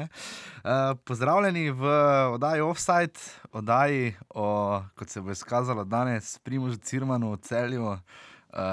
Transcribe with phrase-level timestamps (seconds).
[0.00, 1.84] Uh, pozdravljeni v
[2.34, 3.20] oddaji Offside,
[3.52, 7.98] oddaji o, kot se bo izkazalo danes, Primožu Cirmanu, celju, uh,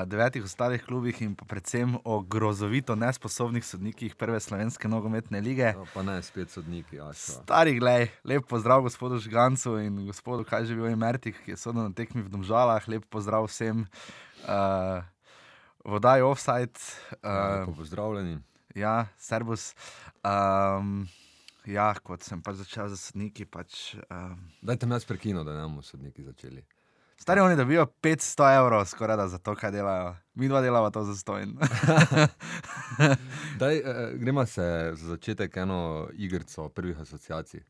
[0.06, 5.74] devetih ostalih klubih in predvsem o grozovito nesposobnih sodnikih prve slovenske nogometne lige.
[5.78, 7.12] No, pa ne spet sodniki, ja.
[7.14, 11.90] Stari, glej, lep pozdrav gospodu Žgancu in gospodu, kaj že bil Emertik, ki je sodel
[11.90, 13.86] na tekmi v Domžalah, lep pozdrav vsem.
[14.48, 15.04] Uh,
[15.88, 16.80] Vodaj offside.
[17.24, 18.42] Uh, pozdravljeni.
[18.78, 19.72] Ja, servus.
[20.22, 21.08] Um,
[21.66, 23.48] ja, kot sem pač začel za sodniki.
[23.50, 26.62] Pač, um, Dajte me jaz prekino, da ne bomo sodniki začeli.
[27.18, 30.12] Stari oni dobijo 500 evrov, skoraj da za to, kaj delajo.
[30.38, 31.56] Mi dva delava to za stojn.
[33.62, 37.66] Daj, eh, gremo se za začetek eno igrico prvih asociacij.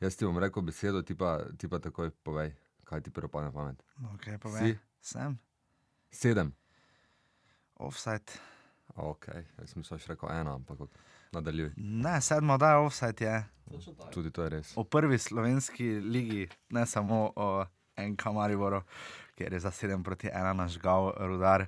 [0.00, 2.54] Jaz ti bom rekel besedo, ti pa, ti pa takoj povej,
[2.88, 3.84] kaj ti prvo pa na pamet.
[4.16, 4.78] Okay, povej.
[5.00, 5.36] Sem.
[6.10, 6.54] Sedem.
[7.76, 8.55] Offside.
[8.96, 9.28] Ok,
[9.60, 10.88] jaz sem še rekel ena, ampak
[11.36, 11.72] nadaljuj.
[11.76, 13.26] Ne, sedmo da je offside.
[13.26, 13.44] Je.
[14.14, 14.72] Tudi to je res.
[14.76, 17.48] O prvi slovenski ligi, ne samo o
[17.96, 18.82] NK Mariboru,
[19.36, 21.66] ker je za sedem proti ena nažgal rudar.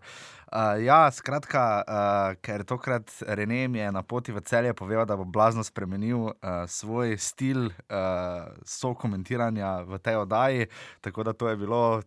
[0.49, 5.25] Uh, ja, skratka, uh, ker tokrat Renem je na poti v celje povedal, da bo
[5.25, 10.69] blazno spremenil uh, svoj stil uh, sokomentiranja v tej oddaji,
[11.01, 12.01] tako da to je bilo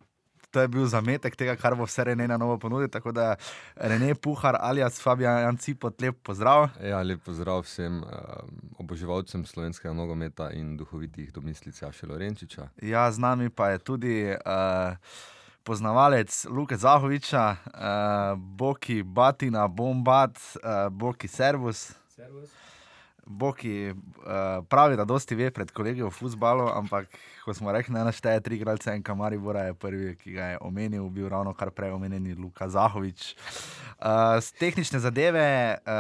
[0.52, 2.90] to je bil zametek tega, kar bo vse Rene na novo ponudil.
[2.92, 3.36] Tako da
[3.76, 6.70] Rene Puhar ali jaz, Fabijan Jancipot, lep pozdrav.
[6.84, 8.44] Ja, lep pozdrav vsem uh,
[8.80, 12.70] oboževalcem slovenskega nogometa in duhovitih domislic Jaša Lorenčiča.
[12.82, 14.18] Ja, z nami pa je tudi.
[14.46, 14.98] Uh,
[15.64, 21.92] Poznavalec Luka Zahoviča, uh, Boki Batina, Bombat, uh, Boki Servus.
[22.10, 22.50] Servus.
[23.26, 27.08] Boki uh, pravi, da dosti ve pred kolegi v futbalu, ampak
[27.46, 30.58] ko smo rekli, da našteje tri igralce in Kamari Bora je prvi, ki ga je
[30.62, 33.36] omenil, bil ravno kar prej omenjeni Luka Zahovič.
[34.02, 35.94] Uh, tehnične zadeve, uh,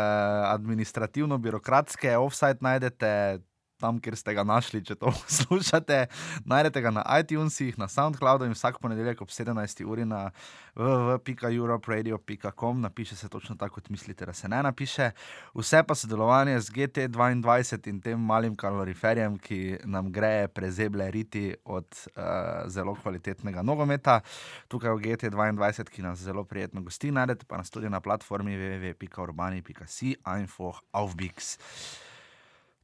[0.53, 3.41] administrativno-birokratske, offside najdete
[3.81, 6.05] tam, kjer ste ga našli, če to poslušate.
[6.45, 9.85] Najdete ga na iTunesih, na SoundCloudu in vsak ponedeljek ob 17.
[9.85, 10.29] uri na
[10.75, 12.81] www.europradio.com.
[12.81, 15.11] Napiše se točno tako, kot mislite, da se ne napiše.
[15.55, 21.85] Vse pa sodelovanje z GT2 in tem malim kaloriferjem, ki nam gre prezeble riti od
[21.85, 22.23] uh,
[22.67, 24.19] zelo kvalitetnega nogometa.
[24.67, 30.15] Tukaj v GT2, ki nas zelo prijetno gosti, najdete pa nas tudi na platformi www.urbani.si,
[30.25, 31.57] einfach, aufbix.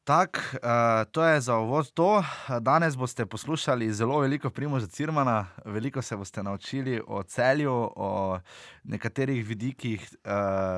[0.08, 2.24] Tak, uh, to je za uvod to.
[2.60, 8.40] Danes boste poslušali zelo veliko Primoža Cirmana, veliko se boste naučili o celju, o
[8.84, 10.32] nekaterih vidikih uh,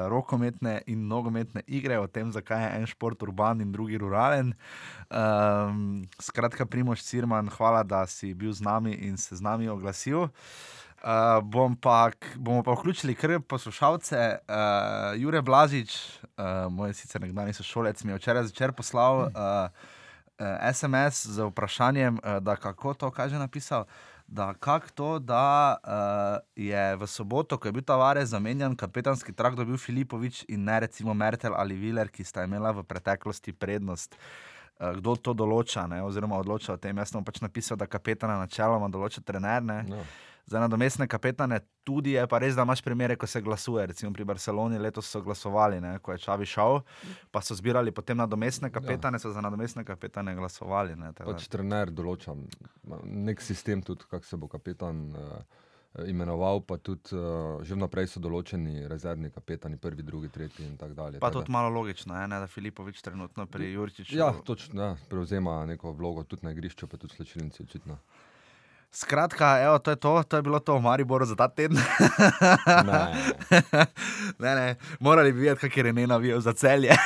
[0.09, 4.53] rokometne in nogometne igre, o tem, zakaj je en šport urban in drugi ruralen.
[5.09, 10.27] Um, skratka, Primož Cirman, hvala, da si bil z nami in se z nami oglasil.
[10.99, 14.37] Uh, bom pa, bomo pa vključili kar poslušalce.
[14.47, 15.95] Uh, Jure Blažič,
[16.37, 22.19] uh, moj sicer nekdanji sošolec, mi je včeraj zvečer poslal uh, uh, SMS z vprašanjem,
[22.19, 23.85] uh, da kako to kaže napisal.
[24.27, 29.55] Da, kako to, da uh, je v soboto, ko je bil Tavares zamenjan, kapetanski trak
[29.55, 34.19] dobil Filipovič in ne recimo Mertel ali Viler, ki sta imela v preteklosti prednost.
[34.79, 36.03] Uh, kdo to določa, ne?
[36.03, 36.97] oziroma odloča o tem?
[36.97, 39.63] Jaz sem pač napisal, da kapetana načeloma določa trener.
[39.63, 40.03] No
[40.49, 43.85] za nadomestne kapetane, tudi je pa res, da imaš primere, ko se glasuje.
[43.87, 46.81] Recimo pri Barceloni letos so glasovali, ne, ko je Čavi šel,
[47.31, 49.23] pa so zbirali potem nadomestne kapetane, ja.
[49.23, 50.95] so za nadomestne kapetane glasovali.
[50.97, 52.33] Ne, pač trener določa
[53.05, 55.09] nek sistem, tudi kako se bo kapetan.
[55.13, 55.65] Uh,
[56.05, 60.93] Imenoval pa tudi, uh, že vnaprej so določeni rezervni kapetani, prvi, drugi, tretji in tako
[60.93, 61.21] dalje.
[61.23, 64.13] Pa tudi malo logično, ne, da Filipovič trenutno pri Jurčiču.
[64.13, 67.97] Ja, točno, ja, prevzema neko vlogo tudi na igrišču, pa tudi slčilnici, očitno.
[68.91, 71.77] Skratka, evo, to, je to, to je bilo to v Mariboru za ta teden.
[72.89, 73.13] ne.
[74.41, 76.89] ne, ne, morali bi vedeti, kaj je Rene navijal za celje.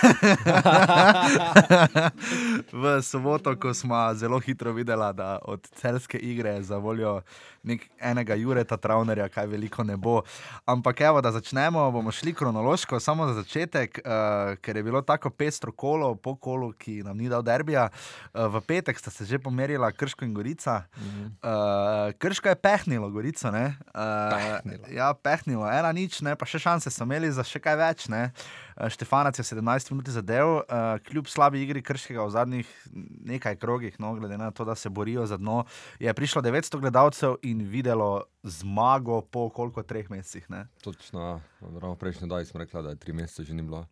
[2.84, 7.22] v soboto, ko smo zelo hitro videli, da od celske igre za voljo
[7.64, 10.22] nek, enega Jureta Traunerja, kaj veliko ne bo.
[10.70, 15.30] Ampak evo, da začnemo, bomo šli kronološko, samo za začetek, uh, ker je bilo tako
[15.30, 17.90] pestro kolo, po kolu, ki nam ni dal derbija.
[18.34, 20.84] Uh, v petek sta se že pomerila Krško in Gorica.
[20.98, 21.26] Mhm.
[21.44, 23.50] Uh, Krško je pehnilo, Gorico.
[23.50, 23.74] Uh,
[24.32, 24.92] pehnilo.
[24.92, 26.36] Ja, pehnilo, ena nič, ne?
[26.36, 28.08] pa še šanse so imeli za še kaj več.
[28.12, 28.30] Ne?
[28.78, 30.64] Eh, Štefanac je 17 minut zadev, uh,
[31.06, 32.88] kljub slabi igri krškega v zadnjih
[33.26, 35.64] nekaj krogih, no, glede na to, da se borijo za dno,
[36.00, 40.50] je prišlo 900 gledalcev in videlo zmago po koliko treh mesecih.
[40.50, 40.68] Ne?
[40.84, 43.86] Točno, ravno prejšnji dan smo rekli, da je tri mesece že ni bilo.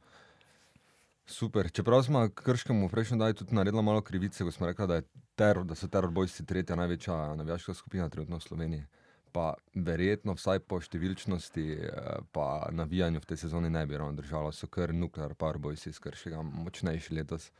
[1.25, 1.71] Super.
[1.71, 5.01] Čeprav smo krškemu prejšnji dan tudi naredili malo krivice, ko smo rekli, da,
[5.35, 8.83] teror, da so terorbojci tretja največja navijaška skupina trenutno v Sloveniji.
[9.33, 14.51] Pa verjetno vsaj po številčnosti, eh, pa navijanju v tej sezoni ne bi ravno držalo,
[14.51, 17.51] so kar nuklear parboys iz krškega močnejši letos.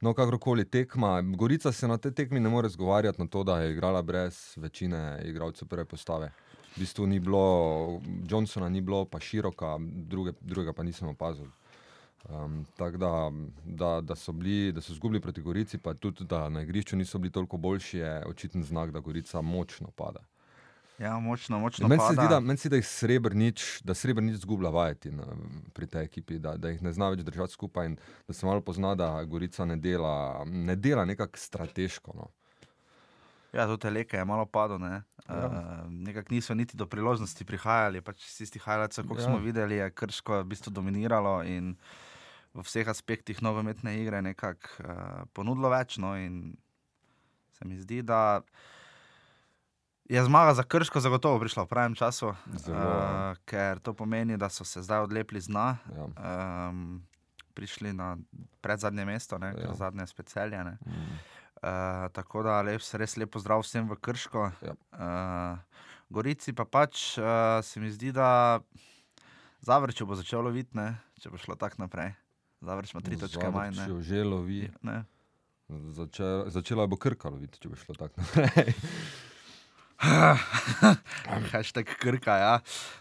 [0.00, 3.72] No, kakorkoli tekma, Gorica se na tej tekmi ne more zgovarjati na to, da je
[3.72, 6.32] igrala brez večine igralcev prve postave.
[6.76, 11.48] V bistvu ni bilo, Johnsona ni bilo, pa široka, druge, drugega pa nisem opazil.
[12.28, 13.30] Um, Tako da,
[13.64, 17.18] da, da so bili, da so izgubili proti Gorici, pa tudi da na igrišču niso
[17.18, 20.20] bili toliko boljši, je očiten znak, da Gorica močno pada.
[20.98, 21.88] Ja, močno, močno.
[21.88, 22.22] Meni se pada.
[22.22, 25.26] zdi, da, meni se zdi, da jih srebrnič, da srebrnič zgublja vajeti na,
[25.72, 27.94] pri tej ekipi, da, da jih ne zna več držati skupaj in
[28.26, 32.16] da se malo pozna, da Gorica ne dela, ne dela nekako strateško.
[32.18, 32.30] No.
[33.52, 34.78] Ja, tudi Teleke je malo padlo.
[34.78, 35.02] Ne?
[35.28, 35.46] Ja.
[35.46, 38.02] Uh, Nekako niso niti do priložnosti prihajali.
[38.04, 39.28] Pač iz tistih highlightsov, kot ja.
[39.28, 41.76] Smo videli, je Krško v bistvu dominiralo in
[42.56, 45.96] v vseh aspektih nogometne igre nekako uh, ponudilo več.
[46.02, 46.58] No, in
[47.56, 48.42] se mi zdi, da
[50.08, 52.78] je zmaga za Krško zagotovo prišla v pravem času, Zelo.
[52.78, 55.68] uh, ker to pomeni, da so se zdaj odlepili z dna.
[55.88, 56.04] Ja.
[56.68, 57.02] Um,
[57.54, 58.14] Prišli na
[58.60, 59.74] predzadnje mesto, ne, Ja.
[59.74, 60.78] zadnje speceljane.
[60.78, 60.92] Mm.
[61.58, 61.66] Uh,
[62.08, 64.50] tako da lep, res lepo zdrav vsem v Krško.
[64.62, 64.74] Ja.
[64.92, 65.58] Uh,
[66.08, 67.24] Gorici pa pač uh,
[67.60, 68.60] se mi zdi, da
[69.60, 72.14] Zavrč bo začel loviti, ne, če bo šlo tako naprej.
[72.60, 73.74] Zavrč ima tri točke manj.
[73.84, 74.70] Jo že lovi.
[74.82, 75.02] Ne.
[75.68, 78.70] Začela, začela bo krkalo videti, če bo šlo tako naprej.
[81.52, 82.54] Hashtag krka, ja.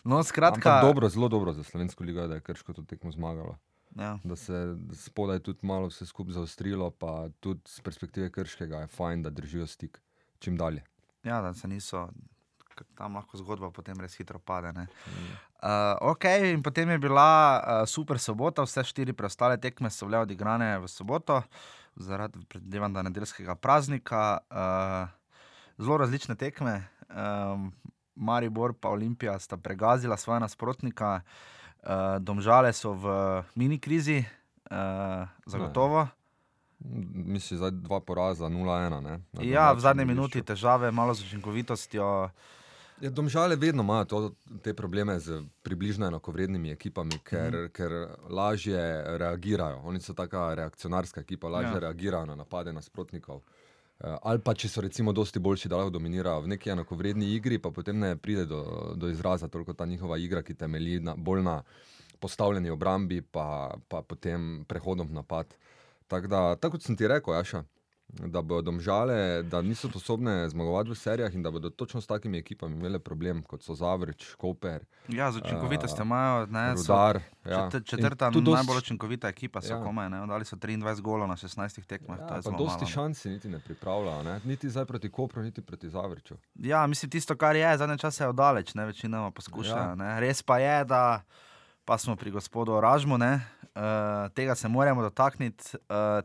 [0.03, 0.81] No, Ampak skratka.
[0.81, 3.57] dobro, zelo dobro za slovensko ligo, da je Krško to tekmo zmagalo.
[3.95, 4.19] Ja.
[4.23, 9.23] Da se spodaj tudi malo vse skupaj zaostrilo, pa tudi z perspektive Krškega je fajn,
[9.23, 10.01] da držijo stik
[10.39, 10.83] čim dalje.
[11.23, 12.09] ja, da se niso.
[12.95, 14.73] Tam lahko zgodba potem res hitro pade.
[14.73, 14.83] ne.
[15.07, 15.33] Mm.
[15.63, 20.19] Uh, ok, in potem je bila uh, super sobota, vse štiri preostale tekme so bile
[20.19, 21.41] odigrane v soboto,
[21.95, 24.38] zaradi predvidevam, da nedeljskega praznika.
[24.51, 25.16] Uh,
[25.77, 26.83] zelo različne tekme.
[27.09, 27.71] Um,
[28.15, 31.89] Maribor in Olimpija sta pregazila svoje nasprotnika, uh,
[32.19, 33.06] domžale so v
[33.56, 34.24] mini krizi,
[34.71, 36.07] uh, zagotovo.
[37.15, 39.01] Mislim, da dva poraza, 0-1.
[39.01, 42.30] ne, na Ja, v zadnji minuti težave, malo z učinkovitostjo.
[43.01, 44.31] Ja, domžale vedno imajo to,
[44.62, 47.63] te probleme z približno enakovrednimi ekipami, ker, Mhm.
[47.63, 47.69] mm.
[47.69, 47.91] ker
[48.30, 49.81] lažje reagirajo.
[49.83, 51.80] Oni so taka reakcionarska ekipa, lažje ja.
[51.80, 53.41] reagirajo na napade nasprotnikov.
[53.99, 57.57] Eh, Ali pa če so recimo dosti boljši, da lahko dominirajo v neki enakovredni igri,
[57.57, 58.61] pa potem ne pride do,
[58.95, 61.61] do izraza toliko ta njihova igra, ki temelji na, bolj na
[62.19, 65.57] postavljeni obrambi, pa, pa potem prehodom v napad.
[66.07, 67.63] Tako da, tako kot sem ti rekel, Jaša,
[68.09, 72.38] da bodo domžale, da niso sposobne zmagovati v serijah in da bodo točno s takimi
[72.38, 76.45] ekipami imele problem, kot so Zavrč, Koper, Ja, z učinkovitostjo Uh, imajo.
[76.45, 77.19] ne, so Rudar.
[77.45, 77.69] Ja.
[77.69, 79.83] čet- In Četrta tu dosti- najbolj učinkovita ekipa so Ja.
[79.83, 80.27] komaj, ne?
[80.27, 80.71] dali so 23
[81.01, 82.19] golov na 16 tekmah.
[82.19, 82.88] Ja, pa dosti malo.
[82.88, 84.39] šanc si niti ne pripravljajo, ne?
[84.45, 86.36] niti zdaj proti Kopru, niti proti Zavrču.
[86.56, 89.77] Ja, mislim, tisto, kar je, zadnje čase je oddaleč, ne večinoma poskušajo.
[89.80, 89.95] Ja.
[89.95, 90.19] Ne.
[90.19, 91.21] Res pa je, da
[91.86, 93.33] pa smo pri gospodu Oražmu, ne,
[93.65, 93.81] uh,
[94.30, 95.63] tega se moramo dotakniti.
[95.89, 96.24] Uh,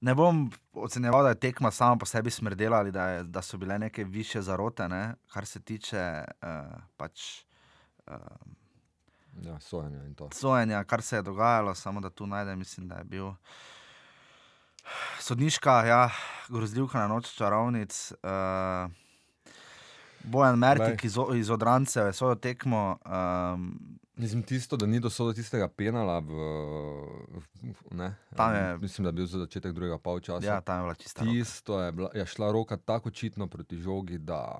[0.00, 3.56] ne bom ocenjeval, da je tekma sama po sebi smrdela ali da, je, da so
[3.56, 6.48] bile neke više zarote, ne, kar se tiče uh,
[6.96, 7.42] pač.
[8.06, 8.14] Uh,
[9.38, 10.28] Ja, sojenja in to.
[10.32, 13.30] sojenja, kar se je dogajalo, samo da tu najdem, mislim, da je bil
[15.20, 16.10] sodniška, ja,
[16.48, 18.12] grozljivka na noč čarovnic.
[18.12, 18.90] Uh,
[20.22, 20.98] Bojan Mertik Glej.
[21.02, 22.98] iz, O- iz Odrancev je svojo tekmo.
[23.04, 26.34] Um, Mislim, tisto, da ni dosodil tistega penala, v,
[27.30, 27.42] v,
[27.92, 30.42] ne, Tam je- mislim, da je bil za začetek drugega polčasa.
[30.44, 31.20] ja, tam je bila čista.
[31.20, 31.32] roka.
[31.32, 34.58] Tisto je, bila, je šla roka tako očitno proti žogi, da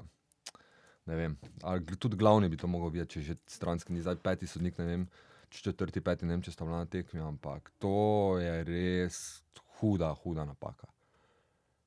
[1.06, 1.34] ne vem.
[1.62, 4.84] Ali tudi glavni bi to mogel videti, če že stranski ni zdaj peti sodnik, ne
[4.84, 5.08] vem,
[5.48, 7.96] če četrti, peti, ne vem, če sta bila na tekmi, ampak to
[8.38, 9.42] je res
[9.74, 10.86] huda, huda napaka.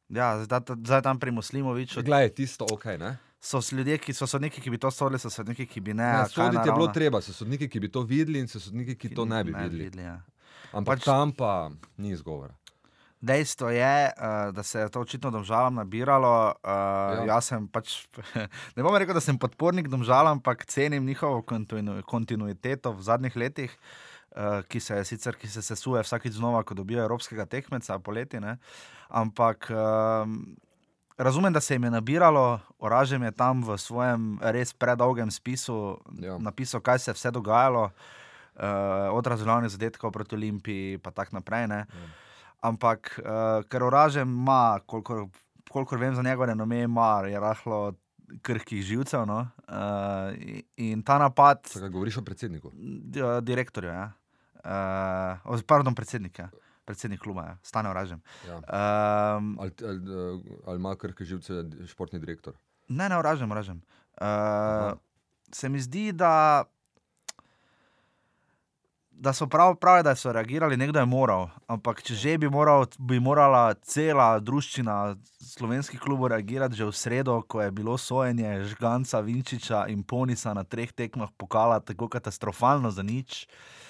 [0.09, 3.15] Ja, zdaj, zdaj tam pri Muslimoviču Glej, tisto ok, ne?
[3.41, 6.03] So ljudje, ki so sodniki, ki bi to sodili, so sodniki, ki bi ne.
[6.03, 8.62] Ne, a kaj soditi je bilo treba, so sodniki, ki bi to videli in so
[8.62, 9.89] sodniki, ki to ne bi videli.
[9.89, 10.19] videli ja.
[10.71, 12.53] Ampak Pač- tam pa ni izgovora.
[13.21, 16.53] Dejstvo je, uh, da se je to očitno domžalam nabiralo.
[16.63, 17.17] Uh, ja.
[17.17, 17.25] Ja.
[17.36, 18.00] Jaz sem pač,
[18.75, 23.75] ne bom rekel, da sem podpornik domžalam, ampak cenim njihovo kontinu, kontinuiteto v zadnjih letih,
[24.38, 28.41] uh, ki se sicer ki se sesuje vsakič znova, ko dobijo evropskega tekmeca poleti.
[28.41, 28.57] Ne?
[29.10, 30.41] Ampak um,
[31.18, 36.27] razumem, da se jim je nabiralo, Oražem je tam v svojem res predolgem spisu ja.
[36.27, 36.38] Ja.
[36.38, 37.91] napisal, kaj se je vse dogajalo.
[38.51, 41.68] Uh, od razveljavljenih zadetkov proti Olimpiji, pa tako naprej.
[41.68, 41.77] Ne?
[41.88, 42.08] Ja.
[42.62, 45.27] Ampak, uh, ker Oražem ima, kolikor,
[45.72, 47.94] kolikor vem za njegove renome, ima je rahlo
[48.41, 49.25] krhkih živcev.
[49.25, 49.48] No?
[49.68, 50.36] Uh,
[50.75, 52.72] in- ta napad, Čakaj, govoriš o predsedniku.
[52.75, 54.12] di- direktorju, ja.
[55.48, 56.50] uh, pardon, predsednik, ja.
[56.85, 57.57] Predsednik kluba, ja.
[57.63, 58.21] stane Oražem.
[58.47, 58.57] Ja.
[58.57, 60.00] Um, Ali, ali,
[60.65, 62.53] ali ima krhke živce športni direktor?
[62.91, 63.81] ne, ne, Oražem, Oražem.
[64.21, 64.97] Uh,
[65.51, 66.63] se mi zdi, da,
[69.11, 71.47] da so prav, prav, da so reagirali, nekdo je moral.
[71.67, 77.41] Ampak če že bi, moral, bi morala cela družščina slovenskih klubov reagirati že v sredo,
[77.47, 83.03] ko je bilo sojenje Žganca, Vinčiča in Ponisa na treh tekmah pokala tako katastrofalno za
[83.03, 83.45] nič.
[83.45, 83.80] Uh,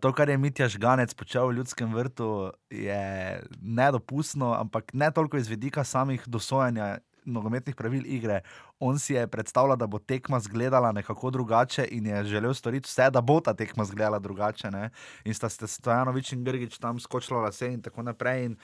[0.00, 5.48] to, kar je Mitja Žganec počel v ljudskem vrtu, je nedopustno, ampak ne toliko iz
[5.48, 8.42] vidika samih dosojanja nogometnih pravil igre.
[8.78, 13.10] On si je predstavljal, da bo tekma izgledala nekako drugače in je želel storiti vse,
[13.10, 14.70] da bo ta tekma izgledala drugače.
[14.70, 14.90] Ne?
[15.24, 18.44] In sta se Stojanovič in Grgič tam skočila lase in tako naprej.
[18.44, 18.56] In,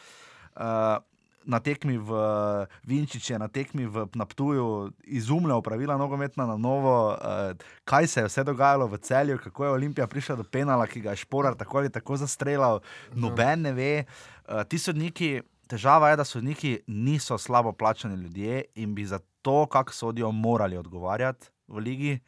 [0.57, 0.63] uh,
[1.45, 2.11] Na tekmi v
[2.85, 8.45] Vinčiči, na tekmi v Naptuju, izumljal pravila nogometna na novo, uh, kaj se je vse
[8.45, 11.91] dogajalo v celju, kako je Olimpija prišla do penala, ki ga je Šporar tako ali
[11.91, 12.83] tako zastreljal,
[13.15, 14.05] noben ne ve.
[14.45, 19.67] Uh, ti sodniki, težava je, da sodniki niso slabo plačani ljudje in bi za to,
[19.67, 22.19] kako sodijo, morali odgovarjati v ligi.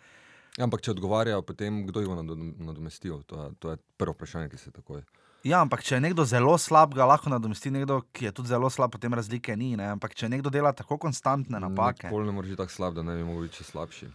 [0.60, 3.22] Ampak, če odgovarjajo, potem kdo jih bo nadomestil?
[3.28, 5.04] To, to je prvo vprašanje, ki se takoj.
[5.42, 8.70] Ja, ampak če je nekdo zelo slab, ga lahko nadomesti nekdo, ki je tudi zelo
[8.70, 9.72] slab, potem razlike ni.
[9.78, 9.88] Ne?
[9.96, 12.06] Ampak če nekdo dela tako konstantne napake.
[12.12, 14.10] Pol ne more biti tako slab, da ne bi mogel biti slabši.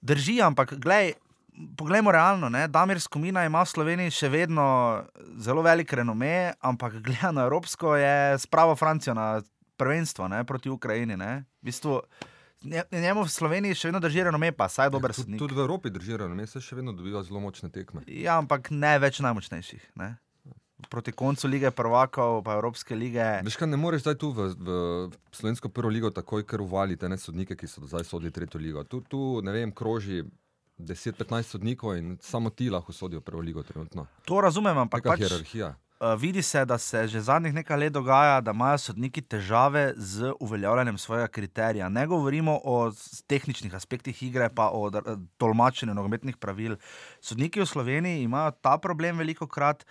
[0.00, 1.16] Drži, ampak gledaj.
[1.56, 2.66] Poglejmo realno, ne?
[2.68, 4.64] Damir Skomina ima v Sloveniji še vedno
[5.40, 9.38] zelo velik renome, ampak gledano Evropsko je spravo Francijo na
[9.80, 10.42] prvenstvo ne?
[10.44, 11.16] proti Ukrajini.
[11.16, 12.02] V bistvu,
[12.92, 15.40] njemu v Sloveniji še vedno drži renome, pa saj dober ja, sodnik.
[15.40, 18.04] Tudi v Evropi drži renome, se še vedno dobiva zelo močne tekme.
[18.04, 19.96] Ja, ampak ne več najmočnejših.
[19.96, 20.12] Ne?
[20.90, 23.24] Proti koncu lige prvakov, pa Evropske lige.
[23.44, 24.74] Veš, kaj ne moreš zdaj tu v, v
[25.32, 28.84] slovensko prvo ligo takoj, ker uvalite ne sodnike, ki so zdaj sodili tretjo ligo.
[28.84, 30.20] Tu, tu ne vem, kroži
[30.78, 34.06] 10-15 sodnikov in samo ti lahko sodijo prvo ligo trenutno.
[34.24, 35.74] To razumem, ampak pač, hierarhija.
[36.00, 40.32] uh, vidi se, da se že zadnjih nekaj let dogaja, da imajo sodniki težave z
[40.40, 41.88] uveljavljanjem svojega kriterija.
[41.88, 42.92] Ne govorimo o
[43.26, 44.90] tehničnih aspektih igre, pa o
[45.38, 46.76] tolmačenju nogometnih pravil.
[47.20, 49.86] Sodniki v Sloveniji imajo ta problem veliko krat,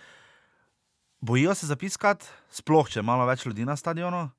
[1.20, 4.30] bojijo se zapiskati, sploh če je malo več ljudi na stadionu.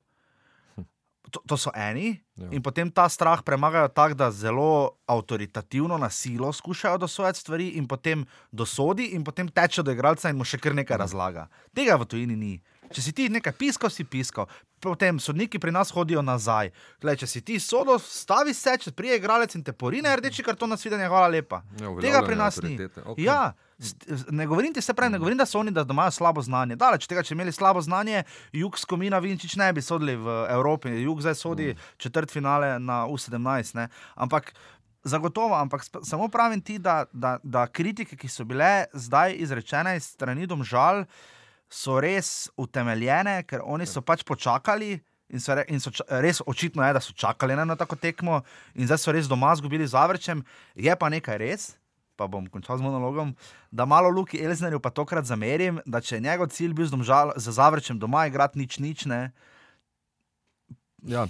[1.27, 2.48] To, to so eni, Ja.
[2.51, 4.67] in potem ta strah premagajo tako, da zelo
[5.05, 10.38] avtoritativno, na silo skušajo dosojati stvari, in potem dosodi, in potem teče do igralca in
[10.38, 11.48] mu še kar nekaj razlaga.
[11.74, 12.53] Tega v tujini ni.
[12.88, 14.48] Če si ti nekaj piskal, si piskal,
[14.79, 16.69] potem sodniki pri nas hodijo nazaj.
[17.01, 20.69] Glej, če si ti sodo, stavi se, če prije igralec in te porine, rdeči karton
[20.69, 21.60] na svidenje, hvala lepa.
[21.75, 22.77] Ja, Tega pri nas ni.
[22.79, 23.25] okej.
[23.25, 23.51] Ja,
[24.31, 26.75] ne govorim ti se pravi, ne govorim, da so oni, da imajo slabo znanje.
[26.75, 31.22] Daleč tega, če imeli slabo znanje, jug skomina Vinčič ne bi sodili v Evropi, jug
[31.22, 33.75] zdaj sodi četrt finale na U17.
[33.75, 33.88] Ne?
[34.15, 34.53] Ampak.
[35.07, 40.10] Zagotovo, ampak samo pravim ti, da, da, da kritike, ki so bile zdaj izrečene iz
[40.17, 41.05] strani domžal,
[41.72, 44.98] so res utemeljene, ker oni so pač počakali.
[45.31, 47.96] In so, re, in so ča, res očitno je, da so čakali na eno tako
[47.96, 48.41] tekmo,
[48.75, 50.43] in zdaj so res doma izgubili z Avrčem.
[50.75, 51.69] Je pa nekaj res,
[52.17, 53.36] pa bom končal z monologom,
[53.71, 57.33] da malo Luki Elznerju pa tokrat zamerim, da če je njegov cilj bil z, domžal,
[57.38, 59.31] z Zavrčem doma igrati nič, nič ne,
[61.07, 61.27] Ja,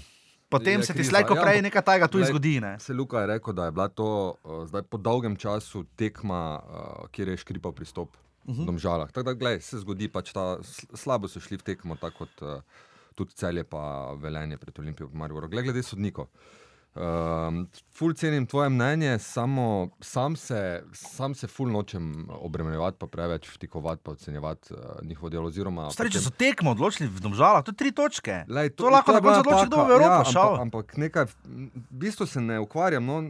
[0.49, 1.09] potem Je se ti kriza.
[1.09, 2.59] slejko Ja, prej nekaj tajega tu glej, zgodi.
[2.63, 2.79] Ne?
[2.79, 7.07] Se Luka je rekel, da je bila to uh, zdaj po dolgem času tekma, uh,
[7.11, 8.65] kjer je škripal pristop uh -huh.
[8.65, 9.11] domžalah.
[9.11, 12.41] Tako da, glej, se zgodi, pač ta, sl- slabo so šli v tekmo, tako kot
[12.41, 12.61] uh,
[13.15, 15.49] tudi celje pa velenje pred Olimpijo v Mariboru.
[15.49, 16.27] Glej, glede sodnikov.
[16.97, 17.57] Um,
[17.91, 19.65] ful cenim tvoje mnenje, samo
[20.01, 20.59] sam se,
[20.91, 25.47] sam se ful nočem obremenjevati, pa preveč vtikovati, pa ocenjevati uh, njihovo delo.
[25.47, 28.39] Oziroma, Stari, če potem- so tekmo odločili v domžalah, to je tri točke.
[28.47, 29.83] Lej, to lahko na koncu odloči, kdo bo.
[29.91, 30.41] Evropo ja, šel.
[30.41, 33.21] Ampak, ampak nekaj, v bistvu se ne ukvarjam, no,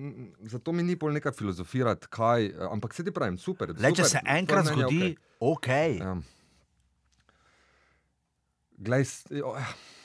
[0.43, 2.45] zato mi ni pol nekaj filozofirati, kaj.
[2.45, 3.75] eh, Ampak se ti pravim, super.
[3.75, 5.59] Le, če se enkrat zgodi, ok.
[5.59, 5.99] okay.
[5.99, 6.15] Ja.
[8.79, 9.96] Glej, jo, eh.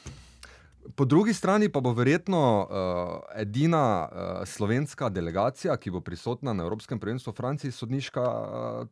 [0.96, 6.64] Po drugi strani pa bo verjetno uh, edina uh, slovenska delegacija, ki bo prisotna na
[6.64, 8.88] Evropskem prvenstvu v Franciji, sodniška uh,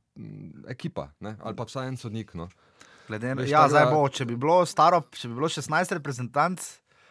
[0.69, 1.37] ekipa, ne?
[1.43, 2.35] ali pa vsaj en sodnik.
[2.35, 2.49] No.
[3.09, 5.95] Glede, Veš, ja, tako zdaj da- bo, če bi bilo staro, če bi bilo 16
[5.99, 6.67] reprezentanc,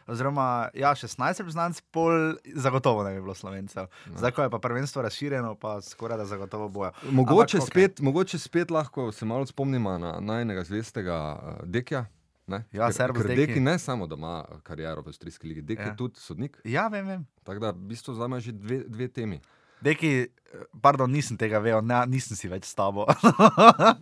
[0.08, 3.90] oziroma ja, 16 reprezentanc, pol zagotovo ne bi bilo slovencev.
[4.08, 4.18] No.
[4.18, 6.92] Zdaj, ko je pa prvenstvo razširjeno, pa skoraj da zagotovo bojo.
[7.12, 12.06] Mogoče, Ampak, spet, mogoče spet lahko se malo spomnimo na najnega zvestega uh, Dekija.
[12.50, 12.64] Ne?
[12.74, 13.62] Ja, ker, servus, ker Deki.
[13.64, 15.94] Ne samo, da ima kariero v Avstrijski ligi, Deki Ja.
[15.94, 16.60] je tudi sodnik.
[16.66, 17.28] Ja, vem, vem.
[17.44, 19.40] Tako da v bistvu zdaj ima že dve, dve temi.
[19.82, 23.06] Deki, eh, pardon, nisem tega vedel, ne, nisem si več s tabo.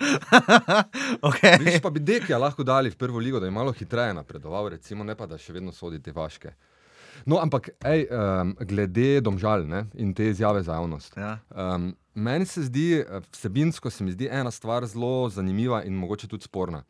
[1.30, 1.60] okay.
[1.62, 5.04] Viš pa bi Dekija lahko dali v prvo ligo, da je malo hitreje napredoval, recimo,
[5.06, 6.54] ne pa da še vedno sodi te vaške.
[7.28, 11.18] No, ampak ej, um, glede domžal ne, in te izjave za javnost.
[11.18, 11.38] Ja.
[11.52, 16.28] Um, meni se zdi, eh, vsebinsko se mi zdi ena stvar zelo zanimiva in mogoče
[16.28, 16.84] tudi sporna.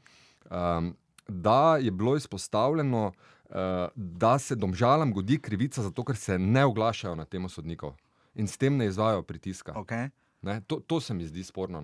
[0.51, 0.93] Um,
[1.27, 3.11] da je bilo izpostavljeno,
[3.49, 3.55] uh,
[3.95, 7.95] da se domžalam godi krivica, zato ker se ne oglašajo na temo sodnikov
[8.35, 9.73] in s tem ne izvajo pritiska.
[9.73, 10.09] Okay.
[10.41, 11.81] Ne, to, to se mi zdi sporno.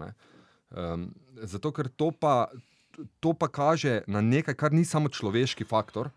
[0.71, 1.09] Um,
[1.41, 2.47] zato, ker to pa,
[3.19, 6.09] to pa kaže na nekaj, kar ni samo človeški faktor,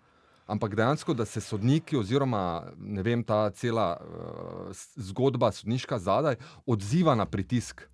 [0.47, 7.26] ampak dejansko, da se sodniki, oziroma vem, ta cela uh, zgodba, sodniška zadaj, odziva na
[7.26, 7.88] pritisk.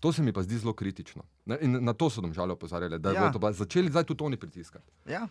[0.00, 1.26] To se mi pa zdi zelo kritično.
[1.46, 3.28] Ne, in na to so domžale opozarjali, da ja.
[3.30, 4.84] bodo začeli zdaj tudi oni pritiskati.
[5.06, 5.28] Ja.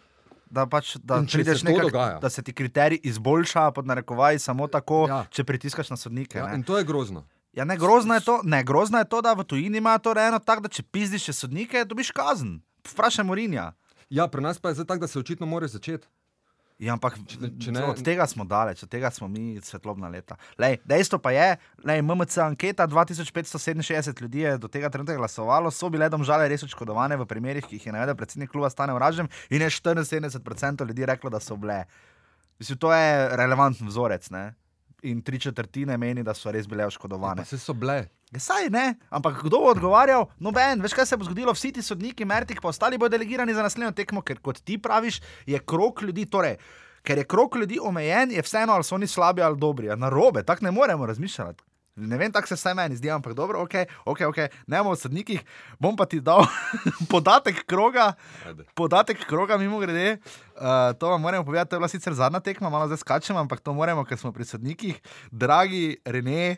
[0.49, 5.25] Da, pač, da, se nekak, da se ti kriteriji izboljšajo, pod narekovaji, samo tako, ja.
[5.29, 6.37] če pritiskaš na sodnike.
[6.37, 7.25] Ja, in to je grozno.
[7.53, 10.39] Ja, ne, grozno, je to, ne, grozno je to, da v tujini ima to eno
[10.39, 12.59] tako, da če pizdiš sodnike, dobiš kazen.
[12.91, 13.71] Vprašaj Morinja.
[14.09, 16.07] Ja, pri nas pa je tako, da se očitno mora začeti.
[16.75, 20.35] Ja, ampak če, če ne, od tega smo daleč, od tega smo mi svetlobna leta.
[20.59, 21.45] Lej, dejstvo pa je,
[21.79, 27.15] da je MMC anketa 2567 ljudi do tega trenutka glasovalo, so bile domžale res očkodovane
[27.21, 31.31] v primerih, ki jih je navedel predsednik kluba Stane Vražem in je 74% ljudi reklo,
[31.31, 31.85] da so bile.
[32.59, 34.27] Mislim, to je relevanten vzorec.
[34.35, 34.49] Ne?
[35.07, 37.47] In tri četrtine meni, da so res bile oškodovane.
[37.47, 38.01] Ja, so bile.
[38.33, 40.25] Ja, saj ne, ampak kdo bo odgovarjal?
[40.41, 43.63] Noben, veš kaj se bo zgodilo, vsi ti sodniki, Mertik, pa ostali bodo delegirani za
[43.63, 46.57] naslednjo tekmo, ker kot ti praviš, je krok ljudi, torej,
[47.05, 49.93] ker je krok ljudi omejen, je vseeno, ali so oni slabi ali dobri.
[49.95, 51.63] Na robe, tako ne moremo razmišljati.
[51.95, 53.73] Ne vem, tako se vsaj meni zdi, ampak dobro, ok,
[54.05, 54.49] ok, okay.
[54.67, 55.43] ne bomo v sodnikih.
[55.79, 56.43] Bom pa ti dal
[57.11, 58.13] podatek kroga,
[58.45, 58.65] Ajde.
[58.75, 60.17] podatek kroga, mimo grede.
[60.55, 63.59] Uh, to vam moramo povedati, to je bila sicer zadnja tekma, malo zdaj skačemo, ampak
[63.59, 65.01] to moramo, ker smo pri sodnikih.
[65.31, 66.55] Dragi Rene,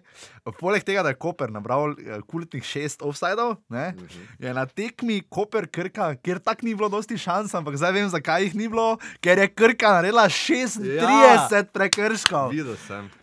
[0.60, 3.98] poleg tega, da je Koper nabral uh, kultnih šest offsajdov, uh mhm.
[3.98, 4.46] -huh.
[4.46, 8.44] je na tekmi Koper Krka, kjer tak ni bilo dosti šans, ampak zdaj vem, zakaj
[8.44, 11.64] jih ni bilo, ker je Krka naredila 36 ja.
[11.74, 12.52] prekrškov.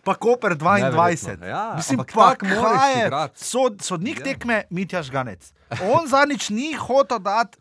[0.03, 1.47] Pa Koper 22.
[1.47, 3.11] Ja, Mislim, pa kaj je?
[3.35, 4.23] Sod, sodnik yeah.
[4.23, 5.53] tekme, Mitja Žganec.
[5.81, 7.57] On zadnjič ni hotel dati,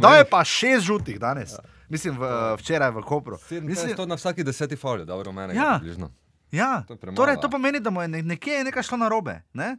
[0.00, 1.52] da je pa šest žutih danes.
[1.52, 1.77] Ja.
[1.88, 3.38] Mislim, v, včeraj v Kopru.
[3.62, 5.78] Mislim, to na vsaki deseti foliji, da je meni ja.
[5.82, 6.10] bližno.
[6.52, 9.42] Ja, to, torej, to pomeni, da mu je nekje nekaj šlo na robe.
[9.52, 9.76] Ne?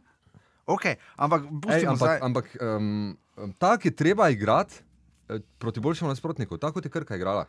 [0.66, 3.16] Okay, ampak, Ej, ampak, ampak um,
[3.58, 4.74] tako je treba igrati
[5.28, 7.46] eh, proti boljšemu nasprotniku, tako je krka igrala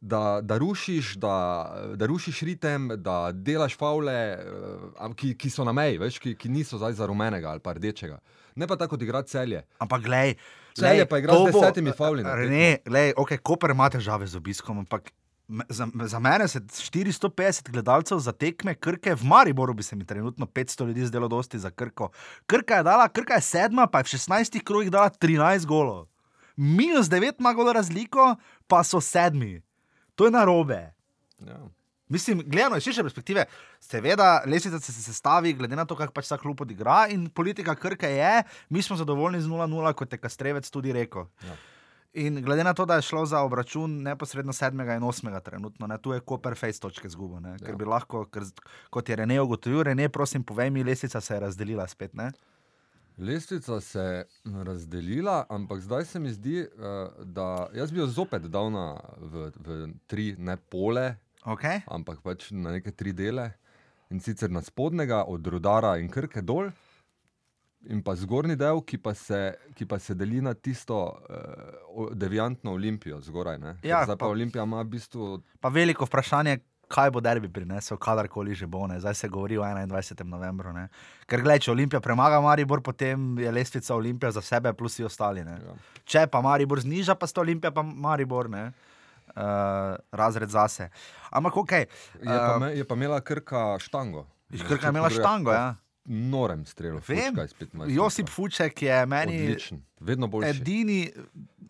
[0.00, 5.72] da, da, rušiš, da, da rušiš ritem, da delaš faule, eh, ki, ki so na
[5.72, 8.18] meji, veš, ki, ki niso zdaj za rumenega ali pa rdečega.
[8.54, 9.62] Ne pa tako, da igra celje.
[9.78, 10.34] Ampak gledaj,
[10.78, 12.24] celje pa igra z desetimi fauli.
[12.24, 15.10] Ne, gledaj, ok, Koper ima težave z obiskom, ampak.
[15.72, 20.46] Za, za mene je 450 gledalcev za tekme Krke, v Mariboru bi se mi trenutno
[20.46, 22.10] 500 ljudi zdelo dosti za Krko.
[22.46, 26.04] Krka je, dala, Krka je sedma, pa je v 16 krogih dala 13 golov.
[26.56, 28.36] Minus 9 ima golo razliko,
[28.66, 29.62] pa so sedmi.
[30.14, 30.92] To je narobe.
[31.40, 31.56] Ja.
[32.08, 33.44] Mislim, gledano iz širše perspektive,
[33.80, 38.10] seveda, lesnica se sestavi, glede na to, kako pač ta klub odigra, in politika krke
[38.10, 41.26] je, mi smo zadovoljni z 0-0, kot je Kastrevec tudi rekel.
[41.44, 41.56] Ja.
[42.18, 44.96] In glede na to, da je šlo za obračun neposredno 7.
[44.96, 45.40] in 8.
[45.44, 47.40] trenutno, ne, tu je Koper face točke zgubo.
[47.60, 47.76] Ker ja.
[47.76, 48.42] bi lahko, ker,
[48.90, 52.14] kot je Rene ugotovil, Rene, prosim, povej mi, lesnica se je razdelila spet.
[52.14, 52.32] Ne?
[53.18, 54.24] Lestvica se je
[54.64, 59.50] razdelila, ampak zdaj se mi zdi, uh, da jaz bi jo zopet dal na, v,
[59.56, 61.82] v tri, ne pole, okay.
[61.86, 63.52] ampak pač na neke tri dele.
[64.10, 66.70] In sicer na spodnjega, od Rudara in Krke dol,
[67.86, 72.72] in pa zgornji del, ki pa se, ki pa se deli na tisto uh, deviantno
[72.72, 73.60] olimpijo zgoraj.
[73.82, 75.28] Ja, zdaj pa, pa Olimpija ima v bistvu.
[75.60, 78.86] Pa veliko vprašanje, kaj bo derbi prinesel, kadarkoli že bo.
[78.86, 79.00] Ne.
[79.00, 80.24] Zdaj se govori o 21.
[80.24, 80.72] novembru.
[80.72, 80.88] Ne.
[81.26, 85.40] Ker gledaj, če Olimpija premaga Maribor, potem je lestvica Olimpija za sebe, plus vsi ostali.
[85.40, 85.76] Ja.
[86.04, 88.50] Če pa Maribor zniža, pa sta Olimpija, pa Maribor.
[88.50, 88.70] Ne.
[89.34, 90.88] Uh, razred zase.
[91.30, 91.72] Ampak, ok.
[91.72, 94.26] Uh, je, pa eh, me, je pa imela krka štango.
[94.68, 95.76] Krka je imela štango, ja
[96.08, 97.00] norem strelil.
[97.88, 99.82] Josip Fuček je meni Odličen.
[100.00, 100.60] vedno boljši.
[100.60, 101.12] Edini,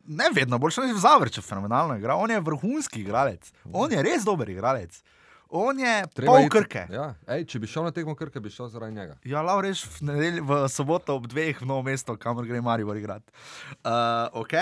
[0.07, 2.15] ne vedno boljši, ne zavrčil, fenomenalno igra.
[2.15, 5.03] On je vrhunski igralec, on je res dober igralec.
[5.49, 6.83] On je pol krke.
[6.93, 7.15] Ja.
[7.27, 9.15] Ej, če bi šel na tekmo krke, bi šel zaradi njega.
[9.25, 12.93] Ja, lahko reš v, nedelj, v soboto ob dveh v novo mesto, kamor gre Marijo
[12.95, 13.33] igrati.
[13.81, 14.53] Uh, ok,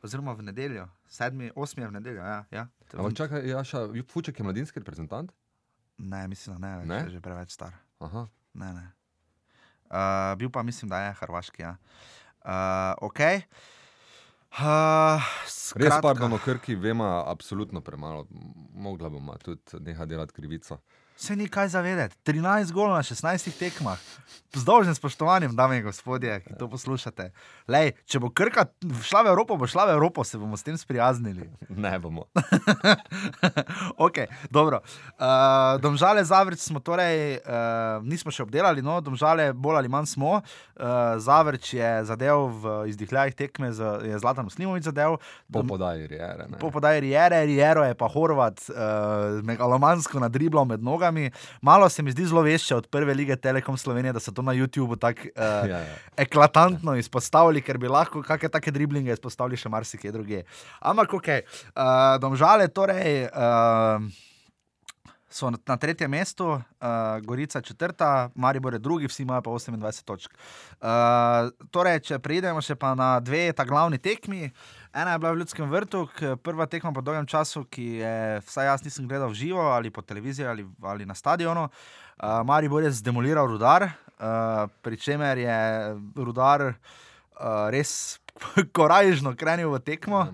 [0.00, 2.22] oziroma v nedeljo, sedmi, osmi je v nedeljo.
[2.22, 2.68] Ja, ja.
[2.94, 5.34] Ampak čakaj, Jaša, Fuček je mladinski reprezentant?
[5.98, 7.02] Ne, mislim, da ne, ne?
[7.04, 7.74] je že preveč star.
[8.00, 8.28] Aha.
[8.54, 8.86] Ne, ne.
[9.90, 11.62] Uh, bil pa mislim, da je Hrvaški.
[11.62, 11.76] Ja.
[12.40, 13.42] Uh, okay.
[14.54, 15.20] uh,
[15.76, 18.26] Res pa, da na Krki vemo absolutno premalo,
[18.74, 20.78] mogla bomo tudi nekaj delati krivico.
[21.20, 22.16] Vse ni kaj zavedeti.
[22.24, 24.00] 13 golov na 16 tekmah.
[24.56, 27.28] Z dolžnim spoštovanjem, dame in gospodje, ki to poslušate.
[27.70, 28.64] Lej, če bo Krka
[29.04, 31.44] šla v Evropo, bo šla v Evropo, se bomo s tem sprijaznili.
[31.80, 32.26] Ne bomo.
[34.06, 34.80] okay, dobro.
[35.20, 40.40] Uh, domžale Zavrč smo torej, uh, nismo še obdelali, no, domžale bolj ali manj smo.
[40.40, 45.20] Uh, Zavrč je zadev v izdihljajih tekme, z, je Zlatan Muslimovic zadev.
[45.52, 46.48] Po podaji Rijere.
[46.58, 51.09] Po podaji Rijere, Rijero je pa Horvat uh, megalomansko nadriblal med nogami.
[51.62, 54.54] Malo se mi zdi zelo vešče od prve lige Telekom Slovenije, da so to na
[54.54, 55.98] YouTubu tako uh, ja, ja.
[56.16, 60.42] eklatantno izpostavili, ker bi lahko kakšne take driblinge izpostavili še marsikaj druge.
[60.80, 63.28] Ampak, ok, uh, domžale torej.
[63.30, 64.10] Uh,
[65.30, 66.60] So na tretjem mestu, uh,
[67.22, 70.30] Gorica četrta, Maribor je drugi, vsi imajo pa 28 točk.
[70.34, 70.88] Uh,
[71.70, 74.50] torej, če preidemo še na dve, ta glavni tekmi.
[74.94, 76.08] Ena je bila v Ljudskem vrtu,
[76.42, 80.02] prva tekma po dolgem času, ki je vsaj jaz nisem gledal v živo ali po
[80.02, 81.68] televiziji ali, ali na stadionu.
[82.18, 85.58] Uh, Maribor je zdemoliral rudar, uh, pri čemer je
[86.16, 88.18] rudar uh, res
[88.76, 90.26] korajžno krenil v tekmo.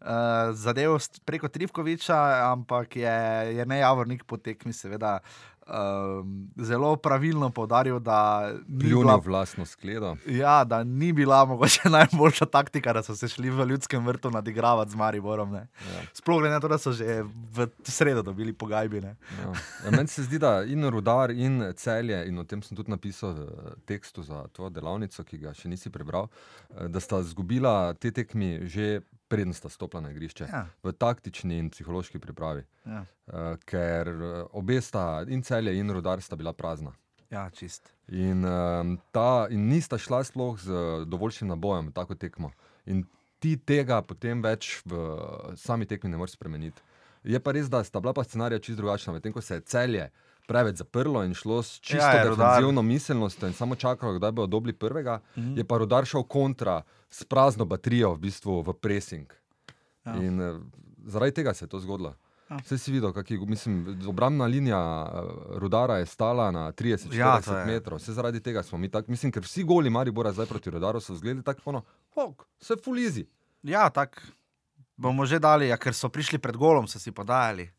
[0.00, 0.96] Uh, zadev
[1.28, 3.16] preko Trivkoviča, ampak je,
[3.52, 5.18] je ne javornik po tekmi, seveda,
[5.66, 10.16] um, zelo pravilno povdaril, da ni bila vlastno skledo.
[10.26, 14.90] Ja, da ni bila mogoče najboljša taktika, da so se šli v ljudskem vrtu nadigravati
[14.90, 15.54] z Mariborom.
[15.54, 15.66] Ja.
[16.12, 18.96] Sploh glede na to, da so že v sredo dobili pogajbi.
[18.96, 19.14] Ja.
[19.84, 23.32] Ja, meni se zdi, da in rudar, in celje, in o tem sem tudi napisal
[23.32, 26.28] v tekstu za to delavnico, ki ga še nisi prebral,
[26.76, 30.64] eh, da sta izgubila te tekmi že preden sta stopila na igrišče, ja.
[30.82, 32.64] v taktični in psihološki pripravi.
[32.86, 33.04] Ja.
[33.30, 36.92] Uh, ker eh, obe sta, in celje, in rodar, sta bila prazna.
[37.30, 37.92] Ja, čist.
[38.10, 42.50] In, um, ta, in nista šla sploh z dovoljšim nabojem, tako tekmo.
[42.90, 43.04] In
[43.38, 44.98] ti tega potem več v
[45.56, 46.82] sami tekmi ne moreš spremeniti.
[47.22, 50.08] Je pa res, da sta bila pa scenarija čist drugačna, medtem ko se je celje
[50.48, 54.72] preveč zaprlo in šlo s čisto ja, defensivno miselnostjo in samo čakalo, kdaj bodo dobili
[54.72, 55.58] prvega, mhm.
[55.58, 59.32] je pa rodar šel kontra s prazno baterijo v bistvu v pressing.
[60.06, 60.16] Ja.
[60.16, 60.60] In uh,
[61.06, 62.14] zaradi tega se je to zgodilo.
[62.50, 62.56] Ja.
[62.64, 63.40] Vse si videl, kako je
[64.08, 67.98] obrambna linija uh, rudara je stala na 30-40 ja, metrov.
[67.98, 71.14] Vse zaradi tega smo mi tako, mislim, ker vsi goli Maribora zdaj proti rudaru so
[71.14, 71.82] zgledali tako, no,
[72.14, 73.26] ok, vse fulizi.
[73.62, 74.20] Ja, tako
[75.00, 77.70] bomo že dali, ja, ker so prišli pred golom, so si podajali.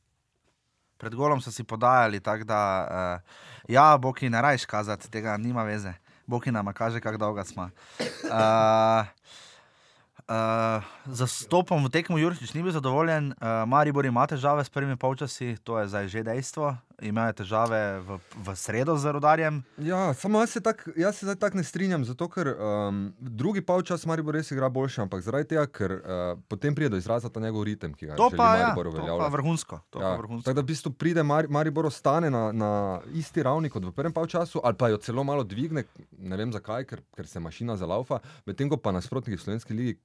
[1.01, 5.65] Pred golom so si podajali, tako da, uh, ja, boki ne rajš kazati, tega nima
[5.65, 5.93] veze.
[6.29, 7.69] Boki nam kaže, kako dolgo smo.
[8.29, 9.09] Uh,
[10.31, 10.79] Uh,
[11.11, 15.57] za stopom v tekmo Jurčič ni bil zadovoljen, uh, Maribor ima težave s prvimi polčasi,
[15.59, 19.61] to je zdaj že dejstvo imajo težave v, v sredo z rodarjem.
[19.77, 23.61] Ja, samo jaz se, tak, jaz se zdaj tako ne strinjam, zato ker um, drugi
[23.65, 27.43] polčas Maribor res igra boljše, ampak zaradi tega, ker uh, potem pride do izraza ta
[27.43, 29.81] njegov ritem, ki ga to pa, ja, to pa vrhunsko.
[29.89, 30.13] To ja.
[30.13, 30.45] pa vrhunsko.
[30.45, 32.71] Tako da v bistvu pride Mar Maribor ostane na, na
[33.17, 35.85] isti ravni kot v prvem polčasu, ali pa jo celo malo dvigne,
[36.17, 39.97] ne vem zakaj, ker, ker se mašina zalaufa, medtem ko pa nasprotniki v slovenski ligi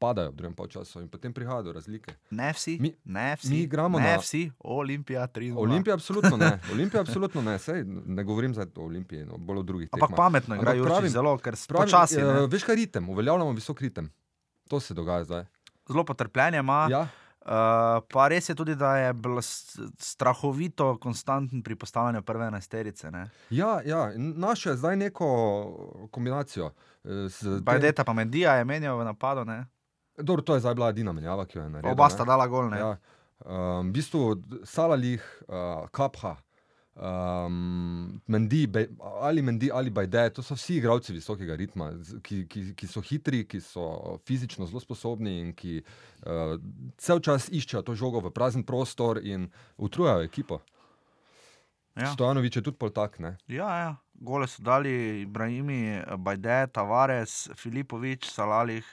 [0.00, 2.14] padajo v drugem času in potem prihajajo do razlike.
[2.30, 5.52] Ne vsi, mi, ne vsi, mi igramo ne na vsi, Olimpija 3.
[5.56, 9.88] Olimpija absolutno ne, Olimpija absolutno ne, Sej, ne govorim za Olimpijo, no, bolj o drugih.
[9.92, 12.26] Ampak pametno igrajo, pravim zelo, ker sprašujem.
[12.26, 14.12] Uh, veš kaj ritem, uveljavljamo visok ritem.
[14.68, 15.44] To se dogaja zdaj.
[15.88, 16.86] Zelo potrpljenje ima.
[16.90, 17.06] Ja.
[17.40, 19.42] Uh, pa res je tudi, da je bilo
[19.98, 23.10] strahovito konstanten pri postavljanju prve enajsterice.
[23.50, 24.12] Ja, ja.
[24.16, 25.28] naše zdaj neko
[26.10, 26.70] kombinacijo.
[27.62, 29.44] Bajdeta pa Medija je menjal v napadu.
[29.44, 29.64] Ne?
[30.22, 31.92] Dobro, to je zdaj bila edina menjava, ki jo je naredila.
[31.92, 32.70] Oba sta dala gol.
[32.74, 32.94] Ja.
[33.40, 34.22] Um, v bistvu
[34.68, 36.36] Salalih, uh, Kapha,
[36.94, 38.86] um, Mendi, Be,
[39.20, 43.46] ali Mendi ali Bajde, to so vsi igralci visokega ritma, ki, ki, ki so hitri,
[43.48, 46.58] ki so fizično zelo sposobni in ki uh,
[47.00, 50.60] cel čas iščejo to žogo v prazen prostor in utrujajo ekipo.
[51.96, 52.12] Ja.
[52.12, 53.18] Stojanovič je tudi pol tak.
[53.18, 53.34] Ne?
[53.48, 53.90] Ja, ja.
[54.20, 58.84] Gole so dali Ibrahimi, Bajde, Tavares, Filipovič, Salalih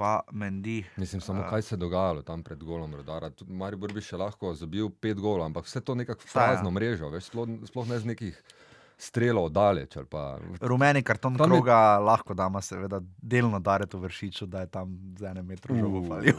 [0.00, 0.84] pa Mendi.
[0.96, 3.28] Mislim, samo uh, kaj se je dogajalo tam pred golom rodara.
[3.48, 6.72] Maribor bi še lahko zabil pet golov, ampak vse to nekako prazno ja.
[6.72, 8.38] mrežo, veš, sploh, sploh ne z nekih.
[9.00, 9.98] Strelo daleč.
[10.12, 10.38] Pa...
[10.60, 12.00] Rumeni karton tam kroga je...
[12.08, 16.36] lahko dama, seveda, delno dareti v vršiču, da je tam z enem metrom žogo falil.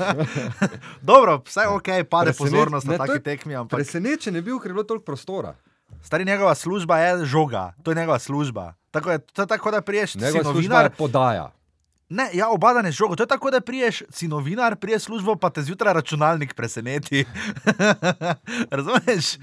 [1.12, 2.44] Dobro, vse je ok, pade Preseneč...
[2.44, 3.56] pozornost na taki tekmi.
[3.56, 3.76] Ampak...
[3.80, 5.56] Presenečen je bil, ker je bilo toliko prostora.
[6.04, 8.74] Stari njegova služba je žoga, to je njegova služba.
[8.90, 11.52] Tako je, to je tako, da priješ njegova služba podaja.
[12.08, 13.16] Ne, ja, obadane žogo.
[13.16, 17.24] To je tako, da priješ, si novinar, priješ službo, pa te zjutraj računalnik preseneti.
[18.76, 19.36] Razumeš?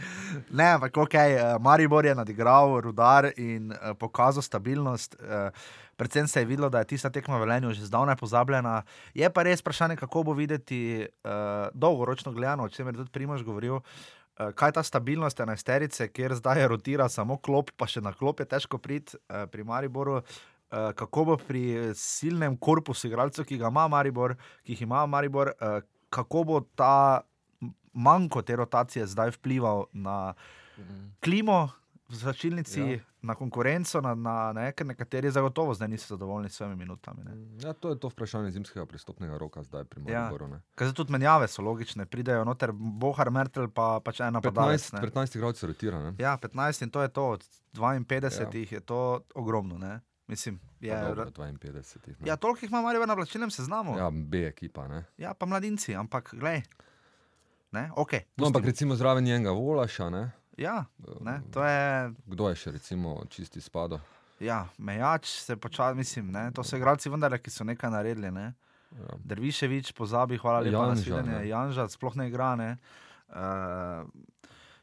[0.49, 5.15] Ne, ampak ok, eh, Maribor je nadigral rudar in uh, pokazal stabilnost.
[5.19, 5.53] Uh,
[5.95, 8.81] predvsem se je videlo, da je tista tekma v Lenju že zdavnaj pozabljena.
[9.13, 11.29] Je pa res vprašanje, kako bo videti uh,
[11.73, 13.75] dolgoročno gledano, o čemer je tudi Primož govoril.
[13.75, 18.39] Uh, kaj je ta stabilnost enajsterice, kjer zdaj rotira samo klop, pa še na klop
[18.39, 20.17] je težko priti uh, pri Mariboru.
[20.17, 20.54] Uh,
[20.95, 21.61] kako bo pri
[21.93, 23.59] silnem korpusu igralcev, ki
[23.89, 27.21] Maribor, ki jih ima Maribor, uh, kako bo ta
[27.93, 30.33] manjko te rotacije zdaj vplival na
[31.19, 31.69] klimo
[32.09, 32.99] v začilnici, ja.
[33.21, 37.23] na konkurenco, na, na ne, ker nekateri zagotovo zdaj niso zadovoljni s svojimi minutami.
[37.23, 37.33] Ne.
[37.63, 40.21] Ja, to je to vprašanje zimskega pristopnega roka zdaj pri Ja.
[40.21, 40.47] Mariboru.
[40.47, 40.61] ne.
[40.75, 45.35] Ker tudi menjave so logične, pridejo noter Bohar, Mertel, pa pač ena pa 15, 15
[45.35, 45.99] igralcev rotira.
[45.99, 46.13] ne.
[46.19, 48.77] Ja, 15 in to je to, od 52 Ja.
[48.77, 49.77] je to ogromno.
[49.77, 49.99] Ne?
[50.27, 52.07] Mislim, je, dobro, 52.
[52.07, 52.27] jih, ne.
[52.27, 53.97] ja, toliko jih ima Marijo na plačilnem seznamu.
[53.97, 54.09] Ja.
[54.09, 54.87] B ekipa.
[54.87, 55.03] Ne?
[55.17, 56.61] ja, pa mladinci, ampak glej.
[57.71, 60.31] Ne, okay, No, ampak recimo zraven njenega Volaša, ne?
[60.57, 60.85] Ja,
[61.21, 62.13] ne, to je.
[62.25, 63.99] kdo je še recimo čisti spado?
[64.39, 68.31] Ja, mejač se počasi, mislim, ne, to so igralci vendar, ki so nekaj naredili.
[68.31, 68.53] Ne.
[68.95, 69.17] Ja.
[69.23, 71.31] Derviševič, pozabi, hvala lepa Janža, svidenje.
[71.31, 71.47] ne.
[71.47, 72.55] Janža sploh ne igra.
[72.55, 72.77] Ne.
[73.27, 74.07] Uh,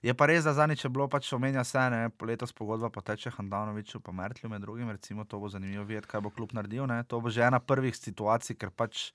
[0.03, 4.01] je pa res, da zadnjič je bilo pač omenja se, ne, letos pogodba poteče Handanoviču,
[4.01, 6.87] pa Mertlju med drugim, recimo to bo zanimivo videti, kaj bo klub naredil.
[6.87, 7.05] Ne.
[7.05, 9.13] To bo že ena prvih situacij, ker pač.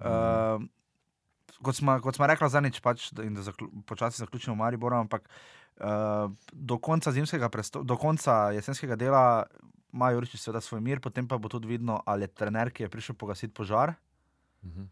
[0.00, 0.62] Uh,
[1.60, 5.26] Kot smo, kot smo rekli zadnjič, pač, da, in da zaklu, počasi zaključimo Maribor, ampak
[5.28, 9.44] uh, do konca zimskega, presto, do konca jesenskega dela
[9.92, 12.88] ima Jurič seveda svoj mir, potem pa bo tudi vidno, ali je trener, ki je
[12.88, 13.92] prišel pogasiti požar,
[14.64, 14.88] Mhm.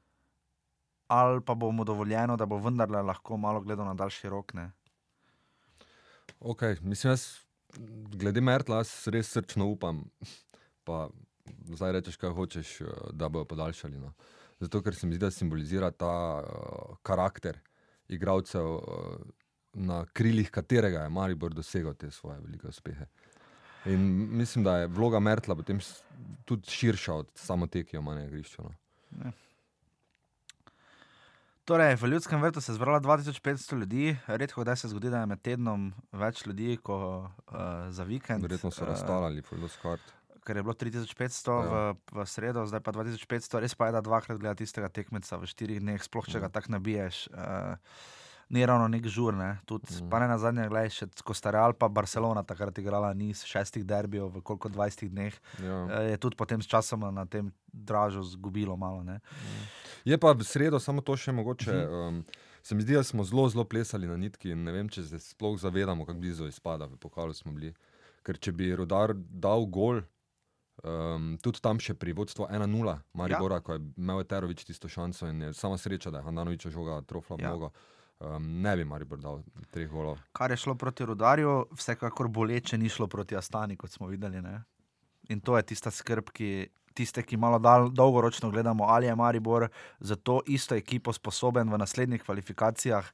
[1.08, 4.54] ali pa bo mu dovoljeno, da bo vendarle lahko malo gledal na daljši rok.
[4.54, 4.72] Ne?
[6.40, 7.24] Okay, mislim, jaz,
[8.14, 10.04] glede Mertla, jaz res srčno upam.
[10.86, 11.08] Pa
[11.74, 13.98] zdaj rečeš, kaj hočeš, eh, da bojo podaljšali.
[13.98, 14.12] No.
[14.60, 17.60] Zato, ker se mi zdi, da simbolizira ta uh, karakter
[18.08, 19.18] igralcev, uh,
[19.72, 23.06] na krilih katerega je Maribor dosegel te svoje velike uspehe.
[23.86, 24.00] In
[24.36, 25.78] mislim, da je vloga Mertla potem
[26.44, 28.62] tudi širša od samo te, ki jo ima na igrišču.
[28.62, 28.74] No.
[31.68, 35.26] Torej, v Ljudskem vrtu se je zbralo 2500 ljudi, redko kdaj se zgodi, da je
[35.26, 37.58] med tednom več ljudi kot uh,
[37.90, 38.40] za vikend.
[38.42, 40.00] Verjetno so eh, razstalali, Fuldos kart.
[40.40, 41.56] ker je bilo 3500 ja.
[41.58, 41.92] Ja.
[41.92, 45.44] v, v sredo, zdaj pa 2500, res pa je, da dvakrat gleda tistega tekmeca v
[45.44, 46.52] štirih dneh, sploh če ga Mhm.
[46.52, 47.28] tako nabiješ.
[47.28, 47.76] Uh,
[48.48, 49.58] Ni ravno nek žur, ne?
[49.68, 49.96] tudi mm.
[49.96, 50.10] Mhm.
[50.10, 53.84] pa ne na zadnje, gledaj, še ko sta Real pa Barcelona takrat igrala niz šestih
[53.84, 55.84] derbijev v koliko 20 dneh, Ja.
[55.90, 59.04] eh, je tudi potem s časom na tem dražu zgubilo malo.
[59.04, 59.20] Ne?
[60.04, 61.72] Je pa v sredo samo to še mogoče.
[61.72, 61.92] Mhm.
[61.92, 62.24] Um,
[62.62, 65.18] se mi zdi, da smo zelo, zelo plesali na nitki in ne vem, če se
[65.18, 67.74] sploh zavedamo, kako blizu izpada v pokalu smo bili.
[68.24, 70.02] Ker če bi rodar dal gol,
[70.84, 73.64] um, tudi tam še pri vodstvu 1-0, Maribora, ja.
[73.64, 77.38] ko je imel Terovič tisto šanso in je sama sreča, da je Handanovič žoga trofla
[77.38, 77.44] Ja.
[77.44, 77.54] ja.
[77.54, 77.72] mnogo.
[78.18, 80.18] Um, ne bi Maribor dal treh golov.
[80.34, 84.42] Kar je šlo proti Rudarju, vsekakor boleče ni šlo proti Astani, kot smo videli.
[84.42, 84.62] Ne?
[85.28, 86.68] In to je tista skrb, ki.
[86.98, 89.68] Tiste, ki malo dal, dolgoročno gledamo, ali je Maribor
[90.00, 93.06] za to isto ekipo sposoben v naslednjih kvalifikacijah.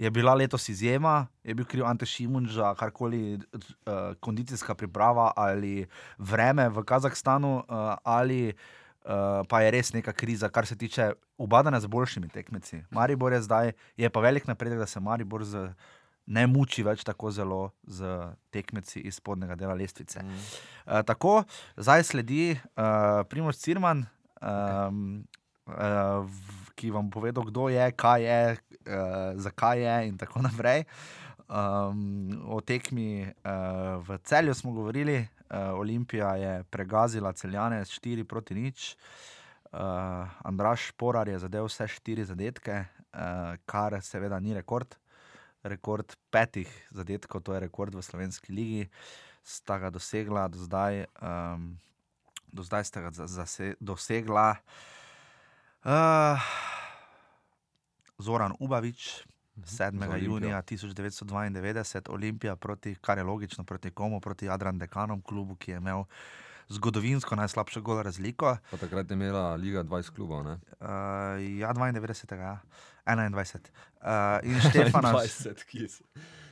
[0.00, 5.84] Je bila letos izjema, je bil kriv Ante Šimunža, karkoli, uh, kondicijska priprava ali
[6.16, 8.54] vreme v Kazahstanu, uh, ali
[9.04, 12.82] uh, pa je res neka kriza, kar se tiče ubadanja z boljšimi tekmeci.
[12.90, 15.68] Maribor je zdaj, je pa velik napredek, da se Maribor z,
[16.26, 20.22] ne muči več tako zelo z tekmeci iz spodnjega dela lestvice.
[20.22, 20.32] Mm.
[20.86, 21.42] Uh, tako,
[21.76, 24.06] zdaj sledi uh, Primož Cirman,
[24.40, 25.26] um,
[25.68, 30.84] uh, v, ki vam povedal, kdo je, kaj je, uh, zakaj je in tako naprej.
[31.46, 38.24] Um, o tekmi uh, v celju smo govorili, uh, Olimpija je pregazila celjane s 4
[38.24, 38.96] proti nič.
[38.96, 39.35] Uh,
[39.72, 44.94] Andraš Porar je zadev vse štiri zadetke, uh, kar seveda ni rekord.
[45.66, 48.84] Rekord petih zadetkov, to je rekord v slovenski ligi,
[49.42, 51.04] sta ga dosegla do zdaj.
[51.18, 51.74] Um,
[52.52, 54.54] do zdaj sta ga za, zase, dosegla
[55.84, 56.38] uh,
[58.18, 59.26] Zoran Ubavič,
[59.56, 59.98] 7.
[59.98, 60.30] za Olimpijo.
[60.30, 65.76] junija 1992, Olimpija proti, kar je logično, proti komu, proti Adrian Dekanom, klubu, ki je
[65.76, 66.04] imel
[66.68, 68.56] zgodovinsko najslabšo gol razliko.
[68.70, 70.44] Pa takrat je imela Liga 20 klubov.
[70.44, 70.58] ne?
[70.80, 72.60] Uh, ja, 92, ja.
[73.06, 73.70] 21.
[74.02, 75.12] Uh, in Štefana.
[75.14, 76.04] 20, ki so,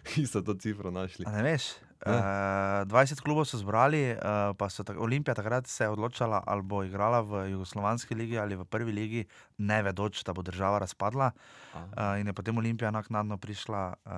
[0.07, 1.27] ki so to cifro našli.
[1.27, 1.75] A ne veš?
[2.05, 6.63] Uh, 20 klubov so zbrali, uh, pa so tak, Olimpija takrat se je odločila, ali
[6.63, 9.23] bo igrala v Jugoslovanski ligi ali v prvi ligi,
[9.65, 11.33] ne vedoč, da bo država razpadla.
[11.75, 14.13] Uh, in je potem Olimpija naknadno prišla uh,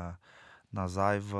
[0.76, 1.32] nazaj v,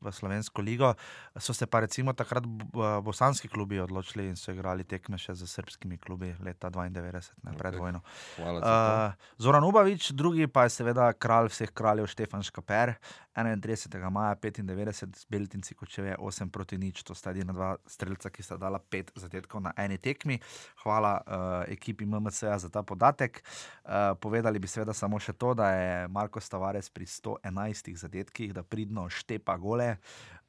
[0.00, 0.94] v Slovensko ligo.
[1.34, 2.70] So se pa recimo takrat b-
[3.02, 7.74] bosanski klubi odločili in so igrali tekme še z srpskimi klubi leta 92, ne pred
[7.74, 7.80] Ok.
[7.80, 8.00] vojno.
[8.38, 12.94] Uh, Zoran Ubavič, drugi pa je seveda kralj vseh kraljev Štefan Škaper,
[13.34, 14.10] 31.
[14.10, 18.56] maja 95, z Beltinci Kočeve 8 proti nič, to sta edina dva streljca, ki sta
[18.56, 20.38] dala pet zadetkov na eni tekmi.
[20.84, 23.42] Hvala uh, ekipi MMC-ja za ta podatek.
[23.84, 28.62] Uh, povedali bi seveda samo še to, da je Marko Stavares pri 111 zadetkih, da
[28.62, 29.96] pridno štepa gole.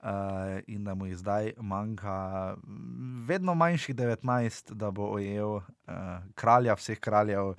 [0.05, 5.63] Uh, in da mu je zdaj manjka mm, vedno manjših 19, da bo ojel uh,
[6.37, 7.55] kralja vseh kraljev,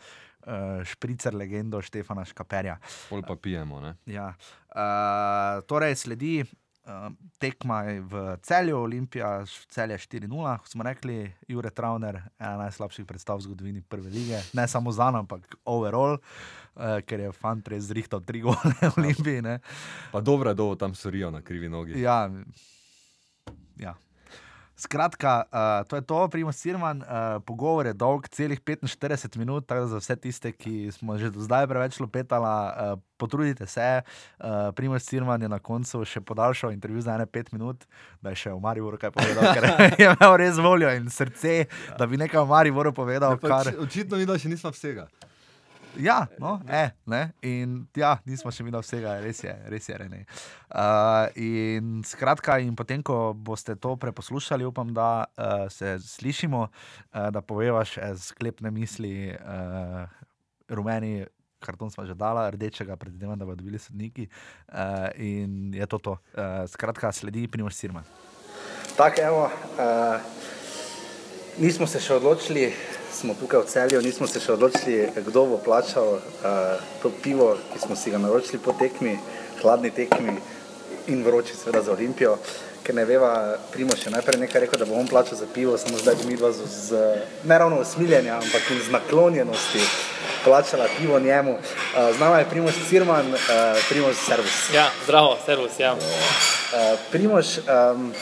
[0.46, 2.78] uh, špricer legendo Štefana Škaperja.
[3.10, 3.80] Pol pa pijemo.
[3.80, 3.96] Ne?
[4.06, 4.32] Ja.
[4.70, 6.40] Uh, torej, sledi
[6.86, 13.40] uh, tekma v celju, Olimpija, celje 4-0, kot smo rekli, Jure Trauner, ena najslabših predstav
[13.40, 17.90] v zgodovini prve lige, ne samo za nami, ampak overall, uh, ker je fant res
[17.90, 19.42] zrihtal tri gole v Olimpiji.
[19.42, 19.58] Ne.
[20.12, 22.00] Pa dobro da tam sorijo na krivi nogi.
[22.00, 22.30] Ja,
[23.80, 23.96] ja.
[24.76, 26.98] Skratka, uh, to je to, Primo Sirman.
[26.98, 27.06] Uh,
[27.40, 28.92] pogovor je dolg, celih 45
[29.36, 33.66] minut, tako da za vse tiste, ki smo že do zdaj preveč lopetali, uh, potrudite
[33.66, 34.02] se.
[34.36, 37.88] Uh, Primo Sirman je na koncu še podaljšal intervju za ene 5 minut,
[38.20, 39.64] da je še v Mariboru kaj povedal, ker
[39.96, 41.64] je imel res voljo in srce,
[41.96, 43.32] da bi nekaj v Mariboru povedal.
[43.32, 43.66] Ja, pa Kar...
[43.66, 45.08] oči- Očitno mi da še nismo vsega.
[45.98, 49.96] Ja, no, e, ne, in ja, nismo še imeli vsega, res je, res je.
[49.96, 50.24] Rene.
[50.68, 57.28] Uh, in skratka, in potem, ko boste to preposlušali, upam, da uh, se slišimo, uh,
[57.32, 60.04] da poveva še sklepne misli, uh,
[60.68, 61.24] rumeni.
[61.64, 64.28] Karton smo že dala, rdečega, predvidevam, da bodo dobili sodniki.
[64.68, 66.18] Uh, in je to to.
[66.36, 68.04] Uh, skratka, sledi Primož Sirma.
[68.96, 69.48] Tako, evo,
[69.80, 70.20] uh,
[71.58, 72.68] nismo se še odločili,
[73.16, 77.80] smo tukaj v celju, nismo se še odločili, kdo bo plačal uh, to pivo, ki
[77.80, 79.16] smo si ga naročili po tekmi,
[79.62, 80.36] hladni tekmi
[81.08, 82.36] in vroči, seveda za Olimpijo.
[82.84, 85.98] Ker ne veva, Primo še najprej nekaj rekel, da bo on plačal za pivo, samo
[85.98, 87.00] zdaj bi mi dva z, z
[87.48, 89.82] ne ravno usmiljenja, ampak z naklonjenosti
[90.44, 91.56] plačala pivo njemu.
[91.56, 93.40] Uh, z nami je Primož Cirman, uh,
[93.88, 94.60] Primož Servus.
[94.74, 95.80] Ja, zdravo, servus.
[95.80, 95.96] Ja.
[95.96, 98.12] Uh, Primož, um,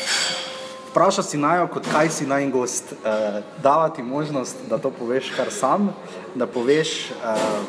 [0.94, 5.32] vprašal si najo, kot kaj si naj gost, uh, dava ti možnost, da to poveš
[5.34, 5.90] kar sam,
[6.34, 7.66] da poveš, uh,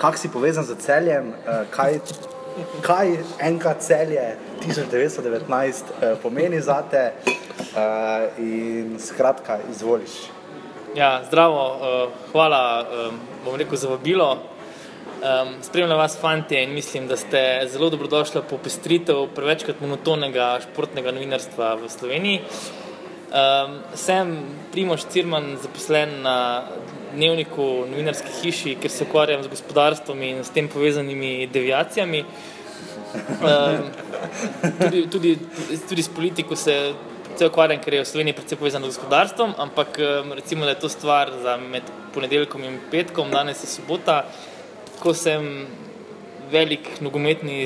[0.00, 2.00] kak si povezan z celjem, uh, kaj,
[2.80, 3.12] kaj
[3.44, 10.32] enka celje 1919 uh, pomeni za te uh, in skratka, izvoliš.
[10.96, 14.38] Ja, zdravo, uh, hvala, um, bom rekel, za vabilo.
[15.22, 21.12] Um, spremljam vas, fanti, in mislim, da ste zelo dobrodošli po pestritev prevečkrat monotonega športnega
[21.14, 22.40] novinarstva v Sloveniji.
[22.42, 24.32] Um, sem
[24.72, 26.64] Primoš Cirman, zaposlen na
[27.12, 32.24] dnevniku novinarske hiši, ker se ukvarjam z gospodarstvom in s tem povezanimi deviacijami.
[33.38, 33.88] Um,
[34.80, 35.38] tudi, tudi,
[35.88, 36.80] tudi s politiko se
[37.32, 40.02] predvsej ukvarjam, ker je v Sloveniji predvsej povezano z gospodarstvom, ampak
[40.34, 44.24] recimo, da je to stvar za med ponedeljkom in petkom, danes je sobota,
[45.02, 45.66] ko sem
[46.52, 47.64] velik nogometni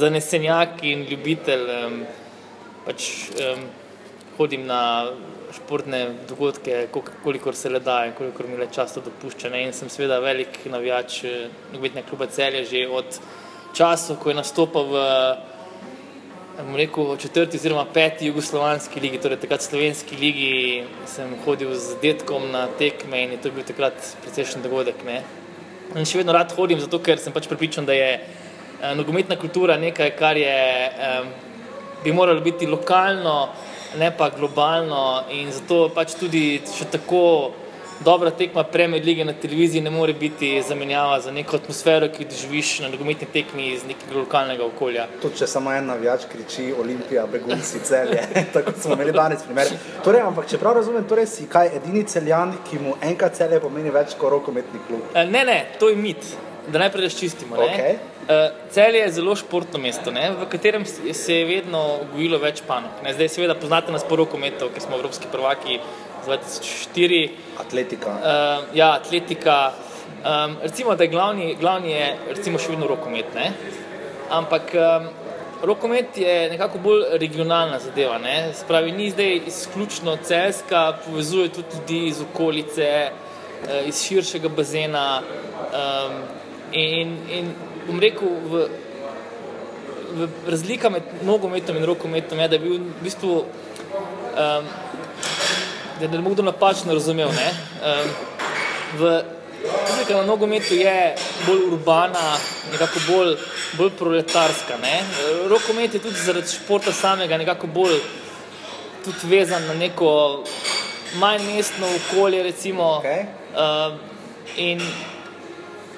[0.00, 1.98] zanesenjak in ljubitelj, um,
[2.86, 3.08] pač
[3.42, 3.66] um,
[4.38, 4.80] hodim na
[5.52, 9.50] športne dogodke, kol- kolikor se le da in kolikor mi le čas to dopušča.
[9.56, 13.20] In sem seveda velik navijač eh, nogometnega kluba Celje že od
[13.74, 15.04] časov, ko je nastopal v
[16.58, 22.50] bom rekel, četrti oziroma peti jugoslovanski ligi, torej takrat slovenski ligi, sem hodil z detkom
[22.50, 25.04] na tekme in je to bil takrat precejšen dogodek.
[25.06, 25.22] Ne?
[25.96, 29.78] In še vedno rad hodim, zato ker sem pač prepričan, da je eh, nogometna kultura
[29.80, 31.22] nekaj, kar je, eh,
[32.04, 33.48] bi moralo biti lokalno,
[33.96, 35.24] ne pa globalno.
[35.32, 37.22] In zato pač tudi še tako
[38.04, 42.28] dobra tekma Premier lige na televiziji ne more biti zamenjava za neko atmosfero, ki jo
[42.30, 45.06] doživiš na nogometni tekmi iz nekega lokalnega okolja.
[45.22, 48.22] Tudi če samo en navijač kriči, Olimpija, begunci, celje,
[48.54, 49.72] tako smo imeli danes primer.
[50.04, 53.90] Torej, ampak če prav razumem, torej si kaj edini celjan, ki mu enkrat celje pomeni
[53.90, 55.02] več kot rokometni klub.
[55.14, 56.24] Eh, Ne, ne, to je mit,
[56.68, 57.56] da najprej razčistimo.
[57.56, 57.64] ne.
[57.64, 57.98] Okej.
[58.28, 61.80] Eh, Celje je zelo športno mesto, ne, v katerem se je vedno
[62.12, 62.90] gojilo več panog.
[63.14, 67.28] Zdaj, seveda, poznate nas po rokometu, ker smo evropski prvaki z 2004.
[67.60, 68.10] Atletika.
[68.10, 69.72] Uh, ja, atletika.
[70.18, 73.32] Um, recimo, da je glavni, glavni je recimo še vedno rokomet.
[73.34, 73.52] Ne?
[74.30, 75.08] Ampak um,
[75.62, 78.18] rokomet je nekako bolj regionalna zadeva.
[78.18, 78.50] Ne?
[78.54, 85.06] Spravi, ni zdaj izključno celska, povezuje tudi ljudi iz okolice, uh, iz širšega bazena.
[85.68, 86.20] Um,
[86.72, 87.54] in, in
[87.86, 88.66] bom rekel, v,
[90.18, 93.40] v razlika med nogometom in rokometom je, da je bil v bistvu.
[94.38, 94.68] Um,
[96.00, 97.28] da ne bo kdo napačno razumel.
[97.28, 97.50] Ne?
[97.82, 98.10] Um,
[98.98, 99.22] v
[99.88, 101.14] publika na nogometu je
[101.46, 102.38] bolj urbana,
[102.72, 103.36] nekako bolj,
[103.78, 104.78] bolj proletarska.
[104.82, 105.02] Ne?
[105.48, 107.98] Rokomet je tudi zaradi športa samega nekako bolj
[109.22, 110.44] vezan na neko
[111.14, 112.42] manj mestno okolje.
[112.42, 113.24] Recimo, Okay.
[113.54, 113.96] uh,
[114.56, 114.80] in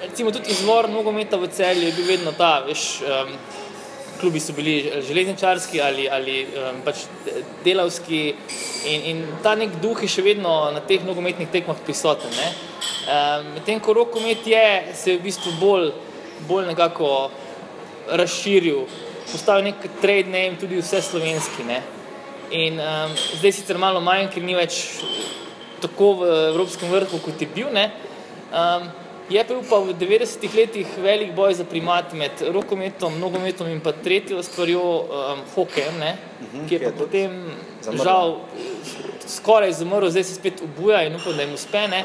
[0.01, 3.01] recimo tudi izvor nogometa v celju je bil vedno ta, veš.
[3.01, 3.35] Um,
[4.21, 7.05] Klubi so bili železničarski ali, ali um, pač
[7.65, 8.35] delavski,
[8.85, 12.29] in, in ta nek duh je še vedno na teh nogometnih tekmah prisoten.
[12.37, 15.89] Um, Medtem ko rokomet je se v bistvu bolj,
[16.47, 17.31] bolj nekako
[18.21, 18.85] razširil,
[19.31, 21.65] postal nek trade name, tudi vse slovenski.
[21.65, 21.81] Ne?
[22.51, 24.83] In um, zdaj sicer malo manj, ker ni več
[25.81, 27.73] tako v evropskem vrhu, kot je bil.
[27.73, 27.89] Ne?
[28.51, 28.89] Um,
[29.31, 33.93] je bil pa v 90-ih letih velik boj za primat med rokometom, nogometom in pa
[33.95, 36.11] tretjo stvarjo, um, hokejem, ne?
[36.41, 37.37] ki je ki je pa potem
[37.81, 38.03] zamrl.
[38.03, 38.35] žal
[39.27, 41.87] skoraj zamrl, zdaj se spet obuja in upam, da jim uspe.
[41.87, 42.03] Ne?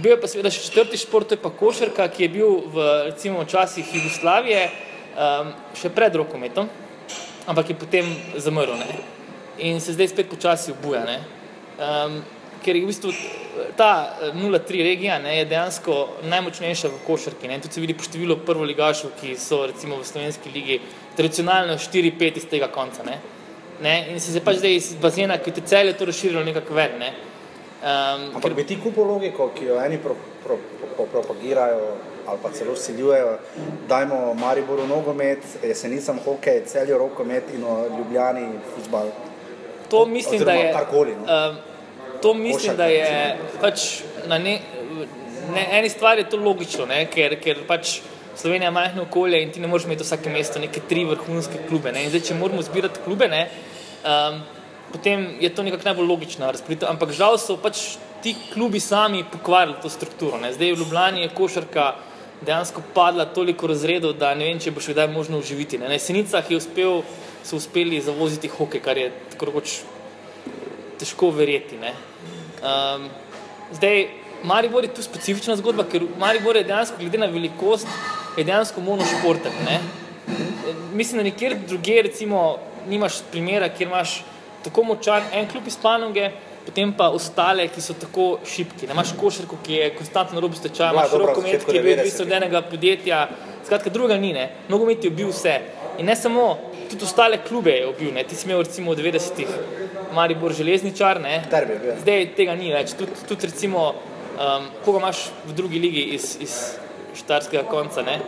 [0.00, 2.88] Bil je pa seveda še četrti šport, to je pa košarka, ki je bil v
[3.10, 4.64] recimo časih Jugoslavije
[5.14, 6.70] um, še pred rokometom,
[7.46, 8.08] ampak je potem
[8.40, 8.88] zamrl ne?
[9.58, 11.04] in se zdaj spet počasi obuja.
[11.04, 11.20] ne.
[11.74, 12.22] Um,
[12.64, 13.12] ker je v bistvu
[13.76, 17.48] ta eh, 0-3 regija ne, je dejansko najmočnejša v košarki.
[17.48, 17.60] Ne.
[17.60, 20.80] Tudi se vidi po številu prvoligašov, ki so recimo v slovenski ligi
[21.16, 23.04] tradicionalno 4-5 iz tega konca.
[23.06, 23.20] Ne.
[23.82, 26.98] Ne, in se je pač zdaj iz bazena, ki te celje to razširilo nekako ven.
[26.98, 27.12] Ne.
[27.84, 30.56] Um, Ampak bi ti kupil logiko, ki jo eni pro, pro,
[30.96, 31.94] pro, propagirajo
[32.24, 33.34] ali pa celo siljujejo,
[33.88, 37.66] dajmo Mariboru nogomet, jesenicam hokej, celju rokomet in
[37.98, 39.10] Ljubljani futbal.
[39.90, 40.72] to mislim, da oziroma je.
[40.72, 41.50] karkoli, no.
[41.50, 41.56] Um,
[42.24, 43.82] to mislim, da je pač
[44.26, 44.54] na ne,
[45.52, 47.98] ne, eni stvari je to logično, ne, ker, ker pač
[48.34, 51.92] Slovenija je majhno okolje in ti ne moreš imeti vsake mesto neke tri vrhunske klube.
[51.92, 52.06] Ne.
[52.06, 53.42] In zdaj, če moramo zbirati klube, ne,
[54.08, 54.40] um,
[54.94, 56.88] potem je to nekako najbolj logična razprava.
[56.94, 57.82] Ampak žal so pač
[58.24, 60.40] ti klubi sami pokvarili to strukturo.
[60.40, 60.54] Ne.
[60.56, 61.90] Zdaj v Ljubljani je košarka
[62.40, 65.78] dejansko padla toliko razredov, da ne vem, če bo še kdaj možno uživiti.
[65.78, 65.92] Ne.
[65.92, 67.04] Na Jesenicah je uspel,
[67.44, 69.78] so uspeli zavoziti hokej, kar je tako rekoč
[70.98, 71.76] težko verjeti.
[71.76, 71.94] ne.
[72.64, 73.08] Um,
[73.72, 74.06] zdaj,
[74.42, 77.88] Maribor je tu specifična zgodba, ker Maribor je dejansko, glede na velikost,
[78.36, 79.52] je dejansko monošportek.
[79.66, 79.80] Ne?
[80.92, 82.56] Mislim, da nikjer drugje, recimo,
[82.88, 84.22] nimaš primera, kjer imaš
[84.64, 86.30] tako močan en klub iz panoge,
[86.64, 88.88] potem pa ostale, ki so tako šipki.
[88.88, 91.98] Ne imaš košarko, ki je konstantno rob stečaja, je imaš rokomet, ki je bil 90-ih.
[92.00, 93.26] odvisen od enega podjetja,
[93.66, 94.48] skratka, druga ni, ne.
[94.68, 95.58] Nogomet je bil vse.
[95.98, 96.56] In ne samo,
[96.94, 98.24] tudi ostale klube je ubil, ne.
[98.24, 99.50] Ti si imel recimo v 90-ih
[100.14, 101.42] Maribor železničar, ne.
[101.50, 101.98] Derbi ja.
[102.00, 102.94] Zdaj tega ni več.
[102.98, 103.90] Tudi, tudi recimo,
[104.38, 106.56] um, koga imaš v drugi ligi iz, iz
[107.18, 108.18] štarskega konca, ne.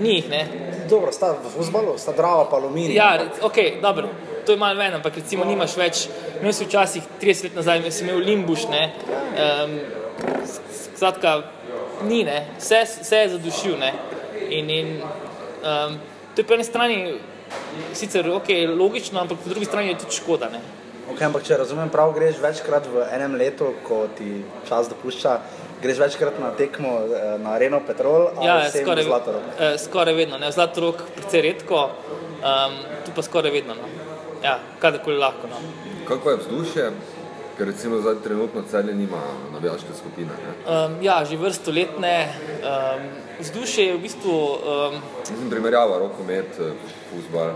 [0.00, 0.42] Ni jih, ne.
[0.90, 2.96] Dobro, sta v futbalu, sta Drava pa Aluminij.
[2.96, 3.12] Ja,
[3.46, 4.08] ok, dobro,
[4.46, 6.06] to je malo ven, ampak recimo nimaš več,
[6.40, 8.82] imel si včasih 30 let nazaj, si imel Limbuš, ne,
[9.44, 9.76] um,
[10.96, 11.36] skratka,
[12.08, 13.92] ni, ne, vse, vse je zadušil, ne,
[14.50, 14.90] in, in
[15.62, 15.96] um,
[16.34, 16.98] to je po eni strani
[17.92, 18.48] sicer ok,
[18.78, 20.60] logično, ampak po drugi strani je tudi škoda, ne.
[21.12, 25.34] Okay, ampak če razumem prav, greš večkrat v enem letu, ko ti čas dopušča,
[25.82, 29.42] greš večkrat na tekmo eh, na Areno Petrol ali Ja, skoraj, Zlatorog.
[29.58, 31.90] eh, skoraj vedno, ne, Zlatorog precej redko,
[32.40, 33.88] um, tu pa skoraj vedno, no.
[34.44, 35.60] Ja, kadarkoli lahko, no.
[36.08, 36.90] Kako je vzdušje?
[37.58, 39.20] Ker recimo zdaj trenutno celje nima
[39.52, 40.32] navijaške skupine.
[40.42, 40.52] Ne?
[40.66, 42.34] Um, ja, že vrsto let ne.
[42.64, 43.04] Um,
[43.38, 44.34] vzdušje je v bistvu.
[44.34, 44.96] Um,
[45.30, 46.50] Mislim, primerjava rokomet,
[47.14, 47.54] futbal.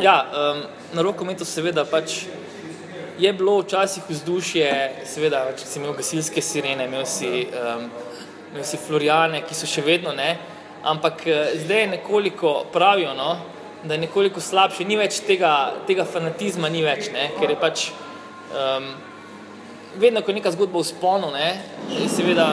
[0.00, 0.62] ja, um,
[0.96, 2.24] na rokometu seveda pač
[3.20, 4.70] je bilo včasih vzdušje,
[5.04, 7.90] seveda, če si imel gasilske sirene, imel si, um,
[8.52, 10.30] imel si Florijane, ki so še vedno ne.
[10.80, 13.34] Ampak eh, zdaj je nekoliko pravijo, no,
[13.84, 17.90] da je nekoliko slabše, ni več tega, tega fanatizma, ni več, ne, ker je pač.
[18.50, 18.88] Um,
[20.00, 21.50] vedno, ko je neka zgodba v sponu, ne,
[22.08, 22.46] seveda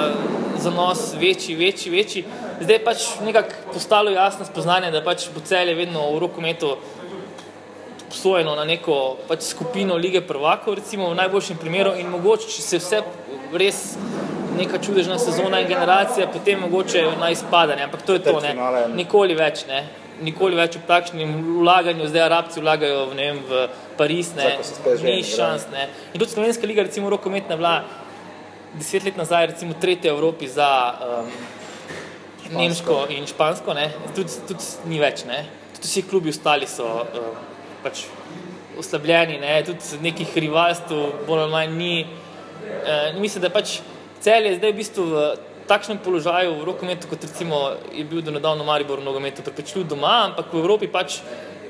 [0.59, 2.25] zanos večji, večji, večji.
[2.61, 6.75] Zdaj je pač nekako postalo jasno spoznanje, da pač bo celje vedno v rokometu
[8.07, 12.79] obsojeno na neko pač skupino lige prvakov, recimo v najboljšem primeru in mogoče, če se
[12.81, 13.01] vse
[13.53, 13.81] res
[14.57, 18.55] neka čudežna sezona in generacija, potem mogoče na izpadanje, ampak to je to, ne,
[18.95, 19.85] nikoli več, ne.
[20.17, 23.67] Nikoli več ob takšnem vlaganju, zdaj Arabci vlagajo v, ne vem, v
[23.99, 24.55] Pariz, ne,
[25.03, 25.67] ni šans.
[25.69, 25.85] Ne.
[26.13, 27.75] In tudi slovenska liga, recimo rokometna, je bila
[28.73, 31.31] deset let nazaj, recimo tretja v Evropi za um,
[32.51, 33.91] Nemško in Špansko, ne.
[34.15, 35.25] Tudi, tudi ni več.
[35.27, 35.43] Ne.
[35.75, 37.35] Tudi vsi klubi ostali so um,
[37.83, 38.05] pač
[38.77, 39.59] oslabljeni, ne.
[39.67, 41.93] tudi nekih rivalstv, bolj ali manj ni.
[42.67, 43.79] Uh, mislim, da pač
[44.23, 45.27] cel je zdaj v bistvu v
[45.67, 50.31] takšnem položaju v rokometu, kot recimo je bil do nedavno Maribor v nogometu, prepričljiv doma,
[50.31, 51.19] ampak v Evropi pač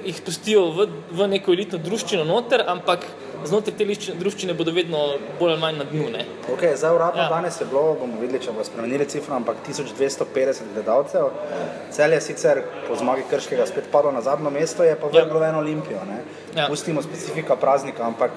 [0.06, 3.00] jih pustijo v, v neko elitno druščino noter, ampak
[3.46, 4.98] znotraj te liščine- druščine bodo vedno
[5.40, 6.10] bolj ali manj na dnu.
[6.10, 6.26] Ne?
[6.50, 7.24] Okay, zdaj, uradno Ja.
[7.24, 7.30] ja.
[7.30, 11.30] danes je bilo, bomo videli, če bomo spremenili cifro, ampak 1250 gledalcev.
[11.92, 15.24] Cel je sicer po zmagi Krškega spet padlo na zadnjo mesto, je pa Ja.
[15.24, 16.00] vrglo eno Olimpijo.
[16.06, 16.22] Ne?
[16.56, 16.68] Ja.
[16.68, 18.32] Pustimo specifika praznika, ampak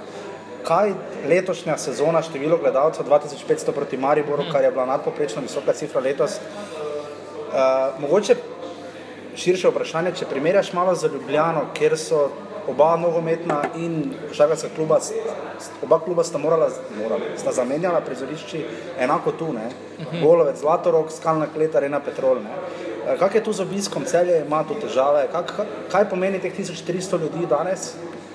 [0.62, 0.92] kaj
[1.26, 4.52] letošnja sezona, število gledalcev 2500 proti Mariboru, Mhm.
[4.52, 6.36] kar je bila nadpoprečno visoka cifra letos.
[7.50, 7.56] Uh,
[7.98, 8.34] mogoče
[9.40, 12.28] širše vprašanje, če primerjaš malo z Ljubljano, kjer so
[12.68, 14.98] oba nogometna in košarkarska kluba,
[15.82, 16.68] oba kluba sta morala,
[16.98, 18.64] morala sta zamenjala prizorišči
[19.00, 19.70] enako tu, ne?
[20.22, 22.42] Golovec, Zlatorok, Skalna kleta, Arena Petrol.
[22.44, 22.50] Ne?
[23.06, 25.52] Eh, Kak je tu z obiskom, celje ima tu težave, Kak,
[25.92, 27.94] kaj pomeni teh 1300 ljudi danes,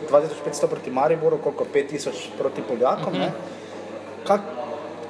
[0.10, 3.32] 2500 proti Mariboru, koliko 5000 proti Poljakom, ne?
[4.28, 4.42] Kak,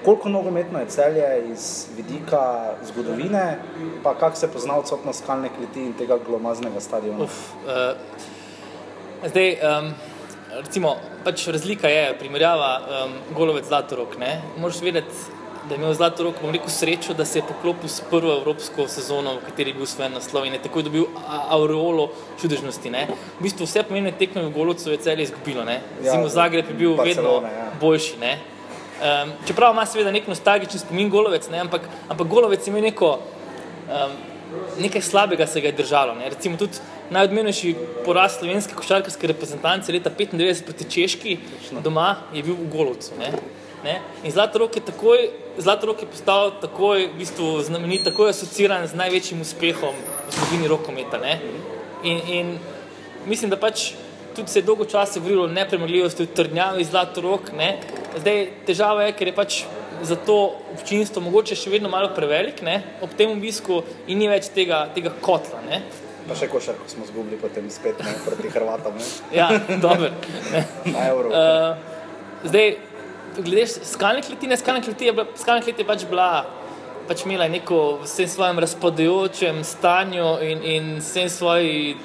[0.05, 3.57] koliko nogometno je celje iz vidika zgodovine,
[4.03, 7.23] pa kako se pozna odsotnost skalne kleti in tega glomaznega stadiona.
[7.23, 7.95] Uf, uh,
[9.29, 9.93] zdaj, um,
[10.61, 14.17] recimo, pač razlika je, primerjava um, golovec Zlatorok.
[14.19, 14.41] Ne?
[14.57, 15.25] Moraš vedeti,
[15.69, 19.39] da je imel Zlatorok, bom rekel, srečo, da se je poklopil s prvo evropsko sezono,
[19.39, 21.07] v kateri je bil svojen naslov in je takoj dobil
[21.49, 22.89] aureolo čudežnosti.
[22.89, 23.07] Ne?
[23.39, 25.65] V bistvu vse pomembne tekme v Golovcu je celje izgubilo.
[25.65, 25.81] Ne?
[26.03, 27.71] Ja, Recimo Zagreb je bil vedno Barcelona, ja.
[27.81, 28.19] boljši.
[28.21, 28.37] Ne?
[28.95, 31.59] Um, čeprav ima seveda nek nostalgičen spomin Golovec, ne?
[31.59, 33.17] ampak, ampak Golovec je imel neko
[33.89, 34.13] um,
[34.79, 36.15] nekaj slabega se ga je držalo.
[36.15, 36.29] Ne.
[36.29, 36.79] Recimo tudi
[37.09, 37.75] najodmevnejši
[38.05, 41.37] poraz slovenske košarkarske reprezentance leta 95 proti Češki
[41.83, 43.13] doma je bil v Golovcu.
[43.19, 43.31] Ne.
[43.83, 43.99] Ne.
[44.23, 49.41] In Zlatorok je, takoj, Zlatorok je postal takoj v bistvu znamenit, takoj asociiran z največjim
[49.41, 51.21] uspehom v zgodovini rokometa.
[51.21, 51.37] Ne.
[52.03, 52.57] In, in
[53.25, 53.91] mislim, da pač
[54.35, 57.53] tudi se je dolgo časa govorilo o nepremljivosti v trdnjavi Zlatorok.
[57.53, 57.77] Ne.
[58.15, 59.63] Zdaj težava je, ker je pač
[60.05, 64.49] za to občinstvo mogoče še vedno malo prevelik ne, ob tem obisku in ni več
[64.55, 65.61] tega, tega kotla.
[65.69, 65.81] Ne.
[66.25, 69.07] Pa še košarko smo zgubili potem spet ne, proti Hrvatom ne,
[69.39, 69.49] Ja,
[69.81, 70.11] dobro.
[70.51, 70.65] ne.
[70.89, 71.31] na Euro.
[71.31, 72.75] Uh, zdaj,
[73.39, 76.29] glede skalne kletine, skalna kleti je, bila, skalna klet je pač bila,
[77.09, 81.95] pač imela neko vsem svojem razpadajočem stanju in, in vsem svoji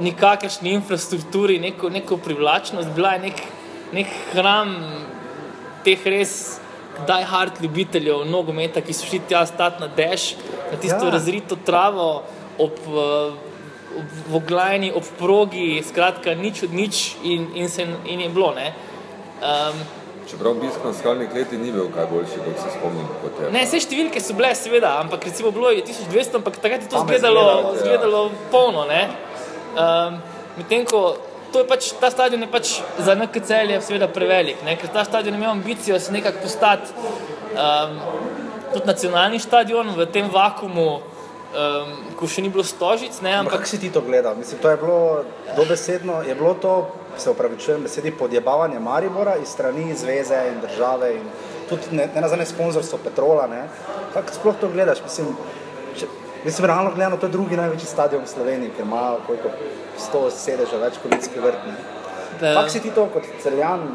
[0.00, 3.42] nikakršni infrastrukturi, neko, neko privlačnost, bila je nek,
[3.92, 4.78] nek hram
[5.84, 6.58] teh res
[7.08, 10.34] die hard ljubiteljev nogometa, ki so šli tja stati na deš,
[10.70, 11.10] na tisto Ja.
[11.10, 12.22] razrito travo
[12.58, 13.32] ob, eh,
[13.98, 18.52] ob voglajni, ob progi, skratka nič od nič in, in, se, in je bilo.
[18.54, 18.72] Ne?
[19.42, 19.80] Um,
[20.30, 23.08] Čeprav obisk na skalni kleti ni bil kaj boljši, kot se spomnim.
[23.22, 23.50] Kot je.
[23.52, 27.02] Ne, vse številke so bile, seveda, ampak recimo bilo je 1200, ampak takrat je to
[27.02, 27.72] izgledalo, ja.
[27.76, 28.86] izgledalo polno.
[28.86, 29.02] ne.
[29.76, 30.20] Um,
[30.56, 31.16] Medtem ko
[31.52, 35.04] to je pač, ta stadion je pač za NKCL je seveda prevelik, ne, ker ta
[35.04, 37.98] stadion ima ambicijo se nekako postati um,
[38.72, 43.68] tudi nacionalni stadion v tem vakumu, um, ko še ni bilo stožic, ne, Ampak kako
[43.68, 44.36] si ti to gledal?
[44.38, 45.24] Mislim, to je bilo
[45.56, 46.74] dobesedno, je bilo to,
[47.18, 51.26] se upravičujem, besedi podjebavanje Maribora iz strani zveze in države in
[51.68, 53.46] tudi ne, ne nazadnje sponzorstvo Petrola.
[53.46, 53.68] Ne?
[54.14, 55.02] Kako sploh to gledaš?
[55.04, 55.36] Mislim,
[55.98, 56.06] če,
[56.44, 59.52] mislim, realno gledano, to je drugi največji stadion v Sloveniji, ker ima koliko
[59.98, 61.64] 100 sedežev, več kot ljudski vrt.
[62.40, 63.86] Kako si ti to kot celjan?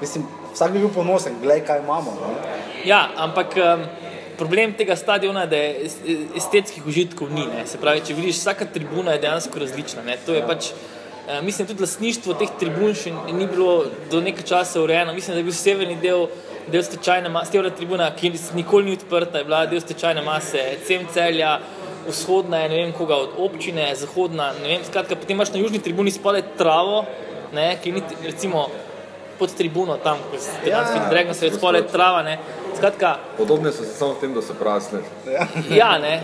[0.00, 0.24] Mislim,
[0.54, 2.14] vsak bi bil ponosen, gledaj, kaj imamo.
[2.20, 2.58] Ne?
[2.84, 3.84] Ja, ampak um,
[4.38, 6.00] problem tega stadiona je, da je es-
[6.36, 7.46] estetskih užitkov ni.
[7.46, 7.66] Ne.
[7.66, 10.02] Se pravi, če vidiš, vsaka tribuna je dejansko različna.
[10.02, 10.16] Ne.
[10.26, 14.80] To je pač, uh, mislim, tudi lastništvo teh tribun še ni bilo do nekaj časa
[14.80, 15.14] urejeno.
[15.14, 16.26] Mislim, da je bil severni del.
[16.64, 21.02] Del stečajne mase, severna tribuna, ki nikoli ni odprta, je bila del stečajne mase, cem
[21.12, 21.58] celja,
[22.08, 25.78] vzhodna je ne vem koga od občine, zahodna, ne vem, skratka, potem imaš na južni
[25.78, 27.04] tribuni spodaj travo,
[27.52, 28.68] ne, ki ni recimo
[29.38, 32.38] pod tribuno tam, ko se Ja, tam ja, Dragon se je spodaj trava, ne.
[32.76, 35.00] Skratka, Podobne so se samo v tem, da so prasne.
[35.70, 36.20] ja, ne.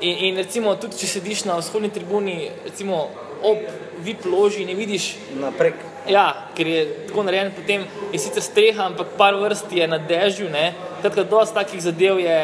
[0.00, 3.08] In, in recimo tudi, če sediš na vzhodni tribuni, recimo
[3.42, 3.58] ob
[4.00, 5.74] VIP loži, ne vidiš, Naprek.
[6.08, 10.50] Ja, ker je tako narejen, potem je sicer streha, ampak par vrst je na dežju,
[10.50, 10.72] ne.
[11.00, 12.38] Skratka, dosti takih zadev je,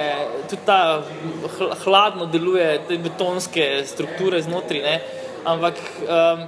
[0.50, 1.02] tudi ta
[1.58, 5.00] hl hladno deluje, te betonske strukture znotraj, ne.
[5.46, 6.46] Ampak um,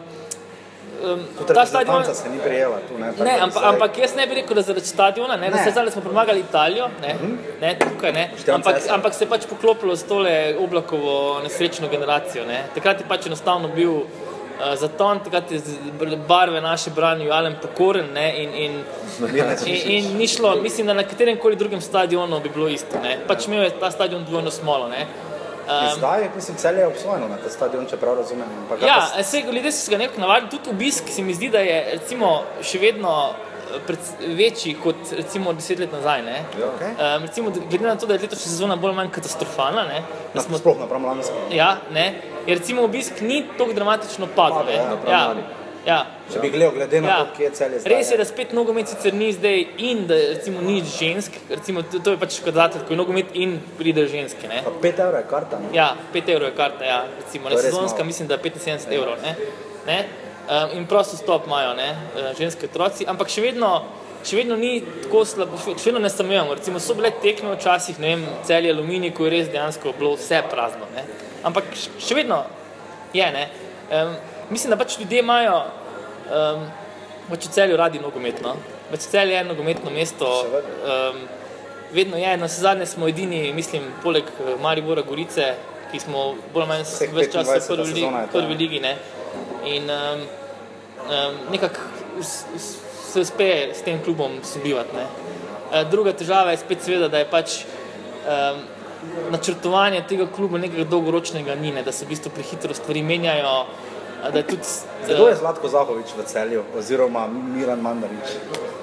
[1.05, 2.05] um, Tudi ta stadion.
[2.15, 2.99] se ni prijela tu.
[2.99, 5.51] Ne, Ne, ampak, ampak jaz ne bi rekel, da zaradi stadiona, ne, ne.
[5.51, 7.15] Da se zdaj smo premagali Italijo, ne,
[7.61, 12.47] ne, tukaj ne, ampak, ampak se je pač poklopilo s tole oblakovo nesrečno generacijo.
[12.47, 12.65] Ne.
[12.75, 14.29] Takrat je pač enostavno bil uh,
[14.75, 18.73] zaton, takrat je z- br- barve naše branil Alen Pokoren ne, in, in,
[19.67, 22.99] in, in ni šlo, mislim, da na katerem koli drugem stadionu bi bilo isto.
[23.03, 23.19] Ne.
[23.27, 24.89] Pač imel je ta stadion dvojno smolo.
[24.89, 25.07] Ne.
[25.67, 28.49] Um, Zdaj, mislim, celje je obsojeno na ta stadion, če prav razumem.
[28.83, 31.59] Ja, pa se, ljudje so se ga nekako navadili, tudi obisk se mi zdi, da
[31.59, 32.31] je recimo,
[32.63, 33.99] še vedno eh, pred,
[34.31, 36.23] večji kot recimo deset let nazaj.
[36.23, 36.39] Ne?
[36.59, 36.67] Ja.
[36.69, 36.89] Okej.
[36.91, 40.01] Um, recimo, glede na to, da je letošnja sezona bolj ali manj katastrofalna, ne?
[40.01, 41.37] da Na- smo Sploh napram lansko.
[41.53, 42.09] Ja, ne.
[42.49, 44.67] Je recimo obisk ni tako dramatično padel.
[44.67, 44.75] Ne.
[44.75, 44.99] ja.
[45.11, 45.23] Ja,
[45.87, 45.99] ja.
[46.33, 47.19] Če bi gledal, glede na Ja.
[47.25, 47.93] to, kje je cel je zdaj.
[47.93, 52.01] Res je, da spet nogomet sicer ni zdaj in da recimo ni žensk, recimo, to,
[52.05, 54.49] to je pač kazatelj, ko je nogomet in pride ženske.
[54.49, 54.63] Ne.
[54.65, 55.61] Pa 5 evrov je karta.
[55.63, 55.71] Ne?
[55.77, 59.17] Ja, 5 evrov je karta, ja, recimo, ne, sezonska mislim, da je 75 evrov.
[59.23, 59.37] Ne,
[59.87, 59.99] ne,
[60.49, 63.71] um, in prosto stop imajo ne, eh, ženske otroci, ampak še vedno,
[64.25, 66.59] še vedno ni tako slabo, še še vedno ne samujemo.
[66.59, 70.43] Recimo so bile tekme včasih, ne vem, celje aluminij, ko je res dejansko bilo vse
[70.51, 70.91] prazno.
[70.97, 71.07] Ne.
[71.47, 72.43] Ampak še vedno
[73.15, 73.27] je.
[73.33, 73.49] Ne.
[73.93, 74.15] Um,
[74.51, 76.67] mislim, da pač ljudje imajo um,
[77.31, 78.43] pač v celju radi nogomet.
[78.43, 78.57] No.
[78.91, 80.29] Pač celje je nogometno mesto.
[80.83, 81.27] Um,
[81.93, 85.55] vedno je, na vse zadnje smo edini, mislim, poleg eh, Maribora Gorice,
[85.93, 86.85] ki smo bolj ali manj
[87.17, 87.65] več časa 25.
[87.65, 88.81] v prvi, li, sezona je to, prvi ligi.
[88.85, 88.97] Ne?
[89.65, 90.25] In um,
[91.07, 94.97] um, nekako se uspe s tem klubom sobivati.
[94.97, 95.07] ne.
[95.73, 98.61] Eh, Druga težava je spet seveda, da je pač um,
[99.31, 101.83] načrtovanje tega kluba nekega dolgoročnega ni, ne?
[101.83, 103.65] da se v bistvu prehitro stvari menjajo.
[104.33, 104.67] Da je tudi,
[105.05, 108.35] Kdo eh, je Zlatko Zahovič v celju, oziroma Miran Mandarič?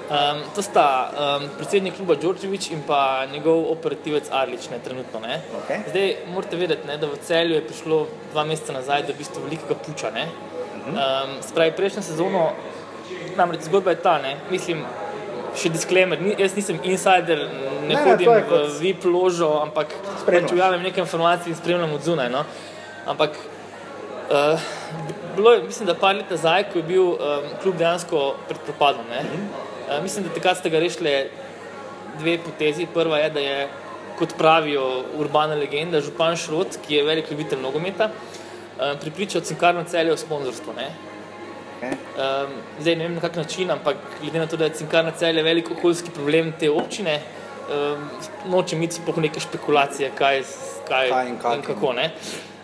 [0.06, 5.20] Um, to sta um, predsednik kluba Đorđević in pa njegov operativec Arlič, ne trenutno.
[5.20, 5.42] Ne.
[5.64, 5.80] Okej.
[5.90, 9.42] Zdaj morate vedeti, ne, da v celju je prišlo dva meseca nazaj do v bistvu
[9.44, 10.10] velikega puča.
[10.14, 10.28] Ne.
[10.86, 12.52] Um, spravi prejšnjo sezono,
[13.36, 14.86] namreč zgodba je ta, ne, mislim,
[15.56, 19.04] še disclaimer, ni, jaz nisem insider, ne, Ne, ne, hodim to je v kot- VIP
[19.04, 19.92] ložo, ampak
[20.26, 22.30] pač objavim neke informacije in spremljam od zunaj.
[22.30, 22.44] No.
[23.06, 23.30] Ampak
[24.26, 24.58] Uh,
[25.36, 27.18] bilo je, mislim, da par let nazaj, ko je bil um,
[27.62, 29.04] klub dejansko pred propadom.
[29.06, 29.20] ne.
[29.86, 31.12] Uh, mislim, da takrat ste ga rešili
[32.18, 32.86] dve potezi.
[32.86, 33.68] Prva je, da je,
[34.18, 34.82] kot pravijo
[35.14, 40.74] urbana legenda, župan Šrot, ki je velik ljubitelj nogometa, um, pripričal cinkarno celje o sponzorstvu.
[40.76, 40.90] ne.
[41.82, 45.42] Um, zdaj ne vem na kak način, ampak glede na to, da je cinkarna celje
[45.42, 47.20] velik okoljski problem te občine,
[47.68, 48.08] um,
[48.50, 50.42] nočem iti po neke špekulacije, kaj,
[50.88, 51.92] kaj, Kaj in in kako.
[51.92, 52.10] Ne.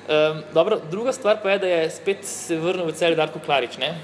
[0.09, 3.77] Um, dobro, druga stvar pa je, da je spet se vrnil v celje Darko Klarič.
[3.79, 3.95] Ne.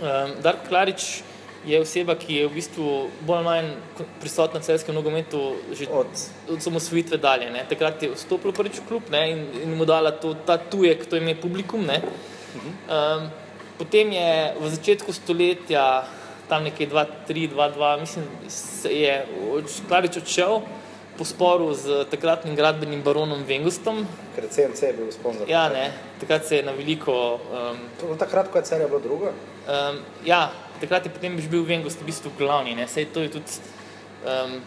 [0.00, 1.22] Um, Darko Klarič
[1.66, 2.92] je oseba, ki je v bistvu
[3.26, 3.68] bolj ali manj
[4.20, 6.06] prisotna v celskem nogometu že Od
[6.48, 7.50] od samosvojitve dalje.
[7.50, 7.66] Ne.
[7.68, 11.16] Takrat je vstopil prvič v klub ne, in, in mu dala to, ta tujek, to
[11.16, 11.86] ime publikum.
[11.86, 12.00] Ne.
[12.88, 13.28] Um,
[13.78, 16.04] potem je v začetku stoletja,
[16.48, 19.26] tam nekje 2-3, 2-2, mislim, se je
[19.88, 20.62] Klarič odšel
[21.18, 24.06] po sporu z takratnim gradbenim baronom Vengustom.
[24.38, 25.50] ker CMC je bil sponzor.
[25.50, 27.42] Ja, ne, takrat se je na veliko.
[27.50, 29.34] Um, To je takrat, ko je celje bilo drugo.
[29.66, 32.78] Um, ja, takrat je potem bil Vengust v bistvu glavni.
[32.78, 32.86] Ne?
[32.86, 33.50] Sej to je tudi
[34.22, 34.62] um,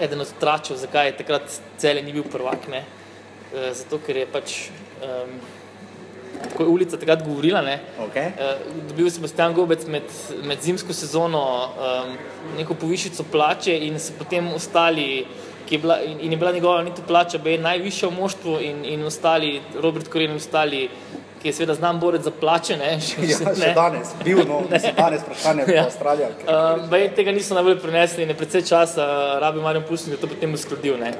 [0.00, 2.68] eden od tračev, zakaj je takrat celje ni bil prvak.
[2.72, 2.80] Ne?
[3.52, 4.72] Uh, zato, ker je pač
[5.04, 5.36] um,
[6.42, 7.62] tako je ulica takrat govorila.
[7.62, 7.80] Ne?
[8.08, 8.26] Okay.
[8.26, 10.02] Uh, dobil je Sebastian Gobec med,
[10.44, 12.16] med zimsko sezono um,
[12.56, 15.26] neko povišico plače in so potem ostali.
[15.66, 18.84] ki Je bila, in in je bila njegova niti plača, bi najvišja v moštvu, in,
[18.84, 20.88] in ostali, Robert Koren, in ostali,
[21.42, 22.76] ki je seveda znan borec za plače.
[22.76, 25.74] Ne, še, Ja, še danes, bil, no, mislim, danes vprašanje Ja.
[25.74, 25.84] ja.
[25.84, 26.28] Avstralija.
[26.46, 30.22] Um, baje, tega niso najbolj prenesli in je predvsej časa uh, rabil Marjan Pusnik, da
[30.22, 31.00] to potem uskladil.
[31.02, 31.12] Ne.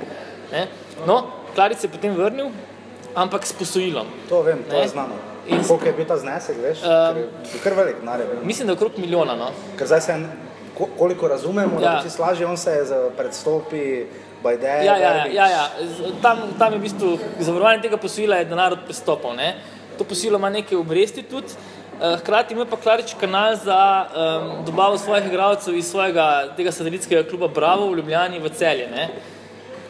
[0.52, 0.66] Ne.
[1.06, 2.50] No, Klaric je potem vrnil,
[3.16, 4.06] ampak s posojilom.
[4.28, 4.82] To vem, to Ne.
[4.82, 5.14] je znano.
[5.46, 6.78] In- Koliko je bil ta znesek, veš?
[6.78, 7.22] Um,
[7.62, 8.42] kar velik denar je bil.
[8.42, 9.34] Mislim, da okrog milijona.
[9.34, 9.50] No.
[9.74, 10.14] Ker zdaj se,
[10.98, 11.92] koliko razumemo, Ja.
[11.92, 12.84] da če slažje, on se je
[13.16, 14.06] predstopi,
[14.42, 15.64] Bajde, Ja, ja, ja, ja, ja.
[16.22, 17.08] Tam, tam je v bistvu
[17.40, 19.32] zavarovanje tega posojila, je denar od prestopov.
[19.32, 19.54] Ne?
[19.98, 21.46] To posojilo ima neke obresti tudi.
[21.96, 27.24] eh, Hkrati ima pa Klarič kanal za um, dobavo svojih igralcev iz svojega tega satelitskega
[27.24, 28.86] kluba Bravo v Ljubljani v celje.
[28.88, 29.08] Ne?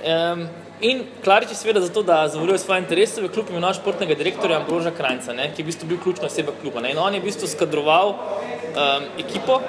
[0.05, 0.47] Um,
[0.81, 4.91] in Klarič je seveda zato, da zavaruje svoje interese, v klub imenoval športnega direktorja Ambroža
[4.91, 6.81] Krajca, ne, ki je v bistvu bil ključna oseba kluba.
[6.85, 6.93] Ne.
[6.93, 9.61] In on je v bistvu skadroval um, ekipo,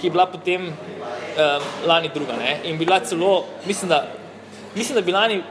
[0.00, 2.36] ki je bila potem um, lani druga.
[2.40, 2.58] Ne.
[2.70, 4.06] In bila celo, mislim, da,
[4.74, 5.42] mislim, da bi lani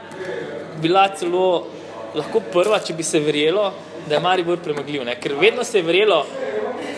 [0.82, 1.66] bila celo
[2.14, 3.72] lahko prva, če bi se verjelo,
[4.08, 5.04] da je Maribor premagljiv.
[5.04, 5.18] Ne.
[5.20, 6.24] Ker vedno se je verjelo,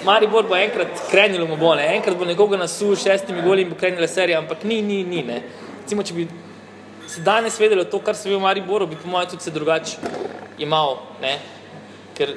[0.05, 1.85] Maribor bo enkrat krenil bo, ne.
[1.97, 5.23] enkrat bo nekoga nasul s šestimi goli in bo krenila serija, ampak ni, ni, ni.
[5.27, 5.43] Ne.
[5.83, 6.29] Recimo, če bi
[7.11, 9.97] se danes vedelo to, kar se ve v Mariboru, bi po mojem tudi se drugače
[10.59, 10.97] imel.
[11.21, 11.39] Ne?
[12.15, 12.35] Ker,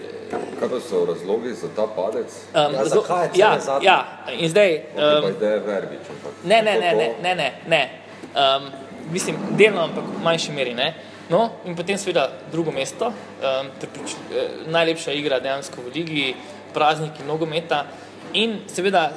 [0.60, 2.26] Kaj pa so razlogi za ta padec?
[2.56, 3.86] um, Ja, zakaj je ja, celo zadnje?
[3.86, 3.98] ja,
[4.32, 4.72] in zdaj.
[4.96, 6.00] Okay, Um, pa ideja Verbič,
[6.44, 7.82] ne, ne, ne, to- ne, ne, ne, ne.
[8.34, 8.64] Um,
[9.12, 10.74] mislim, delno, ampak v manjši meri.
[10.74, 10.94] Ne?
[11.30, 13.14] No, in potem seveda drugo mesto, um,
[13.80, 16.36] preprič, eh, najlepša igra dejansko v ligi,
[16.74, 17.86] prazniki nogometa
[18.34, 19.12] in seveda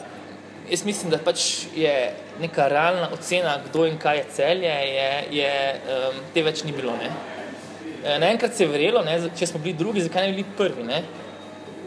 [0.70, 1.42] jaz mislim, da pač
[1.74, 5.52] je neka realna ocena, kdo in kaj je celje, je, je
[5.86, 6.92] um, te več ni bilo.
[6.96, 7.10] Ne?
[8.04, 10.84] Eh, Naenkrat se je verjelo, ne, če smo bili drugi, zakaj ne bi bili prvi.
[10.84, 11.02] Ne?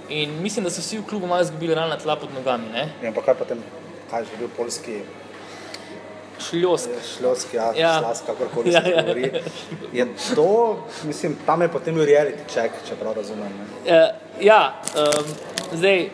[0.10, 2.72] In mislim, da so vsi v klubu malo izgubili realna tla pod nogami.
[2.74, 2.88] Ne?
[3.04, 3.64] Ja, ampak kaj potem,
[4.12, 5.02] kaj je bil polski
[6.40, 6.90] šljosk.
[7.54, 7.74] Ja, Ja.
[7.76, 8.00] ja.
[8.00, 9.02] slaska, kakorkoli Ja, se ja.
[9.02, 9.32] govori.
[9.94, 13.52] Je to, mislim, tam je potem reality check, če prav razumem.
[13.60, 13.68] Ne?
[13.86, 14.10] Uh,
[14.42, 15.26] ja, um,
[15.74, 16.10] zdaj,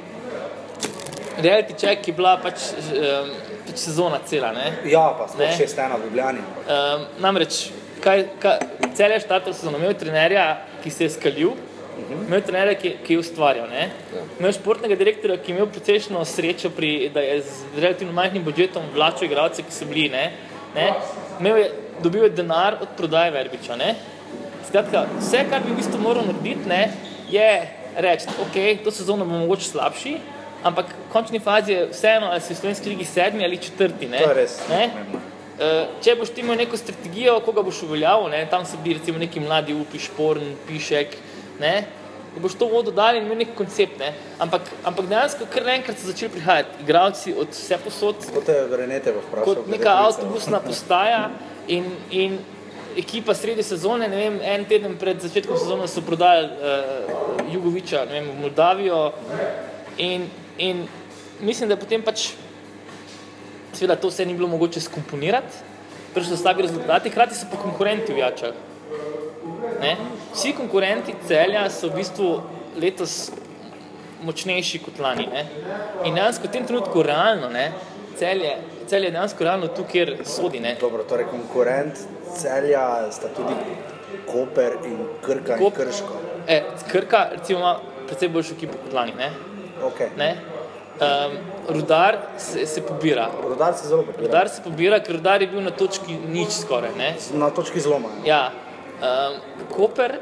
[1.41, 3.29] reality check je bila pač, um,
[3.67, 4.51] pač sezona cela.
[4.55, 4.71] Ne?
[4.91, 5.57] Ja, pa sploh Ne.
[5.57, 6.43] 6-1 v Ljubljani.
[6.65, 7.69] Um, namreč,
[8.03, 8.59] kaj, kaj,
[8.95, 10.45] cel je štartov sezono, imel je trenerja,
[10.83, 11.55] ki se je skalil,
[12.25, 13.69] imel je trenerja, ki, ki je ustvarjal.
[13.71, 13.89] Ne?
[14.39, 18.43] Imel je športnega direktorja, ki je imel precejšno srečo, pri, da je z relativno majhnim
[18.45, 20.09] budžetom vlačil igralce, ki so bili.
[20.13, 20.29] Ne?
[20.75, 20.91] Ne?
[21.39, 21.71] Imel je,
[22.03, 23.79] dobil je denar od prodaje Verbiča.
[23.79, 23.95] Ne?
[24.67, 26.87] Skratka, vse, kar bi v bistvu moral narediti, ne,
[27.29, 27.49] je
[28.01, 30.15] reči, ok, to sezono mogoče slabši,
[30.65, 34.09] ampak v končni fazi je vseeno, ali si v slovenski ligi sedmi ali četrti.
[34.09, 34.23] Ne?
[34.23, 34.89] To je res Ne?
[35.55, 39.21] Uh, če boš ti imel neko strategijo, koga boš uveljavil, ne, tam so bili recimo
[39.21, 41.15] neki mladi upi, šporn, pišek,
[41.61, 41.75] ne,
[42.33, 44.09] da boš to vodo dal in imel nek koncept, ne.
[44.43, 49.15] Ampak, ampak dejansko kar naenkrat so začeli prihajati igralci od vse posod, Kot je Renete
[49.15, 49.47] v vprašanju.
[49.47, 51.29] kot neka avtobusna postaja
[51.71, 52.35] in, in
[52.99, 58.19] ekipa sredi sezone, ne vem, en teden pred začetkom sezone so prodali uh, Jugoviča ne
[58.19, 59.05] vem, v Moldavijo
[60.03, 60.27] in,
[60.57, 60.87] in
[61.39, 62.31] mislim, da potem pač
[63.75, 65.57] Seveda to vse ni bilo mogoče skomponirati,
[66.13, 68.53] prišli so slabi rezultati, hkrati so pa konkurenti ujačali.
[69.81, 69.95] Ne?
[70.33, 72.29] Vsi konkurenti celja so v bistvu
[72.79, 73.31] letos
[74.23, 75.27] močnejši kot lani.
[75.27, 75.43] Ne?
[76.07, 77.65] In dejansko v tem trenutku realno, ne?
[78.15, 78.53] Celje,
[78.87, 80.63] celje je dejansko realno tu, kjer sodi.
[80.63, 80.77] Ne?
[80.79, 81.99] Dobro, torej konkurent
[82.37, 83.57] celja sta tudi
[84.25, 86.21] Koper in Krka Kop- in Krško.
[86.47, 87.75] E, Krka recimo ima
[88.07, 89.17] precej boljšo ekipo kot lani.
[89.19, 89.29] Ne?
[89.91, 90.09] Okay.
[90.17, 90.37] Ne?
[90.95, 91.37] Um,
[91.75, 93.29] rudar se, se pobira.
[93.43, 94.27] Rudar se zelo popira.
[94.27, 96.95] Rudar se pobira, ker rudar je bil na točki nič skoraj.
[96.97, 97.15] Ne?
[97.35, 98.13] Na točki zloma.
[98.25, 98.51] Ja,
[99.03, 99.35] um,
[99.75, 100.19] Koper,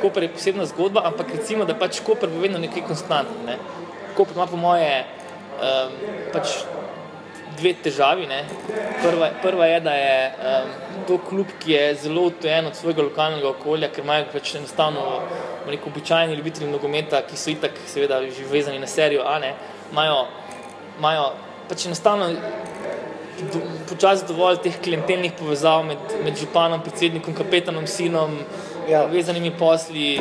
[0.00, 3.36] Koper je posebna zgodba, ampak recimo, da pač Koper bo vedno nekaj konstantno.
[3.46, 3.58] Ne.
[4.16, 5.04] Koper ima po moje
[5.60, 6.00] um,
[6.32, 6.62] pač
[7.58, 8.26] dve težavi.
[8.26, 8.42] Ne.
[9.02, 10.70] Prva, prva je, da je um,
[11.08, 15.20] to klub, ki je zelo odtujen od svojega lokalnega okolja, ker imajo pač enostavno
[15.66, 19.54] rekel, običajni ljubitelji nogometa, ki so itak seveda že vezani na serijo A, ne,
[19.92, 20.24] imajo,
[20.98, 21.28] imajo
[21.68, 22.30] pač enostavno
[23.52, 28.40] do, počasi dovolj teh klientelnih povezav med, med županom, predsednikom, kapetanom, sinom.
[28.88, 29.04] Ja.
[29.04, 30.16] vezanimi posli,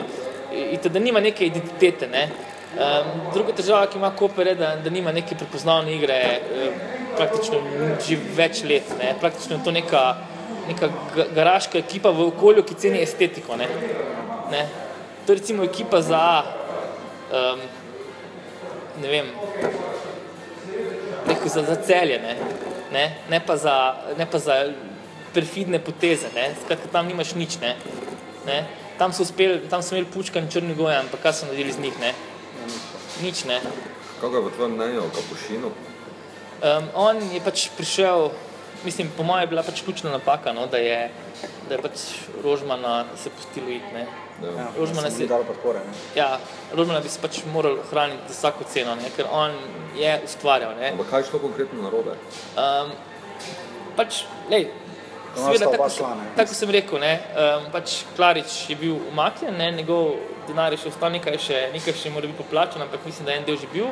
[0.51, 2.07] in da nima neke identitete.
[2.07, 2.27] Ne.
[2.75, 6.73] Um, druga težava, ki ima Koper, je, da, da nima neke prepoznavne igre um,
[7.15, 7.61] praktično
[8.03, 8.91] že več let.
[8.99, 9.13] Ne.
[9.21, 10.01] Praktično je to neka,
[10.67, 13.55] neka ga- garaška ekipa v okolju, ki ceni estetiko.
[13.57, 13.69] Ne.
[14.51, 14.65] Ne.
[15.25, 16.43] To je recimo ekipa za,
[17.31, 17.63] um,
[19.01, 19.31] ne vem,
[21.27, 22.35] rekel, za, za celje, ne,
[22.91, 24.61] ne, ne, pa za, ne pa za
[25.33, 26.29] perfidne poteze.
[26.35, 26.51] Ne.
[26.63, 27.59] Skratka, tam nimaš nič.
[27.61, 27.75] Ne.
[28.45, 28.63] Ne.
[28.97, 31.79] Tam, so uspeli, tam so imeli pučka in črni goja, ampak kaj so naredili z
[31.83, 31.99] njih?
[32.01, 32.13] Ne.
[33.21, 33.61] Nič ne.
[34.21, 35.67] Kako je v tvojem mnenju o kapušinu?
[36.57, 38.31] Um, on je pač prišel,
[38.83, 41.09] mislim, po mojem je bila pač ključna napaka, no, da je,
[41.69, 41.97] da je pač
[42.43, 43.85] Rožmana se pustilo iti.
[43.93, 44.07] Ne.
[44.41, 45.79] Ja, Rožmana se se- ni dalo podpore.
[45.79, 45.93] Ne.
[46.15, 46.39] Ja,
[46.73, 49.53] Rožmana bi se pač moral ohraniti za vsako ceno, ne, ker on
[49.95, 50.73] je ustvarjal.
[50.79, 50.91] Ne.
[50.91, 52.17] Ampak kaj je šlo konkretno narobe?
[52.57, 52.91] Um,
[53.95, 54.69] pač, lej,
[55.37, 56.27] seveda, tako, šla, ne.
[56.35, 60.15] tako sem rekel, ne, um, pač Klarič je bil umaknjen, ne, njegov
[60.47, 63.41] denar je še ostal, nekaj še, nekaj še mora biti poplačan, ampak mislim, da je
[63.41, 63.89] en del že bil.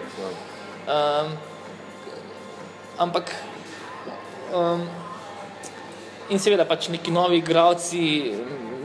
[0.86, 1.34] Um,
[3.06, 3.32] ampak
[4.54, 4.86] um,
[6.30, 8.02] in seveda pač neki novi igravci,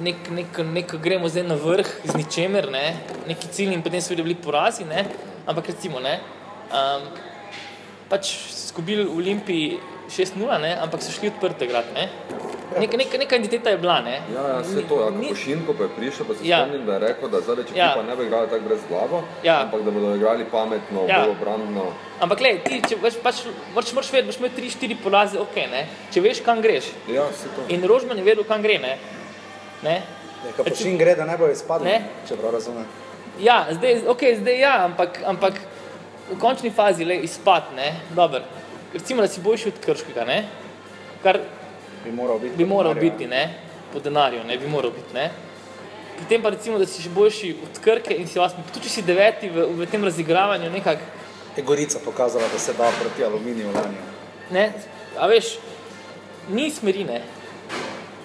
[0.00, 2.84] nek, nek, nek, gremo zdaj na vrh z ničemer, ne,
[3.28, 5.04] neki cilji in potem seveda bili porazi, ne,
[5.46, 6.18] ampak recimo, ne,
[6.72, 7.08] um,
[8.10, 9.80] pač skubili v Olimpiji
[10.10, 12.08] 6-0, ne, ampak so šli odprte grad, ne.
[12.72, 14.22] Neka, neka, neka identiteta je bila, ne.
[14.30, 16.58] Ja, ja, vse to, ja, Ni- Kapušin, ko pa je prišel, pa se Ja.
[16.60, 17.86] spomnim, da je rekel, da zdaj če Ja.
[17.86, 19.60] ekipa ne bo igrala tako brez glavo, Ja.
[19.62, 21.18] ampak da bodo igrali pametno, Ja.
[21.18, 21.84] bolj obrambno.
[22.20, 23.34] Ampak, gledaj, ti, če veš, pač,
[23.74, 25.82] moraš, moraš vedeti, boš imel 3-4 poraze, ok, ne,
[26.12, 26.84] če veš, kam greš.
[27.08, 27.66] Ja, vse to.
[27.68, 28.98] In Rožman je vedel, kam gre, ne.
[29.82, 30.02] ne?
[30.46, 32.02] Ja, Kapušin gre, da ne bo izpadel, Ne.
[32.28, 32.86] če prav razumem.
[33.40, 35.54] Ja, zdaj, okay, zdaj ja, ampak, ampak
[36.30, 38.40] v končni fazi le izpad, ne, dobro.
[38.94, 40.44] Recimo, da si boljši od Krškega, ne,
[41.22, 41.38] kar
[42.04, 42.56] Bi moral biti.
[42.56, 43.54] bi moral denarju, biti, ne,
[43.92, 45.30] po denarju, ne, bi moral biti, ne.
[46.18, 49.02] Potem pa recimo, da si še boljši od Krke in si osmi, tudi če si
[49.02, 51.16] deveti v, v tem razigravanju nekako,
[51.56, 53.96] Je Gorica pokazala, da se da proti aluminiju lani.
[54.50, 54.72] ne,
[55.18, 55.58] a veš,
[56.48, 57.22] ni smeri, ne.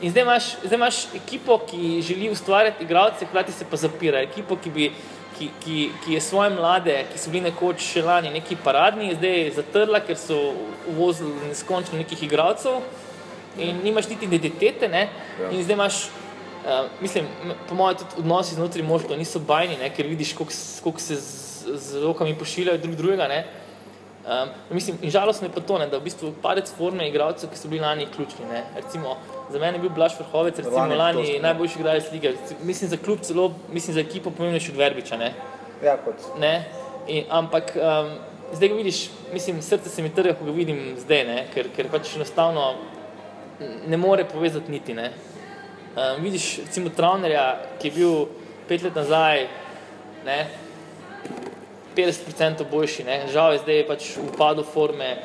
[0.02, 4.22] In zdaj imaš, zdaj imaš ekipo, ki želi ustvarjati igralce, hkrati se pa zapira.
[4.22, 4.92] Ekipo, ki, bi,
[5.38, 9.36] ki, ki, ki je svoje mlade, ki so bili nekoč še lani neki paradni, zdaj
[9.40, 10.38] je zatrla, ker so
[10.92, 12.80] uvozili neskončno nekih igralcev
[13.58, 14.88] in nimaš niti identitete.
[14.92, 15.08] Ne?
[15.40, 15.52] Ja.
[15.52, 16.00] In zdaj imaš,
[16.64, 17.28] uh, mislim,
[17.70, 19.92] po mojem, tudi odnosi znotraj moštva niso bajni, ne?
[19.96, 23.30] ker vidiš, koliko se z, z rokami pošiljajo drug drugega.
[23.32, 23.44] Ne?
[24.26, 27.60] Um, mislim, in žalostno je pa to, ne, da v bistvu padec forme igralcev, ki
[27.60, 28.46] so bili lani ključni.
[28.50, 28.64] Ne.
[28.76, 29.18] Recimo,
[29.52, 31.42] za mene je bil Blaž Vrhovec, recimo Lani lani, to lani smo.
[31.42, 32.32] najboljši igralec lige.
[32.64, 35.18] Mislim za klub celo, mislim za ekipo pomembnejši od Verbiča.
[35.18, 35.34] Ne.
[35.84, 36.66] Ja, kot Ne?
[37.08, 38.10] In, ampak um,
[38.54, 41.46] zdaj ga vidiš, mislim, srce se mi trga, ko ga vidim zdaj, ne?
[41.54, 42.74] ker, ker pač enostavno
[43.88, 44.94] ne more povezati niti.
[44.94, 45.12] Ne?
[45.96, 47.46] Um, vidiš, recimo, Travnerja,
[47.82, 48.26] ki je bil
[48.68, 49.46] pet let nazaj
[50.26, 50.65] ne?
[51.98, 53.22] 50% boljši, ne?
[53.34, 55.16] žal je zdaj pač v upadu forme.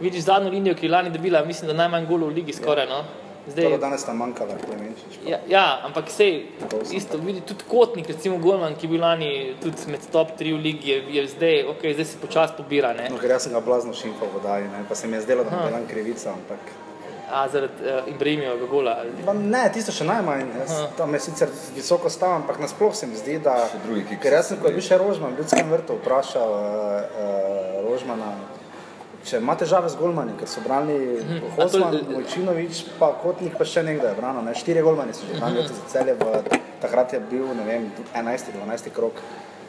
[0.00, 2.88] Vidiš zadnjo linijo, ki je lani dobila, mislim, da najmanj golov v ligi skoraj.
[2.90, 3.02] No?
[3.46, 5.18] Zdaj, Torej, danes tam manjkalo, Klemenčič.
[5.26, 6.46] Ja, ja, ampak sej,
[6.94, 9.30] isto, vidi, tudi Kotnik, recimo Golman, ki je bil lani
[9.62, 13.08] tudi med top 3 v ligi, je, je zdaj, ok, zdaj se počasi pobira, ne?
[13.10, 14.84] No, ker jaz sem ga blazno šimfal v vodaji, ne?
[14.86, 16.70] pa se mi je zdelo, da mu delam krivico, ampak...
[17.32, 18.96] A zaradi uh, Ibrahimijevega gola.
[19.00, 20.42] ali- ne, tisto še najmanj.
[20.58, 23.54] Jaz, tam je sicer visoko stav, ampak nasploh se mi zdi, da...
[23.66, 24.20] Še drugi kiks.
[24.20, 28.34] Ker jaz sem, ko je bil še Rožman, v ljudskem vrtu vprašal uh, uh, Rožmana,
[29.22, 33.80] če ima težave z golmani, ker so branili to- Hosman, Mojčinovič, pa Kotnik pa še
[33.82, 34.42] nekdo je branil.
[34.42, 34.52] Ne?
[34.54, 36.42] Štiri golmani so že branili za celje, v,
[36.80, 38.52] takrat je bil, ne vem, 11.
[38.52, 38.92] 12.
[38.92, 39.16] krok.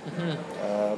[0.04, 0.98] Uh,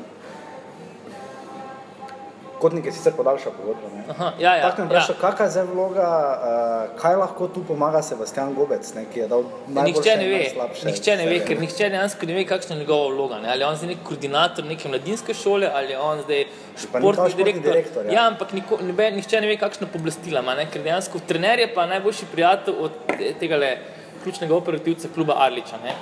[2.66, 3.90] Kotnik je sicer podaljšal pogodbo.
[3.94, 4.04] ne.
[4.10, 4.90] Aha, ja, ja, Tako me ja.
[4.90, 6.08] vprašal, kakšna je zdaj vloga,
[6.90, 10.32] uh, kaj lahko tu pomaga Sebastian Gobec, ne, ki je dal Nihče najboljše ne in
[10.32, 13.38] ve, najslabše nihče ne ve, ker nihče dejansko ne ve, kakšna je njegova vloga.
[13.40, 13.52] Ne?
[13.52, 16.42] Ali je on zdaj nek koordinator neke mladinske šole, ali je on zdaj
[16.78, 17.72] športni direktor.
[17.72, 18.12] direktor, ja.
[18.14, 20.66] ja, ampak niko, nebe, nihče ne ve, kakšna pooblastila ima, ne?
[20.72, 23.72] ker dejansko trener je pa najboljši prijatelj od te- tega le
[24.24, 25.78] ključnega operativca kluba Arliča.
[25.84, 25.94] Ne?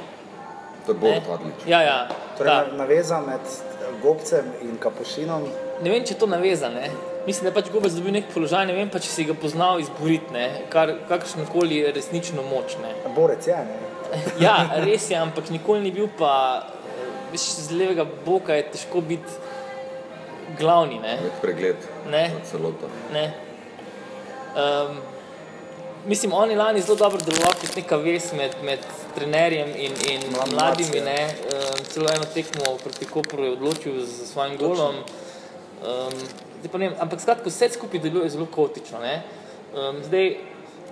[0.86, 1.22] To je bolj Ne?
[1.30, 1.68] odlično.
[1.68, 1.98] Ja, ja.
[2.38, 5.44] Torej, naveza med eh, Gobcem in Kapušinom.
[5.84, 6.80] Ne vem, če je to navezano.
[7.26, 9.80] Mislim, da je pač Gobec dobil nek položaj, ne vem pa, če si ga poznal
[9.80, 10.44] izboriti, ne?
[10.70, 12.76] kar kakršno koli resnično moč.
[12.78, 12.92] Ne?
[13.12, 13.80] Borec je, ne?
[14.40, 16.34] Ja, res je, ampak nikoli ni bil pa,
[17.32, 19.40] veš, z levega boka je težko biti
[20.60, 21.00] glavni.
[21.00, 21.16] Ne?
[21.22, 22.28] Nek pregled Ne.
[22.30, 22.92] na celoto.
[23.12, 23.24] Ne?
[24.54, 25.00] Um,
[26.06, 28.80] mislim, oni lani zelo dobro delovali kot neka vez med, med
[29.16, 30.60] trenerjem in, in Mlad- mladimi.
[30.92, 31.20] mladci, Ne?
[31.50, 34.96] Um, celo eno tekmo proti Kopru je odločil z svojim golom.
[35.84, 39.00] Um, vem, ampak skratka, vse skupaj deluje zelo kaotično.
[39.00, 39.22] ne.
[39.76, 40.38] Um, zdaj,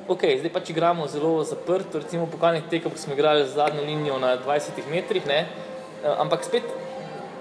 [0.08, 4.38] okay, zdaj pač igramo zelo zaprto, recimo po kalnih tekmah smo igrali zadnjo linijo na
[4.38, 5.46] 20 metrih, ne?
[6.04, 6.64] Uh, ampak spet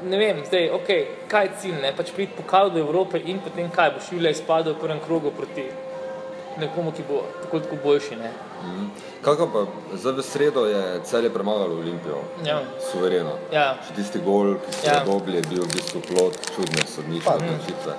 [0.03, 1.93] ne vem, zdaj, okay, kaj je cilj, ne?
[1.97, 5.67] pač priti pokal do Evrope in potem kaj boš Julija izpadel v prvem krogu proti
[6.61, 8.17] nekomu, ki bo tako tako boljši.
[8.17, 8.31] Ne?
[9.21, 9.61] Kako pa,
[9.97, 12.63] zdaj v sredo je celje premagalo Olimpijo, Ja.
[12.93, 13.37] suvereno.
[13.53, 13.77] Ja.
[13.89, 14.93] Še tisti gol, ki so Ja.
[14.93, 17.93] ga dobili, je bil v bistvu plod čudne sodniške odločitve.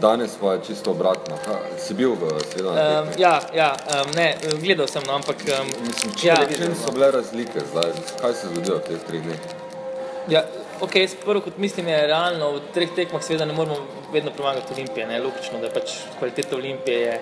[0.00, 1.34] Danes pa je čisto obratno.
[1.46, 5.66] Ha, si bil v sredo Um, ja, ja um, ne, gledal sem, no, ampak um,
[5.82, 7.90] Mislim, ja, če čem so bile razlike zdaj?
[8.20, 9.40] Kaj se je zgodilo v teh treh dneh?
[10.28, 10.44] Ja,
[10.80, 15.06] okay, prvo, kot mislim, je realno v treh tekmah, seveda ne moramo vedno premagati Olimpije.
[15.06, 15.18] Ne?
[15.18, 17.20] Logično, da pač kvaliteta Olimpije je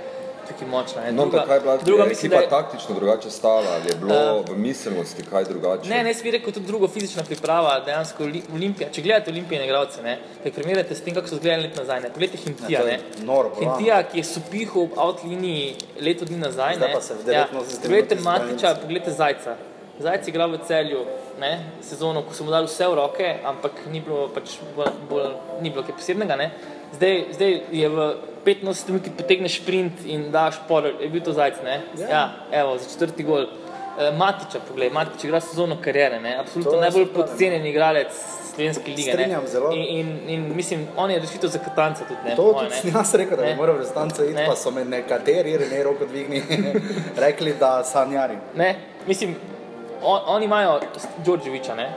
[0.48, 1.02] tukaj močna.
[1.02, 1.12] Ne?
[1.12, 4.18] No, druga, je bila druga je mislim, da je, taktično drugače stala, ali je bilo
[4.42, 5.88] v miselnosti kaj drugače?
[5.88, 8.90] Ne, ne, jaz bi rekel tudi drugo fizična priprava, dejansko Oli- Olimpija.
[8.90, 10.00] Če gledate olimpijske igralce,
[10.44, 12.00] jih primerjate s tem, kako so izgledali let nazaj.
[12.00, 12.10] Ne.
[12.10, 12.92] Poglejte Hintija, Ja, to ne.
[12.92, 13.50] je noro.
[13.54, 16.76] Hintija, ki je supihal v outliniji leto dni nazaj.
[16.76, 16.94] Zdaj ne.
[16.94, 17.46] pa se v ja.
[17.52, 19.56] 89 Poglejte Matiča, poglejte Zajca.
[19.98, 21.00] Zajec je igral v celju,
[21.40, 25.32] ne, sezono, ko so mu dali vse v roke, ampak ni bilo, pač bolj, bolj,
[25.60, 26.36] ni bilo kaj posebnega.
[26.36, 26.50] Ne.
[26.92, 28.14] Zdaj, zdaj je v
[28.46, 28.56] 85
[28.88, 31.80] minut potegneš sprint in daš por, je bil to Zajec, ne?
[31.98, 32.08] Ja.
[32.08, 32.22] Ja,
[32.52, 33.42] evo, za četrti gol.
[33.98, 36.36] E, Matiča, poglej, Matič igra sezono karijere, ne?
[36.36, 37.12] Absolutno je najbolj ne.
[37.12, 38.12] podcenjen igralec
[38.48, 39.04] slovenske lige.
[39.06, 39.12] ne.
[39.12, 39.72] Strinjam zelo.
[39.72, 42.36] In, in, in mislim, on je rešitev za Katanca tudi, ne?
[42.36, 42.76] To moje, tudi ne.
[42.76, 43.56] sem jaz rekel, da bi Ne.
[43.56, 44.46] moral v restanco iti, Ne.
[44.46, 46.42] pa so me nekateri, ne roko dvigni,
[47.18, 48.38] rekli, da sanjari.
[48.56, 48.74] Ne,
[49.06, 49.36] mislim,
[50.02, 50.80] on, oni imajo
[51.18, 51.90] Đorđeviča, ne?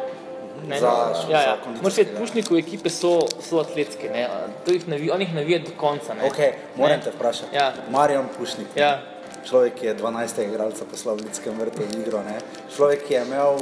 [0.67, 0.79] Ne?
[0.79, 1.57] Za- ja, ja.
[1.81, 4.27] Moraš vedeti, pušnikov ekipe so, so atletske, ne?
[4.65, 6.27] To jih navi, on jih navija do konca, ne?
[6.27, 6.37] Ok,
[6.75, 7.03] moram Ne.
[7.03, 7.55] te vprašati.
[7.55, 7.73] Ja.
[7.89, 8.67] Marjan Pušnik.
[8.75, 8.99] Ja,
[9.45, 10.43] Človek, ki je 12.
[10.43, 12.37] igralca poslal v Ljudskem vrtu v igro, ne?
[12.75, 13.57] človek, ki je imel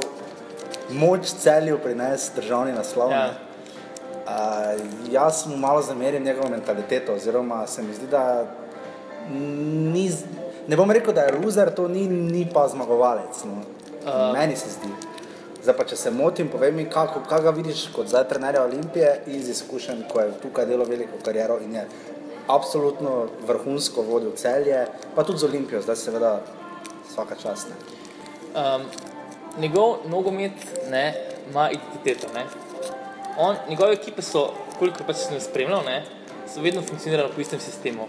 [0.90, 3.10] moč celju prinesti državni naslov.
[3.10, 3.26] Ja.
[3.26, 3.32] ne.
[4.20, 4.80] Uh,
[5.10, 8.44] jaz mu malo zamerim njegovo mentaliteto, oziroma se mi zdi, da
[9.30, 10.10] ni,
[10.68, 13.44] ne bom rekel, da je loser, to ni, ni pa zmagovalec.
[13.44, 13.52] No.
[14.04, 14.32] Uh.
[14.32, 14.88] Meni se zdi.
[15.62, 19.10] Zdaj pa, če se motim, povej mi, kako, kaj ga vidiš kot zdaj trenerja Olimpije
[19.26, 21.84] iz izkušenj, ko je tukaj delal veliko kariero in je
[22.48, 26.32] absolutno vrhunsko vodil celje, pa tudi z Olimpijo, zdaj seveda
[27.10, 27.68] vsaka čast.
[27.68, 27.76] Ne.
[28.54, 28.88] um,
[29.60, 30.52] njegov nogomet
[30.90, 31.14] ne,
[31.50, 32.32] ima identiteto.
[32.34, 32.46] Ne.
[33.38, 34.48] On, njegove ekipe so,
[34.78, 36.02] koliko pač sem spremljal, ne,
[36.48, 38.08] so vedno funkcionirale po istem sistemu.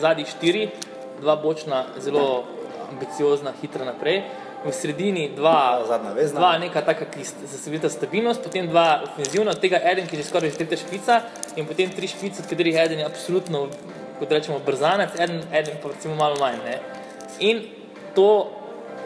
[0.00, 0.68] Zadnjih štiri,
[1.20, 2.44] dva bočna, zelo
[2.92, 4.22] ambiciozna, hitra naprej.
[4.64, 5.82] V sredini dva,
[6.14, 6.40] vezna.
[6.40, 10.28] dva neka taka, ki zasebita stabilnost, potem dva ofenzivna, od tega eden, ki je že
[10.28, 11.20] skoraj že tretja špica
[11.56, 13.66] in potem tri špice, od katerih eden je absolutno,
[14.18, 16.62] kot rečemo, brzanec, eden, eden pa recimo malo manj.
[16.62, 16.78] Ne?
[17.40, 17.62] In
[18.14, 18.50] to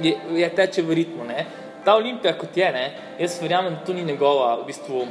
[0.01, 1.25] je, je teče v ritmu.
[1.25, 1.47] Ne?
[1.85, 2.87] Ta olimpija kot je, ne?
[3.19, 5.07] jaz verjamem, da to ni njegova, v bistvu,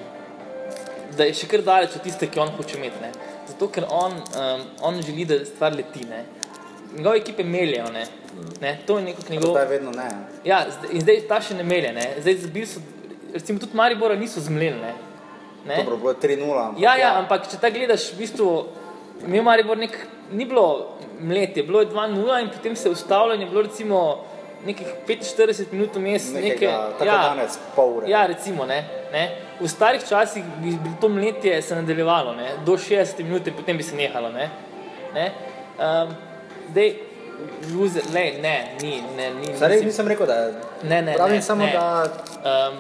[1.18, 3.02] da je še kar daleč od tiste, ki on hoče imeti.
[3.02, 3.12] Ne?
[3.50, 6.06] Zato, ker on, um, on želi, da stvar leti.
[6.10, 6.22] Ne?
[6.96, 8.06] Njegove ekipe meljejo, ne?
[8.62, 8.78] Ne?
[8.86, 9.52] to je nekako njegov.
[9.52, 10.10] Zdaj vedno ne.
[10.44, 11.94] Ja, in zdaj ta še ne melje.
[11.94, 12.06] Ne?
[12.20, 12.82] Zdaj, zbil so,
[13.34, 14.80] recimo, tudi Maribora niso zmleli.
[14.82, 14.94] Ne?
[15.66, 15.78] Ne?
[15.84, 16.60] Dobro, bilo je 3-0.
[16.60, 18.50] ampak Ja, ja, ampak če ta gledaš, v bistvu,
[19.26, 19.98] mi je Maribor nek,
[20.32, 24.02] ni bilo mletje, bilo je 2-0 in potem se je ustavljalo in je bilo recimo
[24.66, 26.30] nekih 45 minut vmes.
[26.34, 26.68] Nekega, neke,
[27.00, 28.10] tako danes, pol ure.
[28.10, 28.84] Ja, recimo, ne,
[29.14, 29.26] ne.
[29.60, 33.78] V starih časih bi, bi to mletje se nadaljevalo, ne, do 60 minut, in potem
[33.78, 34.32] bi se nehalo.
[34.34, 34.50] Ne,
[35.14, 35.28] ne.
[35.78, 36.16] Um,
[36.74, 37.00] dej,
[37.74, 39.56] luze, le, ne, ni, ne, ni.
[39.58, 40.54] Zdaj mislim- nisem rekel, da je.
[40.84, 41.72] Ne, ne, Pravim ne, samo, ne.
[41.72, 42.04] da.
[42.70, 42.78] Um,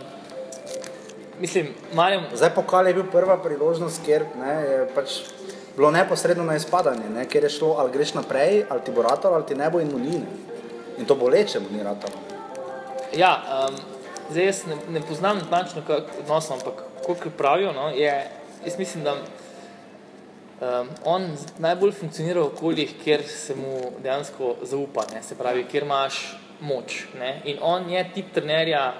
[1.39, 5.09] mislim, Marjam, Zdaj pokal je bil prva priložnost, kjer ne, je pač
[5.75, 9.35] bilo neposredno na izpadanje, ne, kjer je šlo ali greš naprej, ali ti bo ratalo,
[9.35, 10.17] ali ti ne bo in mu ni.
[10.17, 10.25] Ne.
[10.97, 12.13] In to boleče mu ni ratalo.
[13.15, 13.75] Ja, um,
[14.31, 15.81] zdaj jaz ne, ne poznam natančno
[16.19, 16.73] odnos, ampak
[17.05, 18.27] kot pravijo, no, je,
[18.65, 19.15] jaz mislim, da
[20.61, 21.27] um, on
[21.59, 26.21] najbolj funkcionira v okoljih, kjer se mu dejansko zaupa, ne, se pravi, kjer imaš
[26.61, 27.05] moč.
[27.19, 28.93] Ne, in on je tip trenerja,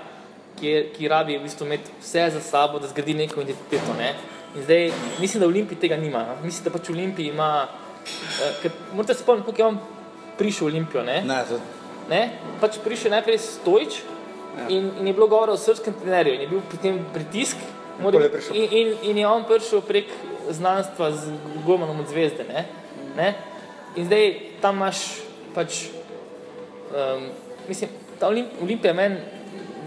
[0.60, 3.96] kjer, ki rabi v bistvu imeti vse za sabo, da zgradi neko identiteto.
[3.98, 4.14] Ne.
[4.56, 6.24] In zdaj mislim, da Olimpij tega nima.
[6.24, 6.36] No.
[6.44, 9.80] Mislim, da pač Olimpij ima, uh, morate se spomniti, kako je on
[10.38, 11.04] prišel v Olimpijo.
[11.04, 11.22] Ne.
[11.28, 11.60] Ne, to,
[12.10, 12.38] Ne?
[12.62, 14.04] Pač prišel najprej Stojč
[14.70, 17.58] in, in je bilo govora o srpskem trenerju in je bil pri tem pritisk.
[18.30, 18.56] prišel.
[18.56, 20.12] In, in, in je on prišel prek
[20.50, 21.32] znanstva z
[21.66, 22.44] Gomanom od zvezde.
[22.50, 22.66] Ne?
[23.18, 23.34] Ne?
[23.96, 24.98] In zdaj tam imaš
[25.56, 25.86] pač,
[26.92, 27.30] um,
[27.68, 27.90] mislim,
[28.20, 29.16] ta Olimp, Olimpija meni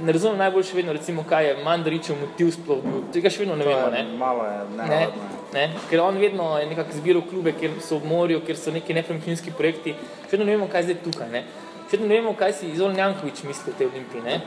[0.03, 3.01] ne razumem najbolj še vedno, recimo, kaj je Mandaričev motiv sploh bil.
[3.13, 3.91] Tega še vedno ne to vemo.
[3.91, 4.03] Ne?
[4.19, 5.23] malo je Ne, nenavadno.
[5.53, 8.95] ne, ker on vedno je nekako zbiral klube, kjer so v morju, kjer so neki
[8.95, 9.95] nepremičninski projekti.
[10.29, 11.31] Še vedno ne vemo, kaj je zdaj tukaj.
[11.33, 11.43] Ne.
[11.89, 14.23] Še vedno ne vemo, kaj si Izol Jankovič misli o tej Olimpiji.
[14.23, 14.39] Ne.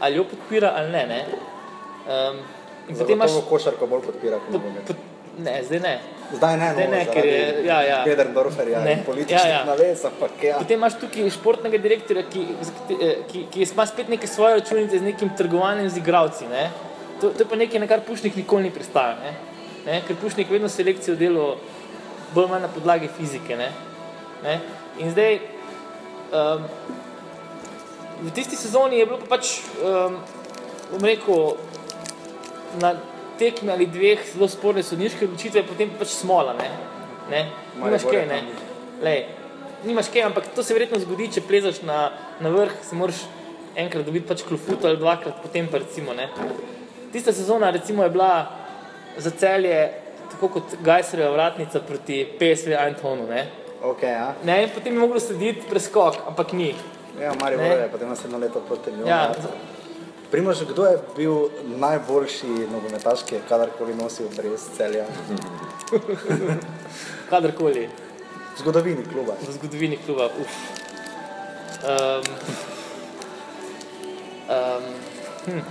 [0.00, 1.02] Ali jo podpira ali ne.
[1.10, 1.20] ne.
[2.04, 2.38] Um,
[2.88, 3.30] in potem imaš.
[3.34, 4.94] Zagotovo košarko bolj podpira kot Po, nogomet.
[5.38, 5.94] Ne, zdaj ne.
[6.34, 7.98] Zdaj ne, Zdaj no, ne, ker je- ja, ja.
[8.04, 9.64] Pederdorferja Ne, in političnih ja, ja.
[9.64, 10.56] naves, ampak ja.
[10.58, 12.46] Potem imaš tukaj športnega direktorja, ki,
[12.88, 12.96] ki,
[13.32, 16.48] ki, ki ima spet neke svoje računice z nekim trgovanjem z igravci.
[16.50, 16.70] Ne.
[17.20, 19.20] To, to je pa nekaj, na kar Pušnik nikoli ni pristajal.
[19.22, 19.34] Ne.
[19.86, 21.56] Ne, ker Pušnik vedno selekcijo delo
[22.34, 23.56] bolj na podlagi fizike.
[23.56, 23.68] Ne.
[24.42, 24.58] Ne.
[24.98, 25.38] In zdaj,
[26.32, 26.64] um,
[28.22, 30.18] v tisti sezoni je bilo pa pač, um,
[30.90, 31.56] bom rekel,
[32.80, 32.94] na
[33.38, 36.54] tekmi ali dveh zelo sporne sodniške odločitve, potem pa pač smola.
[36.58, 36.68] Ne.
[37.30, 37.46] Ne.
[37.78, 38.42] Nimaš kaj, ne.
[39.02, 39.24] Lej,
[39.84, 42.06] nimaš kaj, ampak to se verjetno zgodi, če plezaš na,
[42.40, 43.24] na vrh, se moraš
[43.76, 46.28] enkrat dobiti pač klofut ali dvakrat, potem pa recimo ne.
[47.12, 48.32] Tista sezona recimo je bila
[49.16, 49.90] za celje
[50.34, 53.46] tako kot Gajserjeva vratnica proti PSV Eindhovenu, ne.
[53.84, 54.34] Okay, ja.
[54.44, 54.62] ne.
[54.64, 56.74] in Potem je moglo slediti preskok, ampak ni.
[57.20, 59.10] Ja, Marijo je potem naslednjo leto proti Ljubljani.
[59.10, 59.34] Ja,
[60.34, 65.04] Primož, kdo je bil najboljši nogometaš, ki je kadarkoli nosil brez celja
[67.30, 69.36] kadarkoli v zgodovini kluba?
[69.38, 70.26] v zgodovini kluba.
[70.26, 70.56] Uf.
[71.86, 72.26] Um,
[74.50, 74.82] um,
[75.46, 75.62] hm.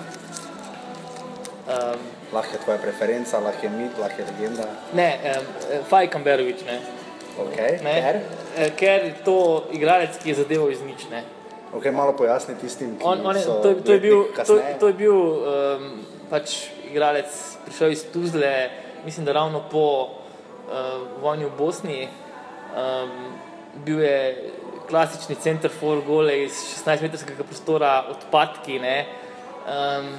[1.67, 1.99] um,
[2.31, 4.63] Lahko je tvoja preferenca, lahko je mit, lahko je legenda.
[4.93, 5.45] ne, um,
[5.89, 6.79] Faj Kamberovič, ne.
[7.35, 7.83] Okay.
[7.83, 7.99] Ne?
[8.01, 8.15] Ker?
[8.55, 11.09] Eh, Ker je to igralec, ki je zadeval iz nič.
[11.11, 11.23] Ne?
[11.73, 14.57] Okay, malo pojasni tistim, ki On, on je, so to, je- to je bil, to,
[14.79, 15.87] to je bil um,
[16.29, 17.33] pač igralec,
[17.65, 18.69] prišel iz Tuzle,
[19.05, 22.01] mislim, da ravno po uh, vojni v Bosni.
[22.73, 23.09] Um,
[23.85, 24.51] bil je
[24.89, 26.53] klasični center for gole iz
[26.85, 28.79] 16-metrskega prostora, odpadki.
[28.79, 29.05] Ne?
[29.65, 30.09] Um,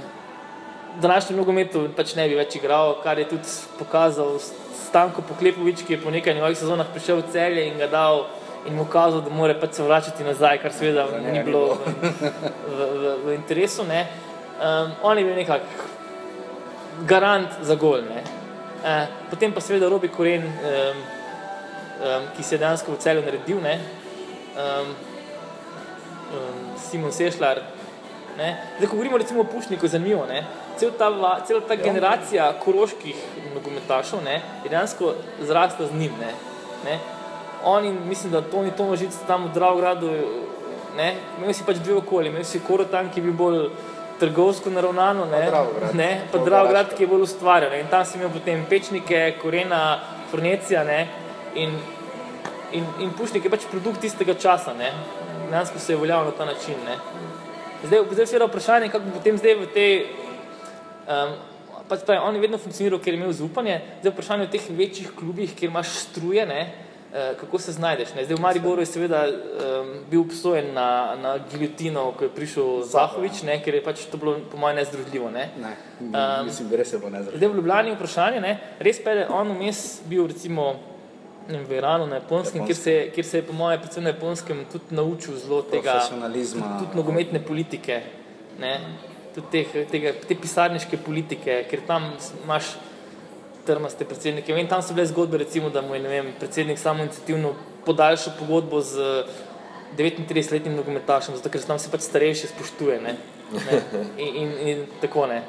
[0.96, 5.96] v današnjem nogometu pač ne bi več igral, kar je tudi pokazal Stanko Poklepovič, ki
[5.96, 8.26] je po nekaj njegovih sezonah prišel v celje in ga dal
[8.66, 12.12] in mu kazal, da mora pač se vračati nazaj, kar seveda njega ni bilo v,
[12.66, 13.84] v, v, v interesu.
[13.84, 14.06] Ne.
[14.54, 15.62] Um, on je bil nekak
[17.06, 18.00] garant za gol.
[18.08, 18.22] Ne.
[18.84, 21.04] Uh, potem pa seveda Robi Koren, um,
[22.00, 23.78] um, ki se je dejansko v celju naredil, ne.
[24.54, 24.92] Um,
[26.32, 27.62] um, Simon Sešljar.
[28.38, 28.56] Ne.
[28.78, 30.26] Zdaj, ko govorimo recimo o Pušniku, zanimivo.
[30.26, 30.44] Ne.
[30.76, 33.14] Cel ta, va- cela ta generacija koroških
[33.54, 36.16] nogometašov ne, je dejansko zrasla z njim.
[36.20, 36.32] Ne.
[36.84, 36.98] Ne.
[37.64, 40.10] On in mislim, da Toni Tomožic tam v Dravogradu,
[40.96, 43.60] ne, imel si pač dve okolje, imel si Korotan, ki je bil bolj
[44.20, 47.72] trgovsko naravnano, ne, Pa ne, pa Dravograd, ki je bolj ustvarjal.
[47.72, 47.80] Ne.
[47.80, 50.00] In tam si imel potem pečnike, korena,
[50.30, 51.00] fornecija ne,
[51.54, 51.74] in,
[52.72, 54.76] in, in pušnik je pač produkt tistega časa.
[54.78, 54.92] Ne.
[55.48, 56.78] Dejansko se je uveljavil na ta način.
[56.86, 56.98] Ne.
[57.84, 59.92] Zdaj, zdaj je vprašanje, kako bo potem zdaj v tej.
[61.04, 61.34] Um,
[61.88, 63.80] pač pravi, on je vedno funkcioniral, ker je imel zaupanje.
[64.00, 66.62] Zdaj je vprašanje v teh večjih klubih, kjer imaš struje, ne,
[67.36, 68.14] kako se znajdeš.
[68.14, 68.24] Ne.
[68.24, 69.34] Zdaj v Mariboru je seveda um,
[70.10, 70.86] bil obsojen na,
[71.16, 75.30] na giljotino, ko je prišel Zahovič, ne, ker je pač to bilo po mojem nezdružljivo.
[75.30, 75.44] Ne.
[75.56, 76.10] Ne, um,
[76.44, 77.38] mislim, da res je bilo nezraven.
[77.38, 80.72] Zdaj v Ljubljani je vprašanje, ne, res pa je, on vmes bil recimo
[81.46, 84.64] v Iranu, na Japonskem, kjer se, je- kjer se je po mojem predvsem na Japonskem
[84.72, 86.40] tudi naučil zelo tega tudi,
[86.80, 88.00] tudi nogometne politike,
[88.58, 88.80] ne,
[89.34, 92.10] tudi teh, tega, te pisarniške politike, ker tam
[92.44, 92.64] imaš
[93.66, 94.54] trmaste predsednike.
[94.54, 97.54] Vem, tam so bile zgodbe, recimo, da mu je ne vem, predsednik samo inicijativno
[97.86, 99.24] podaljšal pogodbo z
[99.98, 103.00] 39-letnim nogometašem, zato ker se tam se pač starejši spoštuje.
[103.00, 103.16] Ne,
[103.52, 103.82] ne,
[104.18, 105.42] in, in, in tako ne.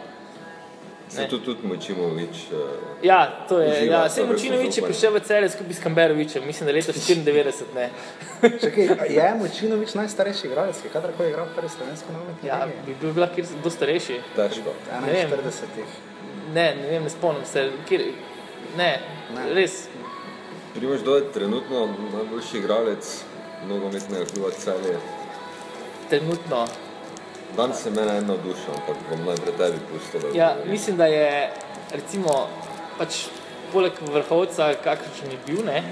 [1.09, 2.49] Se tu tudi Močimovič.
[2.51, 2.59] Uh,
[3.03, 3.85] Ja, to je.
[3.85, 7.69] Ja, vrstno Učinovič je prišel v celje skupaj s Kamberovičem, mislim, da leta 94.
[7.75, 7.89] Ne.
[8.41, 12.95] Čakaj, je Močinovič najstarejši igralec, ki je kadarkoli igral v prvi slovenski nogometni Ja, bi
[13.01, 14.17] bil kjer kdo starejši.
[15.05, 15.29] vem.
[15.29, 16.14] 41.
[16.53, 17.71] Ne, ne vem, ne spomnim se.
[17.85, 18.01] Kjer,
[18.77, 18.99] ne,
[19.35, 19.53] Ne.
[19.53, 19.87] res.
[20.73, 23.23] Primož, kdo je trenutno najboljši igralec
[23.65, 24.97] nogometnega kluba Celje?
[26.09, 26.67] Trenutno.
[27.57, 30.19] Danes se mene eno dušo, ampak bom najprej tebi pustil.
[30.21, 30.71] da Ja, odgovoriš.
[30.71, 31.51] mislim, da je
[31.91, 32.47] recimo,
[32.97, 33.25] pač,
[33.73, 35.83] poleg vrhovca, kakršen je bil, ne,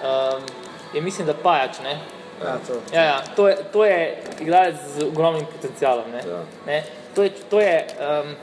[0.00, 0.42] um,
[0.94, 1.80] je mislim, da pajač.
[1.82, 1.98] Ne.
[2.44, 2.72] Ja, to.
[2.92, 3.98] Ja, ja, to, je, to je
[4.40, 6.10] igralec z ogromnim potencialom.
[6.10, 6.22] Ne?
[6.28, 6.42] Ja.
[6.66, 6.82] Ne?
[7.14, 8.34] To, je, to, je, um,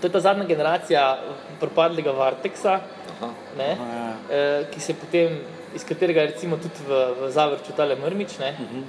[0.00, 1.18] to je ta zadnja generacija
[1.60, 2.80] propadlega Varteksa,
[3.14, 3.30] Aha.
[3.58, 3.68] ne?
[3.68, 4.08] ja.
[4.30, 5.38] eh, ki se potem,
[5.74, 8.52] iz katerega je recimo tudi v, v Zavrču tale Mrmič, ne?
[8.58, 8.82] Mhm.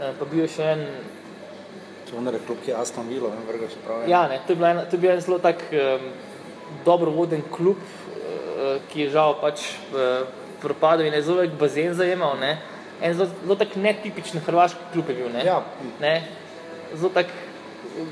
[0.00, 0.86] Eh, pa bil je še en,
[2.10, 4.08] To je klub, ki je Aston Villa, vem, vrgo še prav.
[4.10, 6.08] ja, ne, to je bil en, to je bil en zelo tak um,
[6.84, 9.62] dobro voden klub, uh, ki je žal pač
[9.94, 10.26] uh,
[10.60, 12.34] propadel in je zelo velik bazen zajemal.
[12.40, 12.56] Ne?
[13.00, 15.30] En zelo, zelo tak netipičen hrvaški klub je bil.
[15.30, 15.44] Ne?
[15.46, 15.60] Ja.
[16.02, 16.14] Ne?
[16.96, 17.30] Zelo tak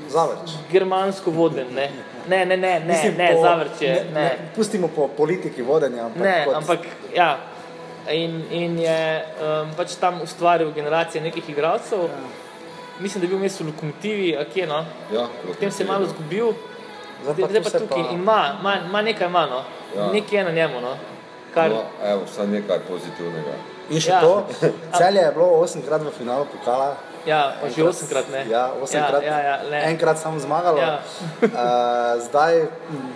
[0.07, 0.55] Zavrč.
[0.71, 1.67] germansko voden.
[1.75, 1.89] Ne,
[2.27, 3.93] ne, ne, ne, ne, ne po- zavrč je.
[4.05, 6.79] Ne, ne, pustimo po politiki vodenja, ampak, Ne, kot, ampak
[7.15, 7.37] ja.
[8.09, 8.99] In, in je
[9.37, 11.99] um, pač tam ustvaril generacije nekih igralcev.
[11.99, 12.09] Ja.
[12.99, 14.85] Mislim, da je bil v lokomotivi, a kje no.
[15.13, 16.53] Ja, Potem se je malo zgubil,
[17.23, 19.63] Zdaj zdaj, pa zdaj pa tukaj pa- in ima, ima, ima nekaj ima, no.
[19.95, 20.11] Ja.
[20.11, 20.97] Nekaj je na njemu, no.
[21.53, 23.53] Kar, No, evo, vsaj nekaj pozitivnega.
[23.89, 24.15] In še Ja.
[24.15, 24.21] ja.
[24.21, 24.45] to,
[24.93, 26.95] celje je bilo osemkrat v finalu pokala.
[27.25, 28.45] Ja, pa že osemkrat ne.
[28.49, 29.23] Ja, osemkrat.
[29.23, 29.91] Ja, ja, ja, ne.
[29.91, 30.77] Enkrat samo zmagalo.
[30.77, 30.99] Ja.
[31.41, 31.49] uh,
[32.29, 32.67] zdaj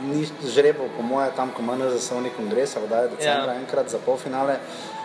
[0.04, 3.60] ni žrebov, po moje, tam, ko manj zasovni kongres, da je decembra Ja.
[3.60, 4.58] enkrat za polfinale.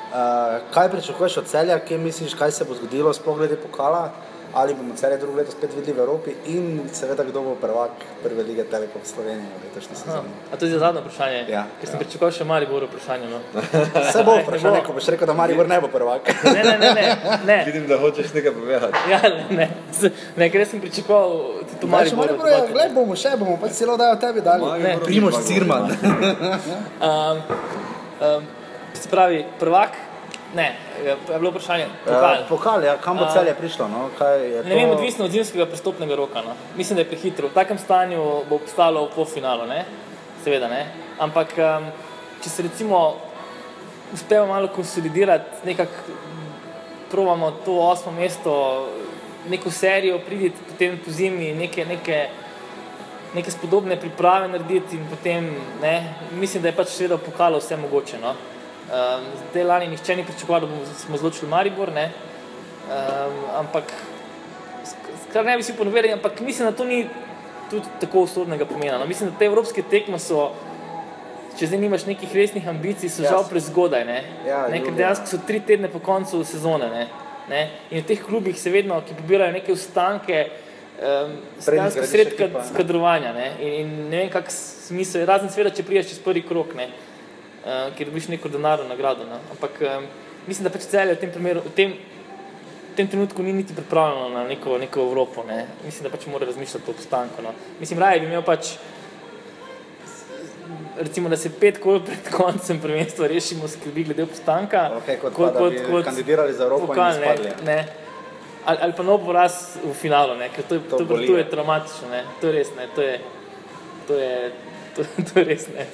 [0.09, 4.11] Uh, kaj pričakuješ od celja, kje misliš, kaj se bo zgodilo s pogledi pokala?
[4.55, 7.91] Ali bomo celje drugo leto spet videli v Evropi in seveda kdo bo prvak
[8.23, 10.29] prve lige Telekom Slovenije v letošnji A, sezoni.
[10.53, 11.45] a to je za zadnje vprašanje?
[11.49, 11.67] Ja.
[11.81, 13.29] Ker sem pričakoval še Maribor vprašanje.
[13.29, 13.41] No.
[14.13, 16.33] Se bo Ne vprašanje, ko boš rekel, da Maribor ne bo prvak.
[16.45, 17.07] Ne, ne, ne, ne.
[17.47, 17.59] ne.
[17.69, 19.05] Vidim, da hočeš nekaj povedati.
[19.11, 19.69] Ja, ne, ne.
[20.37, 22.27] Ne ker sem pričakoval tudi Maribor.
[22.27, 24.97] Maribor, ja, gled bomo še, bomo pač celo dajo tebi dali.
[25.05, 25.93] Primož pa Cirman.
[26.99, 27.39] Um,
[28.21, 28.47] um,
[28.95, 29.95] se pravi, prvak,
[30.55, 31.87] ne, je bilo vprašanje.
[32.05, 32.33] Pokal.
[32.33, 33.33] Uh, pokal, ja, kam bo A.
[33.33, 33.89] celje prišlo?
[33.89, 34.09] No?
[34.19, 36.43] Kaj Ne vem, odvisno od zimskega prestopnega roka.
[36.43, 36.57] No.
[36.77, 37.49] Mislim, da je prehitro.
[37.49, 39.85] V takem stanju bo obstalo v polfinalu, ne?
[40.45, 40.87] seveda ne.
[41.19, 41.91] Ampak um,
[42.43, 43.17] če se recimo
[44.13, 46.17] uspemo malo konsolidirati, nekako
[47.11, 48.53] provamo to osmo mesto,
[49.49, 52.29] neko serijo priditi, potem po zimi neke, neke,
[53.35, 55.51] neke spodobne priprave narediti in potem,
[55.83, 58.21] ne, mislim, da je pač seveda pokalo vse mogoče.
[58.23, 58.35] No.
[58.89, 62.07] Um, zdaj lani nihče ni pričakoval, da bomo smo zločili Maribor, ne.
[62.89, 63.85] Um, ampak
[65.33, 67.07] kar ne bi si ponovili, ampak mislim, da to ni
[67.71, 68.99] tudi tako usodnega pomena.
[68.99, 70.53] No, mislim, da te evropske tekme so,
[71.59, 73.31] če zdaj nimaš nekih resnih ambicij, so Ja.
[73.31, 74.05] žal prezgodaj.
[74.05, 74.23] Ne?
[74.47, 76.89] Ja, ne, ker dejansko so tri tedne po koncu sezone.
[76.89, 77.07] Ne?
[77.49, 77.69] Ne?
[77.91, 80.47] In v teh klubih se vedno, ki pobirajo neke ustanke,
[80.97, 81.37] um,
[81.67, 82.33] dejansko sred
[82.77, 83.33] kadrovanja.
[83.33, 83.53] Ne?
[83.61, 86.89] In, in ne vem, kak smisel je, razen seveda, če priješ čez prvi krok, ne?
[87.69, 89.27] Uh, ker dobiš neko denarno nagrado.
[89.29, 89.41] Ne?
[89.51, 90.07] Ampak um,
[90.47, 91.63] mislim, da pač celje v tem primeru.
[91.67, 91.97] V tem,
[92.93, 95.45] v tem trenutku ni niti pripravljeno na neko, neko Evropo.
[95.47, 95.67] Ne?
[95.85, 97.45] Mislim, da pač mora razmišljati o obstanku.
[97.45, 97.53] No?
[97.81, 98.75] Mislim, raje bi imel pač,
[100.99, 104.89] recimo, da se pet kol pred koncem prvenstva rešimo skrbi glede obstanka.
[105.03, 107.55] Okay, kot, kot, pa, da bi kandidirali za Evropo pokal, ne, izpadli.
[107.65, 107.81] ne.
[108.69, 110.51] Ali, ali pa nov poraz v finalu, ne?
[110.53, 111.49] ker to je, To to, to je ja.
[111.49, 112.11] traumatično.
[112.13, 112.25] Ne?
[112.41, 112.89] To je res, ne?
[112.95, 113.15] to je,
[114.09, 114.53] to je,
[114.97, 115.65] to, to je res.
[115.73, 115.87] Ne?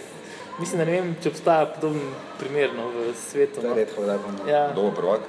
[0.59, 2.03] Mislim, da ne vem, če obstaja podoben
[2.39, 3.61] primer no, v svetu.
[3.61, 3.75] To je No.
[3.75, 4.37] redko, da bom.
[4.49, 4.69] Ja.
[4.71, 5.21] Kdo bo prvak?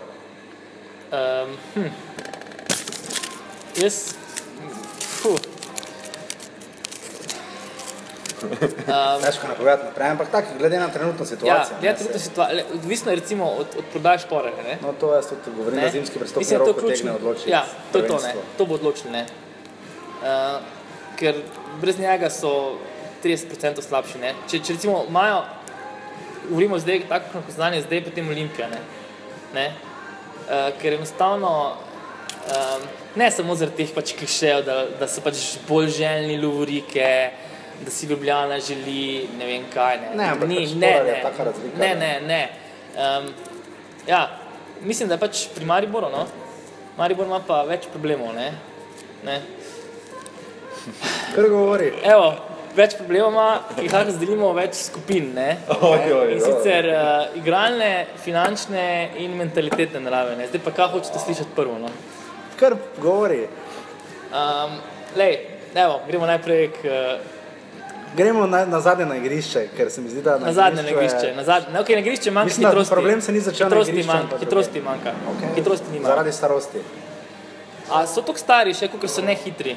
[1.12, 1.90] Um, hm.
[3.78, 4.14] Jaz,
[5.18, 5.40] fuh,
[8.46, 11.76] Um, Težko napovedati naprej, ampak tako, glede na trenutno ja, situacijo.
[11.76, 14.62] ja, ne, trenutno saj- situacija, odvisno je recimo od, od prodaje šporega.
[14.64, 14.78] ne.
[14.82, 17.16] No, to jaz tudi govorim, da zimski prestopni Mislim, da to rok je potegne ključno.
[17.18, 17.50] odločiti.
[17.50, 18.34] Ja, to je to, ne.
[18.58, 19.12] to bo odločilo.
[19.12, 19.26] ne.
[20.22, 20.62] Uh,
[21.16, 21.36] ker
[21.82, 22.78] brez njega so
[23.26, 24.22] 30% slabši.
[24.22, 24.34] Ne.
[24.50, 25.42] Če, če recimo imajo,
[26.50, 28.70] govorimo zdaj, tako kot znanje, zdaj potem Olimpija.
[28.72, 28.84] Ne.
[29.56, 29.66] Ne.
[30.46, 32.86] Uh, ker enostavno, um,
[33.18, 37.10] ne samo zaradi teh pač klišejev, da, da so pač bolj željni lovorike,
[37.82, 40.00] da si Ljubljana želi ne vem kaj.
[40.04, 41.92] Ne, Ne, ni, pač ne, ne, razlika, ne.
[42.00, 42.42] ne, ne.
[42.96, 43.34] Um,
[44.08, 44.28] ja,
[44.82, 46.28] mislim, da je pač pri Mariboru, no?
[46.98, 48.32] Maribor ima pa več problemov.
[48.38, 48.52] Ne?
[49.26, 49.42] Ne?
[51.36, 51.92] Kar govori.
[52.04, 52.30] Evo,
[52.76, 55.32] več problemov ima, ki jih lahko razdelimo v več skupin.
[55.34, 55.50] Ne?
[55.72, 56.98] Oj, oj, In sicer uh,
[57.36, 58.86] igralne, finančne
[59.18, 60.36] in mentalitetne narave.
[60.36, 60.48] Ne?
[60.48, 61.78] Zdaj pa kaj hočete slišati prvo?
[61.78, 61.90] No?
[62.56, 63.46] Kar govori.
[64.30, 64.78] Um,
[65.16, 65.40] lej,
[65.76, 67.34] evo, gremo najprej k, uh,
[68.16, 71.26] Gremo na, na zadnje na igrišče, ker se mi zdi, da na zadnje na igrišče.
[71.26, 72.92] je- Na, zadnje, ne, okay, na igrišče manjka Mislim, hitrosti.
[72.92, 75.12] problem se ni začel na hitrosti igrišču, manjka, hitrosti manjka.
[75.30, 75.50] Okej.
[75.56, 76.08] Hitrosti nima.
[76.08, 76.80] Zaradi starosti.
[77.92, 79.76] A so tako stari, še kot so ne hitri.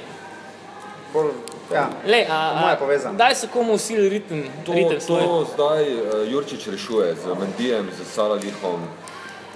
[1.13, 1.31] Bolj,
[1.73, 5.21] ja, Lej, a, a, daj se komu usil ritem, To, ritem svoj.
[5.23, 8.81] to zdaj uh, Jurčič rešuje z Mendijem, z Saladihom.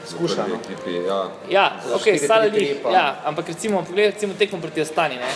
[0.06, 0.46] Skuša.
[0.48, 1.30] Ekipi, ja.
[1.48, 5.30] Ja, ok, 4-3-3 Saladih, ja, ampak recimo, poglej, recimo tekmo proti Astani, ne?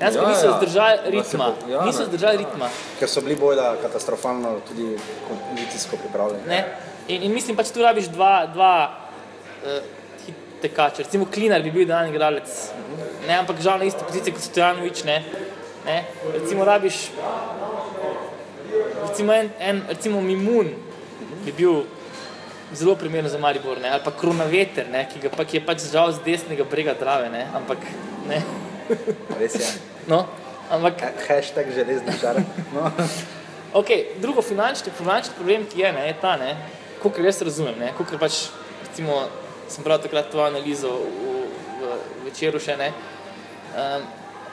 [0.00, 0.52] Jaz Ja, niso ja.
[0.58, 2.68] zdržali se ritma, po- ja, niso zdržali ritma.
[2.98, 4.96] Ker so bili bojda katastrofalno tudi
[5.28, 6.46] kondicijsko pripravljeni.
[6.46, 6.60] Ne?
[7.08, 8.74] In, in mislim, pač tu rabiš dva, dva
[9.62, 9.82] uh,
[10.62, 11.02] tekača.
[11.02, 12.50] Recimo Klinar bi bil dan igralec,
[13.28, 13.34] ne?
[13.34, 15.04] ampak žal na isti poziciji kot Stojanovič.
[15.04, 15.22] Ne?
[15.86, 16.04] Ne?
[16.32, 17.10] Recimo rabiš,
[19.08, 20.70] recimo, en, en, recimo Mimun
[21.44, 21.82] bi bil
[22.74, 23.90] zelo primeren za Maribor, ne?
[23.90, 25.08] ali pa Kronaveter, ne?
[25.12, 27.46] ki, ga, pa, ki je pač žal z desnega brega Drave, ne?
[27.54, 27.82] ampak
[28.28, 28.42] ne.
[29.40, 29.68] Res je.
[30.06, 30.24] No?
[30.70, 32.42] Ampak Ha- Hashtag železni šar.
[32.74, 32.90] No.
[33.72, 36.50] Okay, drugo finančni, finančni problem, ki je, ne, je ta, ne,
[37.00, 38.50] kot jaz razumem, ne, kot pač,
[38.84, 39.14] recimo,
[39.64, 41.38] sem prav takrat to analizo v,
[41.80, 42.90] v, v večeru še ne.
[43.72, 44.04] Um,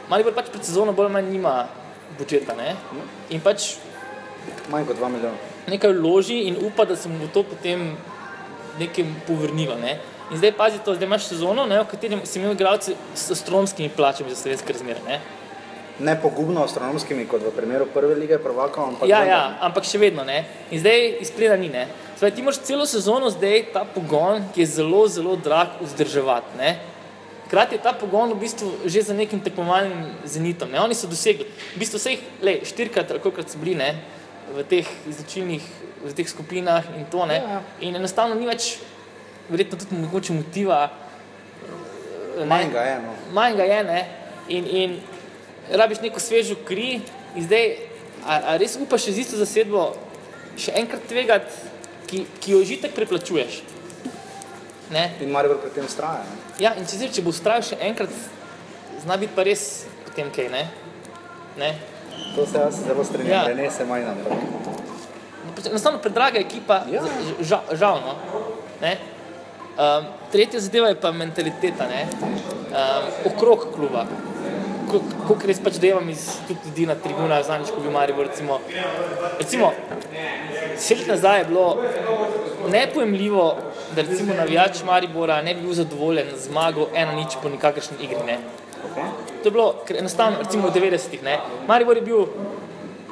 [0.09, 1.67] Maribor pač pred sezono bolj manj nima
[2.17, 2.75] budžeta, ne,
[3.29, 3.75] in pač
[4.69, 5.37] Manj kot 2 milijona.
[5.67, 7.97] nekaj vloži in upa, da se mu to potem
[8.79, 9.75] nekaj povrnilo.
[9.77, 9.99] Ne.
[10.31, 13.89] In zdaj pazi to, zdaj imaš sezono, ne, v kateri si imel igralce s astronomskimi
[13.89, 14.99] plačami za slovenske razmere.
[15.07, 15.19] Ne.
[15.99, 20.23] Ne pogubno astronomskimi, kot v primeru prve lige prvakov, ampak Ja, ja, ampak še vedno
[20.23, 20.45] ne.
[20.71, 21.69] In zdaj izgleda ni.
[21.69, 21.87] ne.
[22.17, 26.57] Zdaj, ti moraš celo sezono zdaj ta pogon, ki je zelo, zelo drag, vzdrževati.
[26.57, 26.77] ne.
[27.49, 30.69] Hkrati je ta pogon v bistvu že za nekim tekmovalnim zenitom.
[30.69, 30.77] Ne.
[30.85, 33.95] Oni so dosegli, v bistvu vseh, le štirikrat, ali kolikrat so bili ne,
[34.53, 35.63] v teh izločilnih,
[36.05, 37.25] v teh skupinah in to.
[37.25, 37.41] Ne.
[37.41, 37.57] Ja.
[37.81, 38.77] In enostavno ni več,
[39.49, 40.93] verjetno tudi mogoče motiva.
[42.45, 42.99] Manj ga je.
[43.01, 43.15] No.
[43.33, 44.01] Manj ga je, ne?
[44.53, 44.93] In, in
[45.73, 47.01] rabiš neko svežo kri,
[47.33, 47.65] in zdaj,
[48.29, 49.87] a, a res upaš z isto zasedbo
[50.53, 51.73] še enkrat tvegati,
[52.05, 53.63] ki, ki jo že tako preplačuješ.
[54.93, 55.09] Ne?
[55.25, 56.21] In Maribor pri tem ustraja.
[56.29, 56.48] Ne?
[56.59, 58.11] Ja, in če, zdaj, če bo ustrajal še enkrat,
[59.05, 60.49] zna biti pa res potem kaj.
[60.51, 60.63] Ne?
[61.59, 61.69] Ne?
[62.35, 63.55] To se jaz zelo strinjam, Ja.
[63.55, 64.43] ne se manj ampak.
[65.55, 66.99] Pač Enostavno predraga ekipa, Ja.
[67.03, 67.37] ja.
[67.39, 68.15] žal, žal no.
[68.83, 68.97] Ne?
[69.79, 72.03] Um, tretja zadeva je pa mentaliteta, ne?
[72.11, 74.03] um, okrog kluba.
[74.89, 78.59] Kot res pač delam iz tudi ljudi na tribunah, znanič, ko bi Maribor, recimo,
[79.39, 79.71] recimo
[80.79, 81.67] sedem nazaj je bilo
[82.71, 83.45] nepojemljivo,
[83.95, 88.23] da recimo navijač Maribora ne bi bil zadovoljen z zmago ena nič po nikakršni igri,
[88.25, 88.39] ne?
[88.89, 89.05] Okay.
[89.43, 91.23] To je bilo enostavno, recimo v 90-ih.
[91.23, 91.39] ne.
[91.67, 92.25] Maribor, je bil,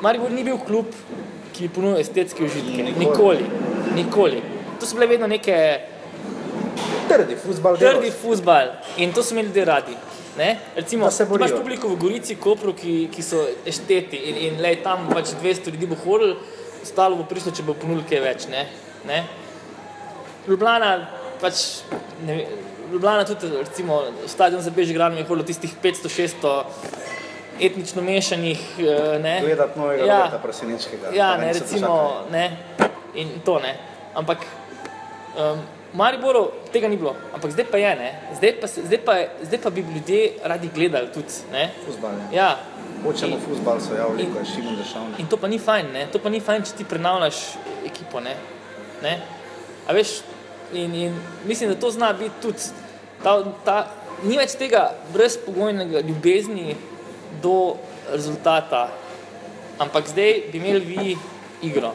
[0.01, 0.85] Maribor ni bil klub,
[1.53, 2.93] ki ponudil estetske užitke.
[2.97, 3.45] Nikoli.
[3.95, 4.41] Nikoli.
[4.79, 5.79] To so bile vedno neke
[7.07, 7.77] Trdi futbal.
[7.77, 8.67] trdi futbal
[8.97, 9.95] in to so imeli ljudje radi.
[10.37, 10.59] Ne?
[10.75, 11.57] Recimo, se imaš borijo.
[11.57, 15.87] publiko v Gorici, Kopru, ki, ki so ešteti in, in lej, tam pač 200 ljudi
[15.89, 16.35] bo hodil,
[16.83, 18.45] ostalo bo prišlo, če bo ponudil kaj več.
[18.51, 18.67] Ne?
[19.09, 19.23] Ne?
[20.47, 20.91] Ljubljana,
[21.41, 21.81] pač,
[22.25, 22.45] ne,
[22.91, 26.53] Ljubljana tudi, recimo, stadion za Bežigrad je hodilo tistih 500-600
[27.59, 28.61] etnično mešanih.
[28.79, 29.39] eh, Ne?
[29.41, 30.17] Gledati novega Ja.
[30.17, 31.09] Roberta Prosinečkega.
[31.13, 32.57] Ja, ne, recimo, ne,
[33.15, 33.73] in to ne.
[34.13, 34.37] Ampak
[35.37, 35.59] um,
[35.93, 36.41] Mariboru
[36.71, 38.09] tega ni bilo, ampak zdaj pa je, ne.
[38.35, 41.71] Zdaj pa, se- zdaj pa, zdaj pa bi ljudje radi gledali tudi, ne.
[41.85, 42.57] Futbal, ja.
[43.03, 45.19] Hočemo futbal, so javili, in- ko je Šimon Dešavnik.
[45.19, 46.07] in to pa ni fajn, ne.
[46.07, 47.35] To pa ni fajn, če ti prenavljaš
[47.85, 48.35] ekipo, ne.
[49.01, 49.21] ne?
[49.87, 50.21] A veš,
[50.73, 51.13] in, in
[51.45, 52.59] mislim, da to zna biti tudi,
[53.23, 53.31] ta,
[53.63, 53.87] ta,
[54.23, 54.81] ni več tega
[55.13, 56.75] brezpogojnega ljubezni
[57.41, 57.77] do
[58.09, 58.89] rezultata,
[59.77, 61.17] ampak zdaj bi imeli vi
[61.61, 61.93] igro.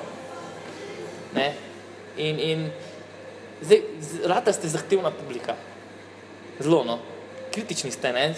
[1.34, 1.52] Ne?
[2.16, 2.70] In, in
[3.62, 3.80] zdaj,
[4.24, 5.54] rata ste zahtevna publika.
[6.60, 6.98] Zelo, no.
[7.52, 8.12] kritični ste.
[8.12, 8.32] Ne?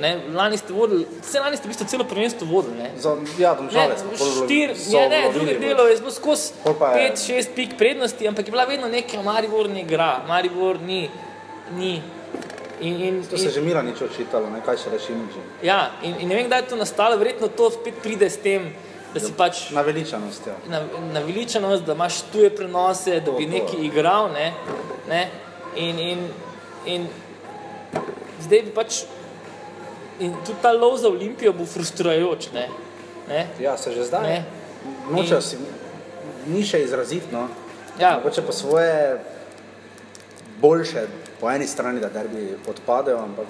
[0.00, 0.10] Ne?
[0.34, 2.74] Lani ste vodili, vse lani ste v bistvu celo prvenstvo vodili.
[2.82, 2.90] Ne?
[2.98, 5.60] Za, ja, domžale smo štir, je, ne, pač.
[5.62, 9.22] delo je bilo skozi Pol pa je- 5-6 pik prednosti, ampak je bila vedno neka
[9.22, 11.06] Maribor ne igra, Maribor ni.
[11.78, 12.02] ni.
[12.80, 15.32] In, in, To se je že Mila nič očitalo, ne kaj še reši nič.
[15.62, 18.74] ja, in, in ne vem, kdaj je to nastalo, verjetno to spet pride s tem,
[19.16, 20.54] da si pač Naveličanost, ja.
[20.68, 20.82] na-
[21.12, 23.54] naveličenost, da imaš tuje prenose, da bi To, to.
[23.54, 24.28] nekaj igral.
[24.30, 24.52] Ne?
[25.08, 25.22] Ne?
[25.76, 26.28] In, in,
[26.86, 27.06] in
[28.40, 29.02] zdaj bi pač.
[30.18, 32.52] In tudi ta lov za Olimpijo bo frustrajoč.
[32.52, 32.68] Ne?
[33.28, 33.46] Ne?
[33.60, 34.22] Ja, se že zdaj.
[34.24, 34.44] Ne.
[35.10, 35.56] Nočejo In- si,
[36.46, 37.48] ni še izrazit, no.
[37.98, 39.18] Ja, Mogoče po svoje
[40.58, 41.06] boljše,
[41.40, 43.46] po eni strani, da derbi odpadejo, ampak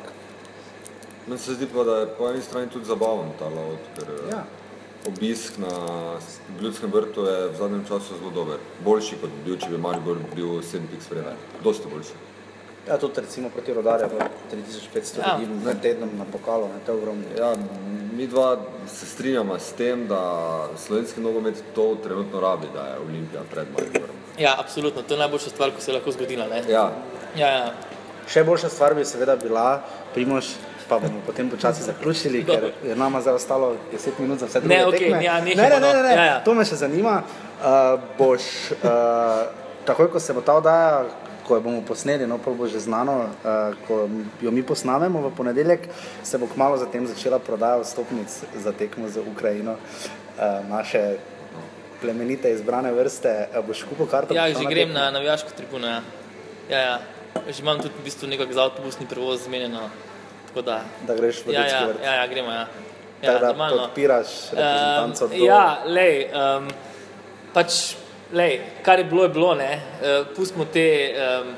[1.27, 4.45] Meni se zdi pa, da je po eni strani tudi zabaven ta lov, ker ja.
[5.07, 5.71] Obisk na
[6.61, 8.57] Ljudskem vrtu je v zadnjem času zelo dober.
[8.81, 11.35] Boljši kot bi bil, če bi Maribor bil 7 pik spredaj.
[11.65, 12.17] Dosti boljši.
[12.89, 14.09] Ja, tudi recimo proti rodarju,
[14.53, 15.39] 3500 Ja.
[15.41, 17.25] ljudi med tednom na pokalu, ne, to je ogromno.
[17.39, 17.55] Ja,
[18.13, 18.57] mi dva
[18.89, 20.21] se strinjamo s tem, da
[20.79, 24.17] slovenski nogomet to trenutno rabi, da je Olimpija pred Mariborom.
[24.39, 26.47] ja, absolutno, to je najboljša stvar, ko se je lahko zgodila.
[26.47, 26.63] Ne?
[26.69, 26.93] Ja,
[27.37, 27.75] Ja, ja.
[28.29, 29.83] Še boljša stvar bi seveda bila,
[30.15, 30.45] Primož,
[30.89, 34.75] pa bomo potem počasi zaključili, ker je nama zdaj ostalo 10 minut za vse druge
[34.75, 35.25] Ne, okej, tekme.
[35.25, 35.93] ja, ne, ne, ne, no.
[35.93, 36.15] ne, ne.
[36.15, 36.41] Ja, ja.
[36.45, 37.23] to me še zanima.
[37.57, 38.43] Uh, boš,
[38.85, 39.47] uh,
[39.87, 41.05] takoj ko se bo ta oddaja,
[41.47, 44.09] ko jo bomo posneli, no, pol bo že znano, uh, ko
[44.43, 45.89] jo mi posnamemo v ponedeljek,
[46.23, 49.79] se bo kmalo zatem začela prodaja vstopnic za tekmo z Ukrajino.
[50.37, 51.17] Uh, naše
[52.01, 54.35] plemenite izbrane vrste, boš kupil karto?
[54.35, 55.87] ja že na grem na navijaško tribuno.
[55.87, 56.01] Ja.
[56.71, 56.99] Ja, ja.
[57.49, 59.91] Že imam tudi v bistvu nekako za avtobusni prevoz zmenjeno.
[60.57, 62.01] Tako Da, Da greš v ja, ja, vrt.
[62.01, 62.51] ja, ja, gremo.
[62.51, 62.67] Ja.
[63.17, 63.77] Tako Ja, da normalno.
[63.83, 65.45] podpiraš reprezentanco Um, do...
[65.45, 66.69] ja, lej, um,
[67.53, 67.95] pač,
[68.31, 68.53] lej,
[68.83, 69.55] kar je bilo, je bilo.
[69.55, 69.73] Ne?
[69.97, 70.85] Uh, pustimo te
[71.15, 71.55] um,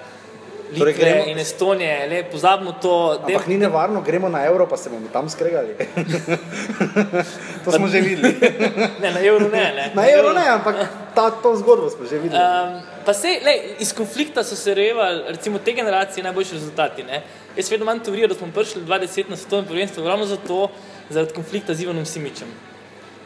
[0.68, 2.92] Litve Torej gremo- in Estonije, lej, pozabimo to.
[3.18, 5.72] Ampak ni nevarno, gremo na evro, pa se bomo tam skregali.
[7.64, 8.36] to smo že videli.
[9.02, 9.72] Ne, na evro ne.
[9.72, 9.86] ne.
[9.94, 10.76] Na evro ne, ampak
[11.14, 12.36] ta, to zgodbo smo že videli.
[12.36, 17.02] Um, pa se, lej, iz konflikta so se revali, recimo te generacije, najboljši rezultati.
[17.02, 17.22] Ne?
[17.58, 20.68] Jaz vedno imam teorijo, da smo prišli 20 na svetovnem prvenstvu ravno zato,
[21.10, 22.48] zaradi konflikta z Ivanom Simičem.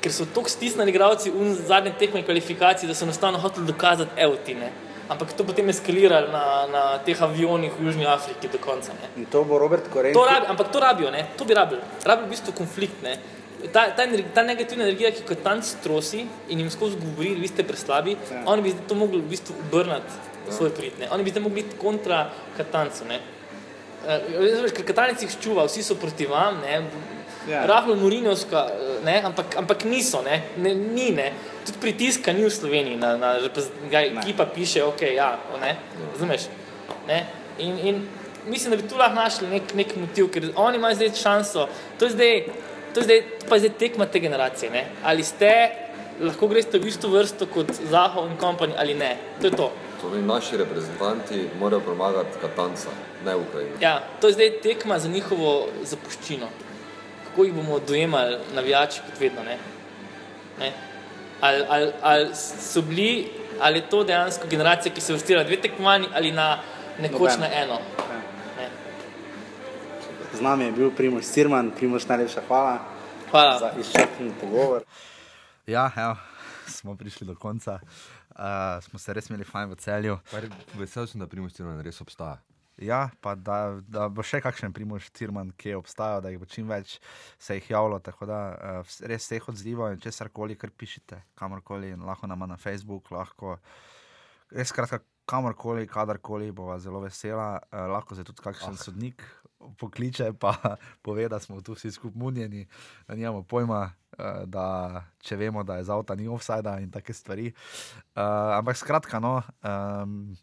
[0.01, 4.71] Ker so tako stisnili igralci v zadnje tekme kvalifikacij, da so enostavno hoteli dokazati evtine.
[5.09, 8.93] Ampak to potem eskalirali na, na teh avionih v Južni Afriki do konca.
[8.93, 9.11] Ne?
[9.21, 10.15] In to bo Robert Koren.
[10.15, 11.27] To rabi, ampak to rabijo, ne?
[11.37, 11.81] to bi rabili.
[12.05, 13.03] Rabijo v bistvu konflikt.
[13.03, 13.19] Ne?
[13.73, 17.49] Ta, ta, ener- ta negativna energija, ki kot tam strosi in jim skozi govori, vi
[17.49, 18.37] ste preslabi, Ja.
[18.37, 18.43] ja.
[18.47, 20.17] oni bi to mogli v bistvu obrniti
[20.49, 20.99] v svoj prid.
[20.99, 21.11] Ne?
[21.11, 23.05] Oni bi zdaj mogli biti kontra Katancu.
[23.05, 23.21] Ne?
[24.03, 26.83] Uh, ker Katanec jih čuva, vsi so proti vam, ne?
[27.49, 27.67] Ja.
[27.67, 28.67] rahlo Murinovska,
[29.05, 29.21] ne?
[29.25, 30.43] Ampak, ampak niso, ne?
[30.57, 31.11] Ne, ni.
[31.11, 31.33] Ne?
[31.67, 33.35] Tudi pritiska ni v Sloveniji, na, na,
[33.91, 35.77] na ekipa piše, ok, ja, ne,
[36.13, 36.47] razumeš.
[37.07, 37.27] Ne?
[37.59, 38.03] In, in
[38.47, 41.69] mislim, da bi tu lahko našli nek, nek motiv, ker oni imajo zdaj šanso.
[41.99, 42.45] To je zdaj,
[42.95, 44.71] to je zdaj, to pa je zdaj tekma te generacije.
[44.71, 44.87] Ne?
[45.05, 45.53] Ali ste,
[46.23, 49.17] lahko greste v isto vrsto kot Zaho in kompani ali ne.
[49.41, 49.73] To je to.
[50.03, 52.89] torej naši reprezentanti morajo premagati Katanca,
[53.25, 53.77] ne Ukrajino.
[53.81, 56.47] Ja, to je zdaj tekma za njihovo zapuščino.
[57.29, 59.43] Kako jih bomo dojemali, navijači, kot vedno.
[59.43, 59.59] Ne?
[60.59, 60.73] Ne?
[61.41, 63.31] Ali, ali, ali so bili,
[63.61, 66.59] ali je to dejansko generacija, ki se vrstila na dve tekmovanji ali na
[66.99, 67.49] nekoč Nobena.
[67.49, 67.79] na eno.
[68.59, 68.69] Ne?
[70.35, 72.79] Z nami je bil Primož Cirman, Primož najlepša hvala
[73.31, 73.59] Hvala.
[73.59, 74.83] za izčrpen pogovor.
[75.67, 76.17] Ja, evo,
[76.77, 77.79] smo prišli do konca.
[78.31, 80.17] Uh, smo se res imeli fajn v celju.
[80.31, 80.49] Kar
[80.79, 82.41] vesel sem, da Primož Cirman res obstaja.
[82.83, 86.49] Ja, pa da, da bo še kakšen primož Cirman, ki je obstajal, da jih bo
[86.49, 86.97] čim več
[87.39, 88.01] se jih javilo.
[88.03, 92.59] Tako da uh, res vseh odzivov in česar koli, kar pišete, kamorkoli, lahko nama na
[92.59, 93.59] Facebook, lahko
[94.51, 97.61] res skratka, kamorkoli, kadarkoli, bova zelo vesela.
[97.71, 98.83] Uh, lahko se tudi kakšen ah.
[98.83, 99.25] sodnik
[99.79, 100.55] pokliče, pa
[101.05, 102.67] pove, da smo tu vsi skupaj munjeni,
[103.09, 103.91] da nimamo pojma.
[104.19, 107.53] eh, Da, če vemo, da je za avto ni offside in take stvari.
[108.15, 110.37] Uh, ampak skratka, no, um,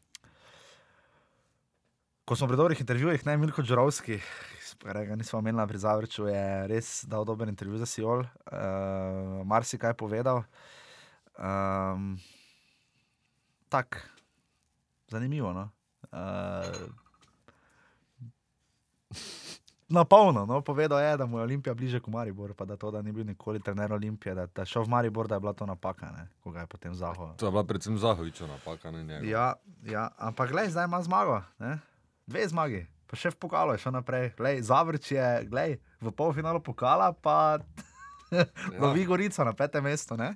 [2.30, 6.90] Ko smo pri dobrih intervjujih, ne Milko Džurovski, ki nismo omenili pri Zavrču, je res
[7.10, 10.44] dal dober intervju za Siol, uh, marsikaj povedal.
[11.42, 12.20] Um,
[13.66, 13.98] tak,
[15.12, 15.54] zanimivo.
[15.54, 15.70] No?
[16.12, 16.90] Uh,
[19.90, 22.92] Na polno, no, povedal je, da mu je Olimpija bliže kot Maribor, pa da to,
[22.92, 25.54] da ni bil nikoli trener Olimpije, da, da je šel v Maribor, da je bila
[25.54, 27.34] to napaka, ne, ko ga je potem zahval.
[27.38, 29.26] To je bila predvsem Zahovičeva napaka, ne njega.
[29.26, 29.54] Ja,
[29.84, 31.80] ja, ampak gledaj, zdaj ima zmago, ne?
[32.30, 34.30] dve zmagi, pa še v pokalu je šel naprej.
[34.38, 37.58] Glej, Zavrč je glej, v polfinalu pokala, pa
[38.82, 40.14] lovi Gorico na petem mestu.
[40.14, 40.36] ne.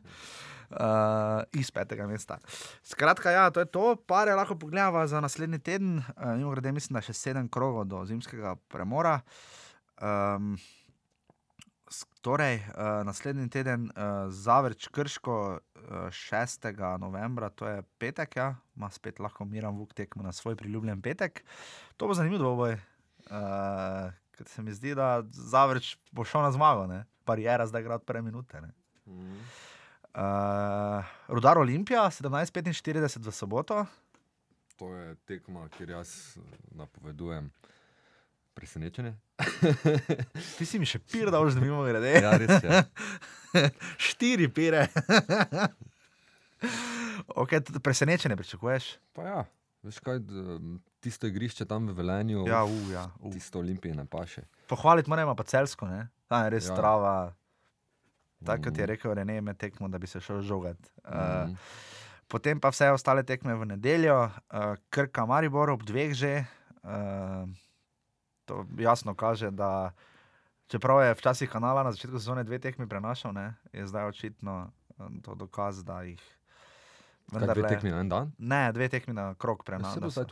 [0.73, 2.39] Uh, iz petega mesta.
[2.81, 5.97] Skratka, ja, to je to, pare lahko pogledamo za naslednji teden.
[6.17, 9.19] Uh, Mimo grede, mislim, da je še sedem krogov do zimskega premora.
[10.01, 10.55] Um,
[12.25, 16.97] torej, uh, naslednji teden uh, Zavrč Krško, uh, 6.
[16.99, 21.43] novembra, to je petek, ja, ima spet lahko miram vuk tekmo na svoj priljubljen petek.
[21.97, 22.79] To bo zanimiv dvoboj.
[23.29, 27.03] Uh, ker se mi zdi, da Zavrč bo šel na zmago, ne?
[27.25, 28.61] Barijera zdaj igra od prve minute.
[28.61, 28.73] Ne?
[30.13, 33.85] Uh, Rudar Olimpija, 17:45 v soboto.
[34.77, 36.41] To je tekma, kjer jaz eh,
[36.77, 37.49] napovedujem
[38.53, 39.15] presenečenje.
[40.57, 42.13] Ti si mi še pir, da už mimo grede.
[42.21, 42.83] Ja, res je.
[44.09, 44.85] Štiri pire.
[47.41, 48.97] okay, presenečenje pričakuješ?
[49.17, 49.39] Pa ja,
[49.85, 50.21] veš kaj,
[51.01, 53.09] tisto igrišče tam v Velenju, Ja, u, ja.
[53.21, 53.33] U.
[53.33, 54.45] tisto olimpije ne paše.
[54.69, 56.07] Pohvaliti moramo pa celsko, ne?
[56.29, 56.77] Ta je res ja.
[56.77, 57.33] trava.
[58.43, 58.89] Tako kot je Mhm.
[58.89, 60.77] rekel Rene, med tekmo, da bi se šel žogat.
[60.99, 61.13] Uh,
[61.45, 61.55] Mhm.
[62.25, 64.31] Potem pa vse ostale tekme v nedeljo, uh,
[64.89, 66.45] Krka Maribor ob dveh že.
[66.81, 67.47] Uh,
[68.45, 69.91] to jasno kaže, da
[70.67, 74.67] čeprav je včasih kanala na začetku sezone dve tekmi prenašal, ne, je zdaj očitno
[74.97, 76.19] uh, to dokaz, da jih.
[77.29, 78.31] Kaj dve tekmi na en dan?
[78.37, 80.25] Ne, dve tekmi na krok Ja, se bo prenašal.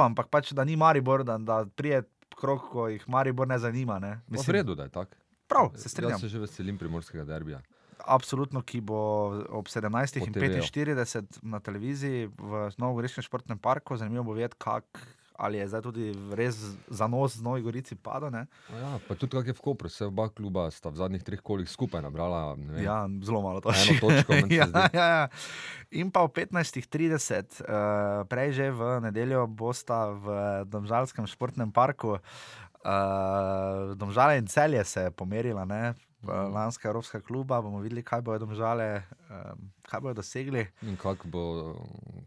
[0.00, 2.02] ampak pač, da ni Maribor, da, da prije
[2.32, 3.98] krok, ko jih Maribor ne zanima.
[3.98, 4.20] Ne.
[4.28, 5.14] V redu, da je tako.
[5.48, 6.16] Prav, se strinjam.
[6.16, 7.60] Jaz se že veselim primorskega derbija.
[8.04, 9.00] Absolutno, ki bo
[9.48, 13.96] ob Po 17.45 na televiziji v Novogoriškem športnem parku.
[13.96, 14.84] Zanimivo bo videti, kak,
[15.36, 16.58] ali je zdaj tudi res
[16.88, 17.96] za nos z Novi Gorici.
[17.96, 21.40] A Ja, pa tudi kak je v Kopru, vse oba kluba sta v zadnjih treh
[21.40, 22.52] kolih skupaj nabrala.
[22.54, 25.28] vem, Ja, zelo malo to Eno točko, se ja, ja, ja.
[25.90, 30.26] In pa ob 15.30, uh, prej že v nedeljo, bosta v
[30.68, 32.18] Domžalskem športnem parku.
[32.84, 35.94] Uh, Domžale in celje se je pomerila, ne?
[36.24, 37.60] Lanska Evropska kluba.
[37.62, 40.66] Bomo videli, kaj bodo domžale, um, kaj bodo dosegli.
[40.82, 41.74] In kak bo,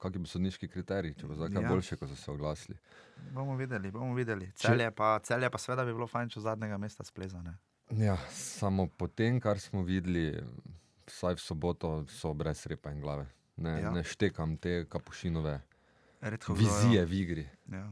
[0.01, 1.67] kak bo sodniški kriterij, če bo zdaj kaj Ja.
[1.67, 1.69] ja.
[1.73, 2.77] boljše, ko so se oglasili.
[3.33, 4.51] Bomo videli, bomo videli.
[4.55, 7.55] Celje pa, celje pa seveda bi bilo fajn, če zadnjega mesta splezane.
[7.89, 10.35] Ja, samo po tem, kar smo videli,
[11.07, 13.25] vsaj v soboto, so brez repa in glave.
[13.57, 13.79] Ne, Ja.
[13.79, 13.91] ja.
[13.91, 15.61] ne štekam te kapušinove
[16.21, 17.87] Redko vizije v igri, Ja,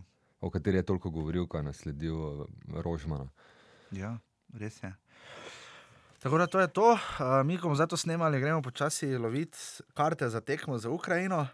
[0.46, 2.46] o kateri je toliko govoril, ko je nasledil eh,
[2.86, 3.30] Rožmana.
[3.92, 4.18] ja,
[4.54, 4.94] res je.
[6.20, 6.92] Tako da to je to.
[6.94, 7.00] Uh,
[7.46, 9.58] mi, bomo zdaj to snemali, gremo počasi loviti
[9.94, 11.48] karte za tekmo za Ukrajino.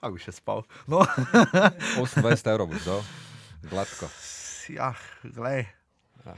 [0.00, 0.62] Kako bi še spal?
[0.86, 1.02] No,
[1.98, 3.02] 28 evrov bo dal,
[3.70, 4.10] gladko.
[4.70, 5.66] ja, glej.
[6.26, 6.34] Ja.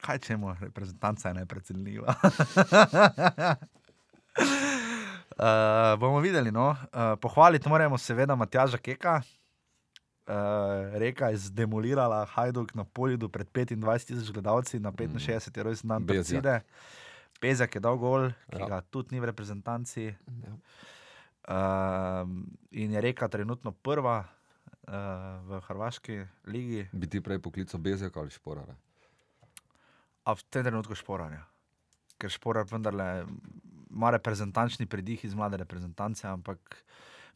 [0.00, 2.14] Kaj čemu, reprezentanca je neprecenljiva.
[5.36, 5.44] Uh,
[5.96, 6.50] bomo videli.
[6.50, 6.70] No.
[6.70, 6.76] Uh,
[7.20, 9.20] pohvaliti moramo seveda Matjaža Keka.
[10.26, 10.32] Uh,
[10.94, 13.76] reka je zdemolirala Hajduk na Polidu pred 25
[14.06, 15.12] tisoč gledalci na 65.
[15.52, 15.62] Mm.
[15.62, 16.42] rojstni dan Bezjak.
[16.42, 16.60] Perside.
[17.36, 18.66] Bezjak je dal gol, ki Ja.
[18.66, 20.04] ga tudi ni v reprezentanci.
[20.08, 20.52] Ja.
[21.46, 22.26] Uh,
[22.72, 24.94] in je reka trenutno prva uh,
[25.44, 28.74] v Hrvaški ligi, Bi ti prej poklical Bezjaka ali Šporara?
[30.26, 31.46] a v tem trenutku šporanja.
[32.18, 33.22] Ker šporar vendarle
[33.96, 36.84] ima reprezentančni pridih iz mlade reprezentance, ampak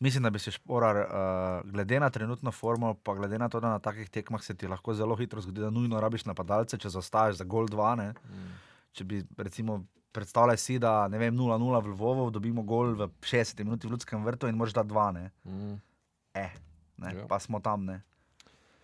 [0.01, 3.69] mislim, da bi se šporar, uh, glede na trenutno formo, pa glede na to, da
[3.69, 7.41] na takih tekmah se ti lahko zelo hitro zgodi, da nujno rabiš napadalce, če zaostaješ
[7.41, 7.95] za gol 2.
[7.97, 8.13] Ne?
[8.13, 8.53] Mm.
[8.93, 13.65] Če bi, recimo, predstavljaj si, da ne vem, 0-0 v Lvovu, dobimo gol v 60
[13.65, 15.11] minuti v Ljudskem vrtu in moraš dati 2.
[15.17, 15.31] Ne?
[15.45, 15.77] Mm.
[16.35, 16.53] Eh,
[16.97, 17.15] ne?
[17.17, 17.27] Ja.
[17.29, 18.01] Pa smo tam, ne.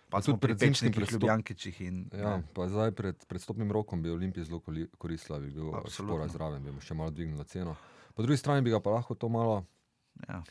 [0.09, 2.43] Pa tudi pri pečnikih, prestop- ljubljankičih in Ja, ne.
[2.53, 4.59] pa zdaj pred, pred stopnim rokom bi Olimpij zelo
[4.97, 5.71] koristila, bi bil.
[5.85, 7.75] Špora zraven, bi mu še malo dvignila ceno.
[8.13, 9.65] Po drugi strani bi ga pa lahko to malo
[10.25, 10.41] Ja.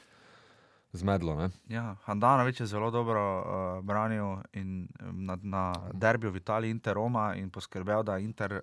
[0.92, 1.36] zmedlo.
[1.36, 1.48] Ne?
[1.66, 3.44] Ja, Handanovič je zelo dobro uh,
[3.80, 4.68] branil in,
[5.00, 8.62] um, na, na derbiju v Italiji Inter Roma in poskrbel, da Inter uh,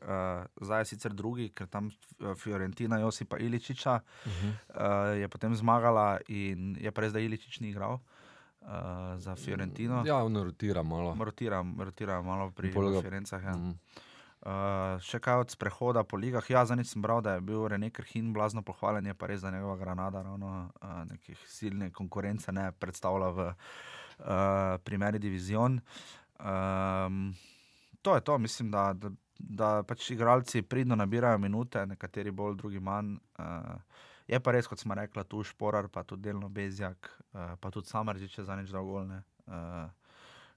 [0.57, 1.89] zdaj je sicer drugi, ker tam
[2.35, 4.53] Fiorentina Josipa Iličiča Uh -huh.
[4.69, 7.99] uh, je potem zmagala in je pa res, da Iličič ni igral
[8.63, 10.03] uh, za Fiorentino.
[10.05, 11.15] Ja, on rotira malo.
[11.19, 13.43] Rotira, rotira malo pri Fiorencah.
[13.43, 13.55] Ja.
[13.57, 13.77] Mm.
[14.43, 16.43] Uh, še kaj od sprehoda po ligah.
[16.51, 19.51] Ja, zadnjič sem bral, da je bil René Krhin blazno pohvaljen, je pa res, da
[19.51, 23.55] njegova granada ravno uh, nekih silne konkurence ne predstavlja v uh,
[24.83, 25.79] primeri divizion.
[26.43, 27.31] Um,
[28.03, 32.83] to je to, mislim, da, da, da pač igralci pridno nabirajo minute, nekateri bolj, drugi
[32.83, 33.15] manj.
[33.39, 33.79] Uh,
[34.27, 37.91] je pa res, kot smo rekli, tu šporar, pa tudi delno bezjak, uh, pa tudi
[37.91, 39.23] samaržič je za nič dolgolne.
[39.47, 39.89] Uh,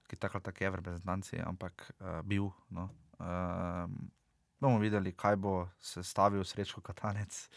[0.06, 2.50] ki tako ali tako je v reprezentanci, ampak uh, bil.
[2.70, 2.90] No.
[3.18, 4.10] Um,
[4.60, 7.48] bomo videli, kaj bo se stavil srečko Katanec.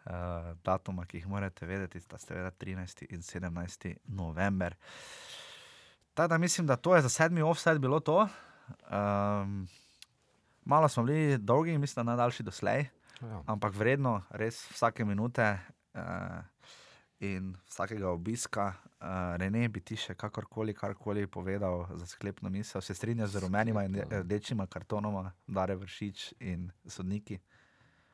[0.00, 3.04] Uh, datuma, ki jih morate vedeti, sta seveda 13.
[3.12, 3.96] in 17.
[4.08, 4.74] november.
[6.14, 8.28] Tako da mislim, da to je za sedmi offset bilo to.
[8.90, 9.68] Um,
[10.64, 12.88] malo smo bili dolgi, mislim, da najdaljši doslej.
[13.20, 13.42] Ja.
[13.46, 15.44] ampak vredno, res vsake minute
[15.94, 16.40] uh,
[17.20, 18.72] in vsakega obiska.
[19.00, 23.84] Uh, Rene, bi ti še kakorkoli, karkoli povedal za sklepno misel, se strinjaš z rumenima
[23.84, 27.40] in rdečima kartonoma, Dare Vršič in sodniki.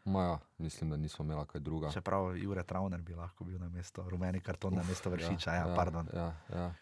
[0.07, 1.91] Maja, mislim, da nismo imeli kaj druga.
[1.91, 5.74] Čeprav Jure Travner bi lahko bil na mesto, rumeni karton na mesto Vršiča, ja, ja,
[5.74, 6.07] pardon.
[6.15, 6.74] Ja, ja.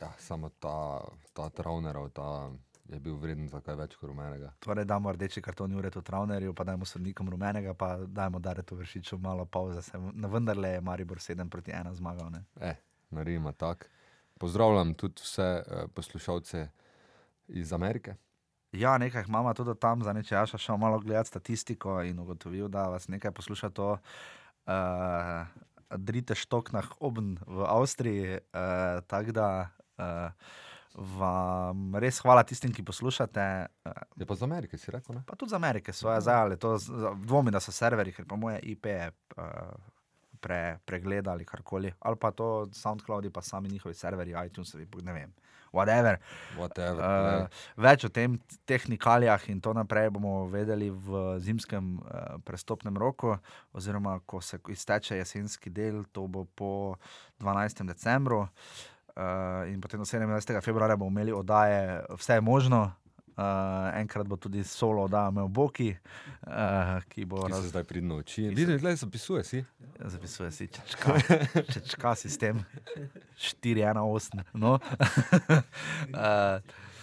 [0.00, 1.02] Ja, samo ta,
[1.32, 2.50] ta Traunerov ta
[2.88, 4.50] je bil vreden za kaj več kot rumenega.
[4.64, 9.46] Torej, damo rdeči karton Juretu Travnerju, pa dajmo sodnikom rumenega, pa dajmo Daretu Vršiču malo
[9.46, 9.82] pauze.
[9.82, 12.30] Se, na vendarle je Maribor 7 proti 1 zmagal.
[12.30, 12.44] Ne?
[12.60, 12.74] E,
[13.10, 13.88] naredimo tako.
[14.38, 16.68] Pozdravljam tudi vse uh, poslušalce
[17.48, 18.16] iz Amerike.
[18.72, 22.88] Ja, nekaj imamo tudi tam, za neče jaša šel malo gledati statistiko in ugotovil, da
[22.88, 23.92] vas nekaj posluša to.
[24.66, 25.46] Uh,
[25.96, 30.04] Drite štoknah obn v Avstriji, uh, tako da uh,
[30.94, 33.46] vam res hvala tistim, ki poslušate.
[33.84, 35.16] Uh, Je pa iz Amerike, si rekel?
[35.18, 35.24] Ne?
[35.26, 36.76] pa tudi za Amerike, svoje zdaj, ali to
[37.24, 39.44] dvomi, da so serverji, ker pa moje IP je uh,
[40.40, 45.34] pre, pregledali karkoli, ali pa to SoundCloud, pa sami njihovi serverji, iTunes, ne vem,
[45.72, 46.20] whatever.
[46.58, 52.94] Whatever, Uh, več o tem tehnikalijah in to naprej bomo vedeli v zimskem uh, prestopnem
[52.96, 53.34] roku,
[53.72, 56.72] oziroma ko se izteče jesenski del, to bo po
[57.42, 57.82] 12.
[57.90, 58.44] decembru.
[58.46, 58.93] Uh,
[59.70, 60.60] in potem do 27.
[60.60, 62.92] februarja bomo imeli oddaje, vse je možno.
[63.34, 65.96] Uh, enkrat bo tudi solo oddaja imel Boki,
[66.46, 68.42] uh, ki bo ki se zdaj pridno uči.
[68.48, 69.64] Vidim, da zapisuje si.
[69.98, 71.18] zapisuje si čečka,
[71.74, 72.64] čečka sistem
[73.36, 74.42] 418.
[74.54, 74.78] No.
[74.78, 76.62] uh,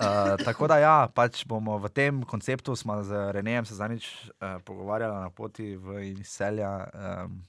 [0.00, 4.56] Uh, tako da, ja, pač bomo v tem konceptu, smo z Renejem se zadnjič uh,
[4.64, 6.88] pogovarjali na poti v Selja.
[6.88, 7.42] Um,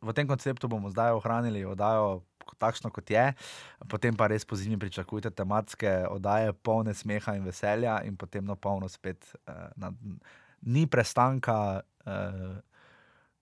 [0.00, 2.22] v tem konceptu bomo zdaj ohranili oddajo
[2.58, 3.30] takšno, kot je,
[3.88, 8.56] potem pa res po zimi pričakujte tematske oddaje, polne smeha in veselja, in potem na
[8.56, 9.22] polno spet.
[9.46, 9.92] Uh, na,
[10.60, 12.58] ni prestanka, uh,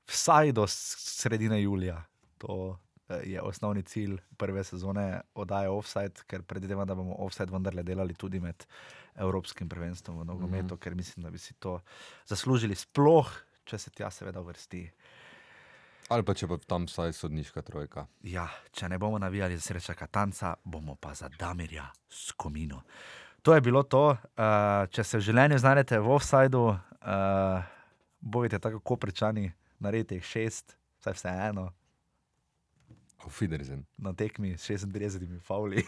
[0.07, 2.03] vsaj do sredine julija.
[2.39, 2.79] To
[3.09, 8.15] eh, je osnovni cilj prve sezone oddaje Offside, ker predvidevam, da bomo Offside vendarle delali
[8.15, 8.67] tudi med
[9.19, 10.83] Evropskim prvenstvom v nogometu, mm -hmm.
[10.83, 11.81] ker mislim, da bi si to
[12.27, 13.29] zaslužili, sploh
[13.69, 14.83] če se tja seveda vrsti.
[16.09, 18.07] Ali pa če pa tam vsaj sodniška trojka.
[18.25, 22.81] Ja, če ne bomo navijali za sreča Katanca, bomo pa za Damirja Skomino.
[23.43, 24.17] To je bilo to.
[24.17, 27.69] Uh, če se v življenju znajdete v offsajdu, uh,
[28.21, 29.51] bojite tako koprečani,
[29.85, 31.69] naredite jih šest, vsaj vseeno.
[33.25, 33.85] Auf Wiedersehen.
[33.99, 35.83] na tekmi s 36 fauli,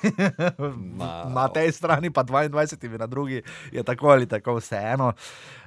[0.77, 3.43] Ma- na tej strani pa 22 na drugi,
[3.73, 5.12] je tako ali tako vseeno.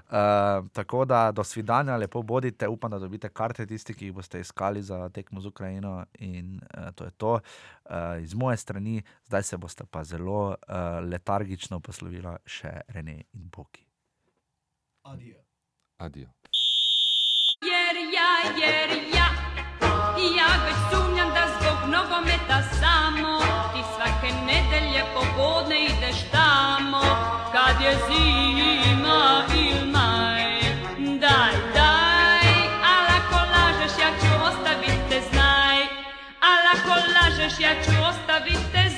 [0.04, 4.40] Uh, tako da do svidanja, lepo bodite, upam, da dobite karte, tisti, ki jih boste
[4.40, 6.06] iskali za tekmo z Ukrajino.
[6.20, 7.32] In uh, to je to.
[7.34, 7.42] Uh,
[8.22, 10.56] iz moje strani, zdaj se boste pa zelo uh,
[11.10, 13.86] letargično poslovila še Rene in Boki.
[15.98, 16.30] Adijo.
[17.62, 18.30] Jer ja,
[18.60, 19.28] jer ja,
[20.38, 21.23] ja već sumnjam da zbog
[21.88, 23.40] nogometa samo
[23.74, 27.02] ti svake nedelje popodne ideš tamo
[27.52, 30.44] kad je zima il maj.
[31.20, 32.50] Daj, daj,
[32.94, 35.78] al ako lažeš ja ću ostavit te znaj,
[36.50, 38.93] al ako lažeš ja ću ostavit te.